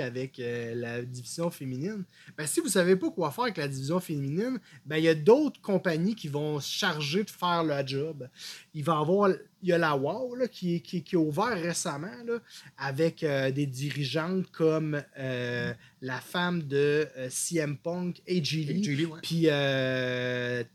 avec 0.00 0.38
euh, 0.38 0.74
la 0.74 1.02
division 1.02 1.50
féminine. 1.50 2.04
Ben, 2.36 2.46
si 2.46 2.60
vous 2.60 2.68
savez 2.68 2.96
pas 2.96 3.10
quoi 3.10 3.30
faire 3.30 3.44
avec 3.44 3.56
la 3.56 3.68
division 3.68 4.00
féminine, 4.00 4.58
ben, 4.86 4.96
il 4.96 5.04
y 5.04 5.08
a 5.08 5.14
d'autres 5.14 5.60
compagnies 5.60 6.14
qui 6.14 6.28
vont 6.28 6.60
se 6.60 6.70
charger 6.70 7.24
de 7.24 7.30
faire 7.30 7.64
le 7.64 7.86
job. 7.86 8.28
Il 8.74 8.84
va 8.84 8.94
y 8.94 8.96
avoir, 8.96 9.30
il 9.62 9.68
y 9.68 9.72
a 9.72 9.78
la 9.78 9.96
WOW 9.96 10.36
là, 10.36 10.48
qui, 10.48 10.80
qui, 10.82 11.02
qui 11.02 11.16
a 11.16 11.18
ouvert 11.18 11.60
récemment 11.60 12.22
là, 12.24 12.38
avec 12.78 13.22
euh, 13.22 13.50
des 13.50 13.66
dirigeantes 13.66 14.50
comme 14.52 15.02
euh, 15.18 15.72
la 16.00 16.20
femme 16.20 16.62
de 16.62 17.08
CM 17.28 17.76
Punk, 17.76 18.22
AJ 18.28 18.52
Lee, 18.52 19.08
puis 19.22 19.48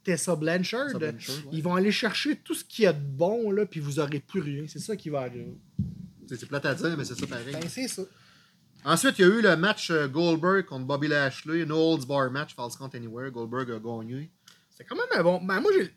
Tessa 0.03 0.35
Blanchard. 0.35 0.87
Tessa 0.87 0.99
Blanchard, 0.99 1.35
ouais. 1.45 1.51
Ils 1.53 1.63
vont 1.63 1.75
aller 1.75 1.91
chercher 1.91 2.35
tout 2.35 2.53
ce 2.53 2.63
qu'il 2.63 2.83
y 2.83 2.87
a 2.87 2.93
de 2.93 2.99
bon, 2.99 3.53
puis 3.69 3.79
vous 3.79 3.99
aurez 3.99 4.19
plus 4.19 4.41
rien. 4.41 4.65
C'est 4.67 4.79
ça 4.79 4.95
qui 4.95 5.09
va 5.09 5.21
arriver. 5.21 5.55
C'est 6.27 6.45
plate 6.47 6.65
à 6.65 6.73
dire, 6.75 6.95
mais 6.97 7.05
c'est 7.05 7.15
ça 7.17 7.27
pareil. 7.27 7.53
Ben, 7.53 7.69
c'est 7.69 7.87
ça. 7.87 8.01
Ensuite, 8.85 9.17
il 9.19 9.21
y 9.21 9.25
a 9.25 9.27
eu 9.27 9.41
le 9.41 9.57
match 9.57 9.89
euh, 9.91 10.07
Goldberg 10.07 10.65
contre 10.65 10.85
Bobby 10.85 11.07
Lashley, 11.07 11.65
No 11.65 11.75
Holds 11.77 12.05
Bar 12.05 12.29
match, 12.31 12.55
False 12.55 12.75
Count 12.75 12.89
Anywhere. 12.93 13.31
Goldberg 13.31 13.69
a 13.71 13.79
gagné. 13.79 14.31
C'est 14.69 14.83
quand 14.85 14.95
même 14.95 15.05
un 15.19 15.23
bon. 15.23 15.41
Ben, 15.43 15.59
moi, 15.59 15.71
j'ai- 15.77 15.91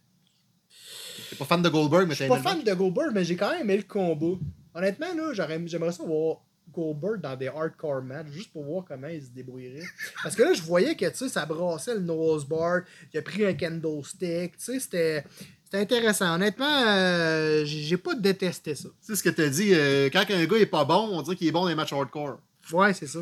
T'es 1.29 1.37
pas 1.37 1.45
fan 1.45 1.63
de 1.63 1.69
Goldberg, 1.69 2.09
mais 2.09 2.15
t'as 2.17 2.29
pas 2.29 2.39
fan 2.41 2.63
de 2.65 2.73
Goldberg, 2.75 3.11
mais 3.13 3.25
j'ai 3.25 3.37
quand 3.37 3.51
même 3.51 3.63
aimé 3.63 3.77
le 3.77 3.83
combat. 3.83 4.39
Honnêtement, 4.75 5.15
là, 5.15 5.33
j'aimerais 5.67 5.93
ça 5.93 6.03
voir 6.05 6.39
Goldberg 6.73 7.21
dans 7.21 7.37
des 7.37 7.49
hardcore 7.49 8.03
matchs, 8.03 8.29
juste 8.31 8.53
pour 8.53 8.65
voir 8.65 8.85
comment 8.87 9.09
il 9.09 9.23
se 9.23 9.31
débrouillerait. 9.31 9.85
Parce 10.23 10.35
que 10.35 10.43
là, 10.43 10.53
je 10.53 10.63
voyais 10.63 10.95
que, 10.97 11.05
tu 11.07 11.17
sais, 11.17 11.29
ça 11.29 11.45
brassait 11.47 11.95
le 11.95 12.01
nose 12.01 12.47
bar, 12.47 12.83
il 13.13 13.19
a 13.19 13.23
pris 13.23 13.45
un 13.45 13.55
kendo 13.55 14.03
stick, 14.05 14.57
tu 14.57 14.65
sais, 14.65 14.81
c'était... 14.81 15.25
C'était 15.71 15.85
intéressant. 15.85 16.35
Honnêtement, 16.35 16.83
euh, 16.85 17.65
j'ai 17.65 17.97
pas 17.97 18.17
détesté 18.17 18.75
ça. 18.75 18.89
Tu 18.89 18.95
sais 19.07 19.15
ce 19.15 19.23
que 19.23 19.29
t'as 19.29 19.49
dit, 19.49 19.73
euh, 19.73 20.11
quand 20.13 20.25
un 20.29 20.45
gars 20.45 20.57
est 20.57 20.67
pas 20.67 20.85
bon, 20.85 21.11
on 21.13 21.23
dirait 21.23 21.37
qu'il 21.37 21.47
est 21.47 21.53
bon 21.53 21.63
dans 21.63 21.69
les 21.69 21.77
matchs 21.77 21.93
hardcore. 21.93 22.41
Ouais, 22.73 22.93
c'est 22.93 23.07
ça. 23.07 23.21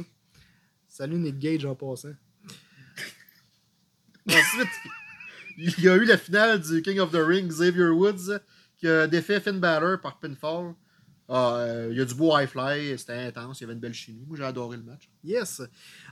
Salut 0.87 1.19
Nick 1.19 1.39
Gage 1.39 1.67
en 1.67 1.75
passant. 1.75 2.15
Ensuite, 4.31 4.69
il 5.59 5.79
y 5.79 5.91
a 5.91 5.97
eu 5.97 6.07
la 6.07 6.17
finale 6.17 6.63
du 6.63 6.81
King 6.81 7.01
of 7.01 7.11
the 7.11 7.17
Ring, 7.17 7.49
Xavier 7.49 7.89
Woods, 7.89 8.41
qui 8.79 8.89
a 8.89 9.07
défait 9.07 9.41
Finn 9.41 9.61
Balor 9.61 10.01
par 10.01 10.19
pinfall. 10.19 10.75
Ah, 11.29 11.57
euh, 11.57 11.89
il 11.91 11.99
y 11.99 12.01
a 12.01 12.07
du 12.07 12.15
beau 12.15 12.35
high 12.39 12.49
fly, 12.49 12.99
c'était 12.99 13.13
intense, 13.13 13.61
il 13.61 13.65
y 13.65 13.67
avait 13.67 13.75
une 13.75 13.81
belle 13.81 13.93
chimie. 13.93 14.25
Moi, 14.27 14.39
j'ai 14.39 14.45
adoré 14.45 14.79
le 14.79 14.83
match. 14.83 15.11
Yes. 15.23 15.61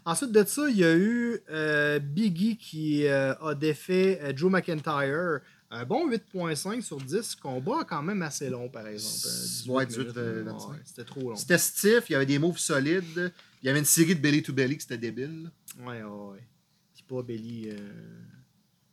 Ensuite 0.05 0.33
de 0.33 0.45
ça, 0.45 0.69
il 0.69 0.77
y 0.77 0.85
a 0.85 0.95
eu 0.95 1.39
euh, 1.49 1.99
Biggie 1.99 2.59
qui 2.59 3.07
euh, 3.07 3.35
a 3.37 3.55
défait 3.55 4.21
Joe 4.37 4.53
McIntyre 4.53 5.41
Un 5.71 5.85
bon 5.85 6.09
8.5 6.09 6.81
sur 6.81 6.99
10. 6.99 7.35
Combat 7.37 7.85
quand 7.85 8.03
même 8.03 8.23
assez 8.23 8.49
long, 8.49 8.69
par 8.69 8.87
exemple. 8.87 9.27
Euh, 9.27 9.43
18 9.43 9.71
Ouais, 9.71 9.87
18, 9.87 9.99
minutes, 10.01 10.17
euh, 10.17 10.45
ouais, 10.45 10.51
25. 10.53 10.81
C'était 10.85 11.05
trop 11.05 11.21
long. 11.31 11.37
C'était 11.37 11.59
stiff, 11.59 12.05
il 12.09 12.13
y 12.13 12.15
avait 12.15 12.27
des 12.27 12.39
moves 12.39 12.59
solides. 12.59 13.33
Il 13.63 13.67
y 13.67 13.69
avait 13.69 13.81
une 13.81 13.85
série 13.85 14.15
de 14.15 14.21
belly 14.21 14.43
to 14.43 14.53
belly 14.53 14.77
que 14.77 14.83
c'était 14.83 14.99
débile. 14.99 15.51
Ouais, 15.81 16.03
ouais, 16.03 16.31
ouais. 16.33 16.49
Puis 16.95 17.03
pas 17.09 17.23
Belly, 17.23 17.69
euh, 17.71 17.77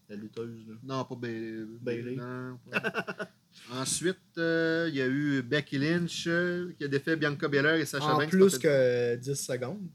la 0.09 0.15
lutteuse. 0.15 0.65
Là. 0.67 0.73
Non, 0.83 1.05
pas 1.05 1.15
non, 1.15 2.59
pas- 2.71 3.29
Ensuite, 3.71 4.17
euh, 4.39 4.87
il 4.89 4.95
y 4.95 5.01
a 5.01 5.07
eu 5.07 5.43
Becky 5.43 5.77
Lynch 5.77 6.23
qui 6.23 6.83
a 6.83 6.87
défait 6.87 7.15
Bianca 7.15 7.47
Belair 7.47 7.75
et 7.75 7.85
Sacha 7.85 8.13
En 8.15 8.17
Banks. 8.17 8.29
plus 8.29 8.49
Ça 8.49 8.59
fait- 8.59 8.63
que 8.63 9.15
10 9.21 9.35
secondes. 9.35 9.87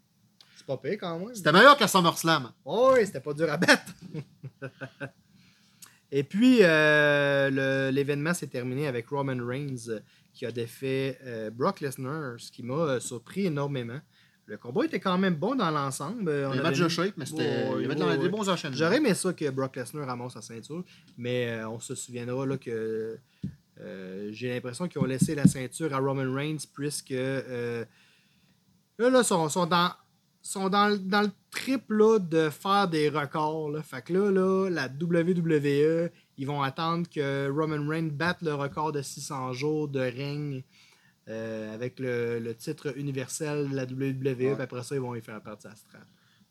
C'est 0.56 0.64
pas 0.66 0.76
pire 0.76 0.96
quand 1.00 1.18
même. 1.18 1.34
C'était 1.34 1.50
meilleur 1.52 1.76
qu'à 1.76 1.88
SummerSlam. 1.88 2.52
Oh, 2.64 2.92
oui, 2.94 3.04
c'était 3.04 3.20
pas 3.20 3.34
dur 3.34 3.50
à 3.50 3.56
battre. 3.56 3.92
Et 6.10 6.22
puis, 6.24 6.58
euh, 6.62 7.50
le- 7.50 7.90
l'événement 7.94 8.32
s'est 8.34 8.46
terminé 8.46 8.86
avec 8.86 9.08
Roman 9.08 9.36
Reigns 9.44 9.88
euh, 9.88 10.00
qui 10.32 10.46
a 10.46 10.52
défait 10.52 11.18
euh, 11.24 11.50
Brock 11.50 11.80
Lesnar, 11.80 12.34
ce 12.38 12.50
qui 12.50 12.62
m'a 12.62 12.74
euh, 12.74 13.00
surpris 13.00 13.46
énormément. 13.46 14.00
Le 14.46 14.56
combat 14.56 14.86
était 14.86 15.00
quand 15.00 15.18
même 15.18 15.34
bon 15.34 15.54
dans 15.54 15.70
l'ensemble. 15.70 16.30
On 16.30 16.32
Il 16.32 16.32
y 16.32 16.42
avait 16.44 16.52
avait 16.60 16.62
match 16.62 16.78
de 16.80 16.88
shape, 16.88 17.14
mais 17.18 17.26
c'était. 17.26 17.66
Des 18.16 18.28
bons 18.30 18.48
enchaînements. 18.48 18.76
J'aurais 18.78 18.96
aimé 18.96 19.12
ça 19.12 19.34
que 19.34 19.50
Brock 19.50 19.76
Lesnar 19.76 20.06
ramasse 20.06 20.32
sa 20.32 20.40
ceinture, 20.42 20.82
mais 21.18 21.62
on 21.66 21.78
se 21.78 21.94
souviendra 21.94 22.46
là, 22.46 22.56
que 22.56 23.18
j'ai 24.30 24.48
l'impression 24.54 24.88
qu'ils 24.88 25.02
ont 25.02 25.04
laissé 25.04 25.34
la 25.34 25.46
ceinture 25.46 25.92
à 25.92 25.98
Roman 25.98 26.32
Reigns 26.34 26.64
puisque 26.74 27.10
là, 27.10 27.84
là, 28.98 29.22
sont, 29.22 29.48
sont 29.50 29.66
dans, 29.66 29.90
sont 30.48 30.68
dans, 30.68 30.88
le- 30.88 30.98
dans 30.98 31.22
le 31.22 31.30
trip 31.50 31.84
là, 31.90 32.18
de 32.18 32.50
faire 32.50 32.88
des 32.88 33.08
records. 33.08 33.70
Là. 33.70 33.82
Fait 33.82 34.02
que 34.02 34.12
là, 34.12 34.30
là, 34.30 34.68
la 34.70 34.87
WWE, 34.88 36.11
ils 36.37 36.46
vont 36.46 36.62
attendre 36.62 37.08
que 37.08 37.50
Roman 37.50 37.87
Reigns 37.88 38.11
batte 38.12 38.42
le 38.42 38.54
record 38.54 38.92
de 38.92 39.02
600 39.02 39.52
jours 39.52 39.88
de 39.88 40.00
règne 40.00 40.62
euh, 41.28 41.74
avec 41.74 41.98
le, 41.98 42.38
le 42.38 42.54
titre 42.54 42.96
universel 42.96 43.68
de 43.70 43.76
la 43.76 43.84
WWE. 43.84 44.54
Puis 44.54 44.62
après 44.62 44.82
ça, 44.82 44.94
ils 44.94 45.00
vont 45.00 45.14
y 45.14 45.20
faire 45.20 45.40
partie 45.42 45.66
à 45.66 45.74
strap. 45.74 46.02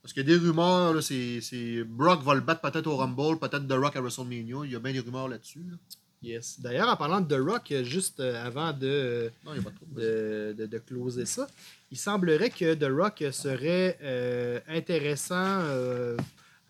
Parce 0.02 0.14
qu'il 0.14 0.28
y 0.30 0.34
a 0.34 0.38
des 0.38 0.46
rumeurs, 0.46 0.94
là, 0.94 1.02
c'est, 1.02 1.42
c'est 1.42 1.84
Brock 1.84 2.24
va 2.24 2.36
le 2.36 2.42
battre 2.42 2.62
peut-être 2.62 2.88
au 2.88 2.96
Rumble, 2.96 3.40
peut-être 3.40 3.68
The 3.68 3.74
Rock 3.74 3.96
à 3.96 4.02
WrestleMania. 4.02 4.58
Il 4.66 4.72
y 4.72 4.76
a 4.76 4.80
bien 4.80 4.94
des 4.94 5.00
rumeurs 5.00 5.28
là-dessus. 5.28 5.64
là. 5.70 5.78
Yes. 6.22 6.60
D'ailleurs, 6.60 6.90
en 6.90 6.96
parlant 6.96 7.22
de 7.22 7.36
The 7.36 7.40
Rock, 7.40 7.74
juste 7.84 8.20
euh, 8.20 8.44
avant 8.46 8.74
de, 8.74 9.32
Non, 9.46 9.52
il 9.54 9.60
n'y 9.60 9.66
a 9.66 9.70
pas 9.70 9.76
de 9.86 10.54
de, 10.54 10.56
de, 10.58 10.66
de 10.66 10.78
closer 10.80 11.26
ça, 11.26 11.48
il 11.92 11.98
semblerait 11.98 12.50
que 12.50 12.74
The 12.74 12.90
Rock 12.92 13.24
serait 13.32 13.98
euh, 14.02 14.60
intéressant 14.68 15.36
euh, 15.62 16.18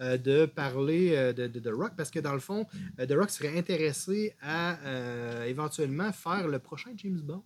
euh, 0.02 0.18
de 0.18 0.46
parler 0.46 1.34
de, 1.34 1.48
de 1.48 1.60
The 1.60 1.74
Rock 1.74 1.94
parce 1.98 2.12
que 2.12 2.20
dans 2.20 2.34
le 2.34 2.40
fond, 2.40 2.66
The 2.98 3.14
Rock 3.14 3.30
serait 3.32 3.58
intéressé 3.58 4.36
à 4.42 4.78
éventuellement 5.48 6.12
faire 6.12 6.48
le 6.48 6.60
prochain 6.60 6.92
James 6.98 7.20
Bond. 7.22 7.44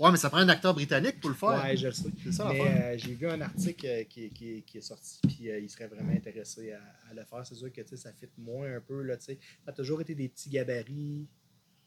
Ouais, 0.00 0.10
mais 0.10 0.16
ça 0.16 0.28
prend 0.28 0.38
un 0.38 0.48
acteur 0.48 0.74
britannique 0.74 1.20
pour 1.20 1.30
le 1.30 1.36
faire. 1.36 1.50
Ouais, 1.62 1.76
je 1.76 1.86
le 1.86 1.92
sais. 1.92 2.08
C'est 2.24 2.32
ça 2.32 2.50
euh, 2.50 2.94
j'ai 2.98 3.14
vu 3.14 3.28
un 3.28 3.40
article 3.40 3.86
euh, 3.86 4.02
qui, 4.02 4.28
qui- 4.30 4.62
qui 4.66 4.78
est 4.78 4.80
sorti, 4.80 5.20
puis 5.22 5.48
euh, 5.48 5.60
il 5.60 5.70
serait 5.70 5.86
vraiment 5.86 6.12
intéressé 6.12 6.72
à, 6.72 6.80
à 7.08 7.14
le 7.14 7.22
faire. 7.24 7.46
C'est 7.46 7.54
sûr 7.54 7.72
que 7.72 7.80
ça 7.96 8.12
fit 8.12 8.26
moins 8.36 8.74
un 8.74 8.80
peu. 8.80 9.02
Là, 9.02 9.14
ça 9.20 9.32
a 9.68 9.72
toujours 9.72 10.00
été 10.00 10.16
des 10.16 10.28
petits 10.28 10.50
gabarits, 10.50 11.28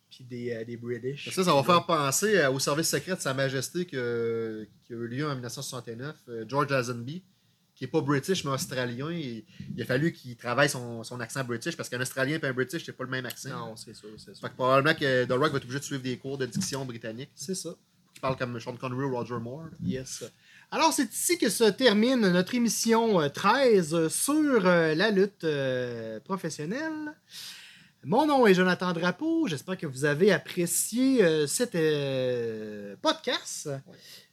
puis 0.10 0.24
des, 0.24 0.52
euh, 0.54 0.64
des 0.66 0.78
British. 0.78 1.30
Ça, 1.34 1.44
ça 1.44 1.54
va 1.54 1.64
faire 1.64 1.86
penser 1.86 2.40
à- 2.40 2.52
au 2.52 2.60
service 2.60 2.90
secret 2.90 3.16
de 3.16 3.22
Sa 3.22 3.34
Majesté 3.34 3.86
que- 3.86 4.68
qui 4.86 4.94
a 4.94 4.96
eu 4.96 5.08
lieu 5.08 5.26
en 5.28 5.34
1969. 5.34 6.16
euh, 6.30 6.46
George 6.48 6.70
Lazenby, 6.70 7.24
qui 7.76 7.84
n'est 7.84 7.90
pas 7.92 8.02
british, 8.02 8.44
mais 8.44 8.52
australien. 8.52 9.12
Il, 9.12 9.44
il 9.76 9.82
a 9.82 9.86
fallu 9.86 10.12
qu'il 10.12 10.36
travaille 10.36 10.70
son, 10.70 11.04
son 11.04 11.20
accent 11.20 11.44
british 11.44 11.76
parce 11.78 11.90
qu'un 11.90 12.02
Australien 12.02 12.40
et 12.42 12.46
un 12.46 12.54
british, 12.54 12.84
c'est 12.86 12.92
pas 12.94 13.04
le 13.04 13.10
même 13.12 13.26
accent. 13.26 13.50
Non, 13.50 13.76
c'est 13.76 13.94
sûr, 13.94 14.10
c'est 14.18 14.34
sûr. 14.34 14.42
Fait 14.42 14.50
que 14.50 14.56
probablement 14.56 14.96
que 14.98 15.26
The 15.26 15.32
Rock 15.34 15.52
va 15.52 15.58
être 15.58 15.64
obligé 15.66 15.80
de 15.80 15.84
suivre 15.84 16.02
des 16.02 16.18
cours 16.18 16.38
de 16.40 16.46
diction 16.48 16.84
britannique. 16.86 17.30
C'est 17.36 17.54
ça. 17.56 17.76
Qui 18.16 18.20
parle 18.20 18.36
comme 18.36 18.60
Sean 18.60 18.76
Connery 18.78 19.04
ou 19.04 19.16
Roger 19.16 19.36
Moore. 19.40 19.66
là. 19.66 19.70
Yes. 19.86 20.24
Alors, 20.72 20.92
c'est 20.92 21.14
ici 21.14 21.38
que 21.38 21.50
se 21.50 21.66
termine 21.66 22.20
notre 22.22 22.56
émission 22.56 23.22
euh, 23.22 23.30
13 23.30 24.08
sur 24.08 24.66
euh, 24.66 24.96
la 24.96 25.12
lutte 25.12 25.44
euh, 25.44 26.20
professionnelle. 26.22 27.14
Mon 28.04 28.26
nom 28.26 28.46
est 28.48 28.54
Jonathan 28.54 28.94
Drapeau. 28.94 29.48
J'espère 29.48 29.78
que 29.78 29.86
vous 29.88 30.06
avez 30.06 30.32
apprécié 30.32 31.24
euh, 31.24 31.48
cet 31.48 31.76
euh, 31.76 32.96
podcast. 33.02 33.70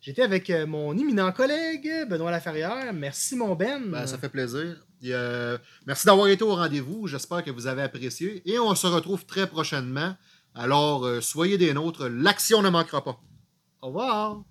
J'étais 0.01 0.23
avec 0.23 0.51
euh, 0.51 0.67
mon 0.67 0.97
éminent 0.97 1.33
collègue, 1.33 1.91
Benoît 2.09 2.31
Laferrière. 2.31 2.93
Merci, 2.93 3.37
mon 3.37 3.55
Ben. 3.55 3.91
Ben, 3.91 4.07
ça 4.07 4.19
fait 4.19 4.29
plaisir. 4.29 4.77
Et, 5.03 5.15
euh, 5.15 5.59
merci 5.87 6.07
d'avoir 6.07 6.29
été 6.29 6.45
au 6.45 6.55
rendez-vous. 6.55 7.07
J'espère 7.07 7.43
que 7.43 7.51
vous 7.51 7.67
avez 7.67 7.83
apprécié. 7.83 8.43
Et 8.45 8.59
on 8.59 8.75
se 8.75 8.87
retrouve 8.87 9.25
très 9.27 9.47
prochainement. 9.47 10.15
Alors, 10.55 11.23
soyez 11.23 11.59
des 11.59 11.75
nôtres. 11.75 12.07
L'action 12.09 12.63
ne 12.63 12.69
manquera 12.69 13.03
pas. 13.03 13.19
Au 13.83 13.89
revoir. 13.89 14.43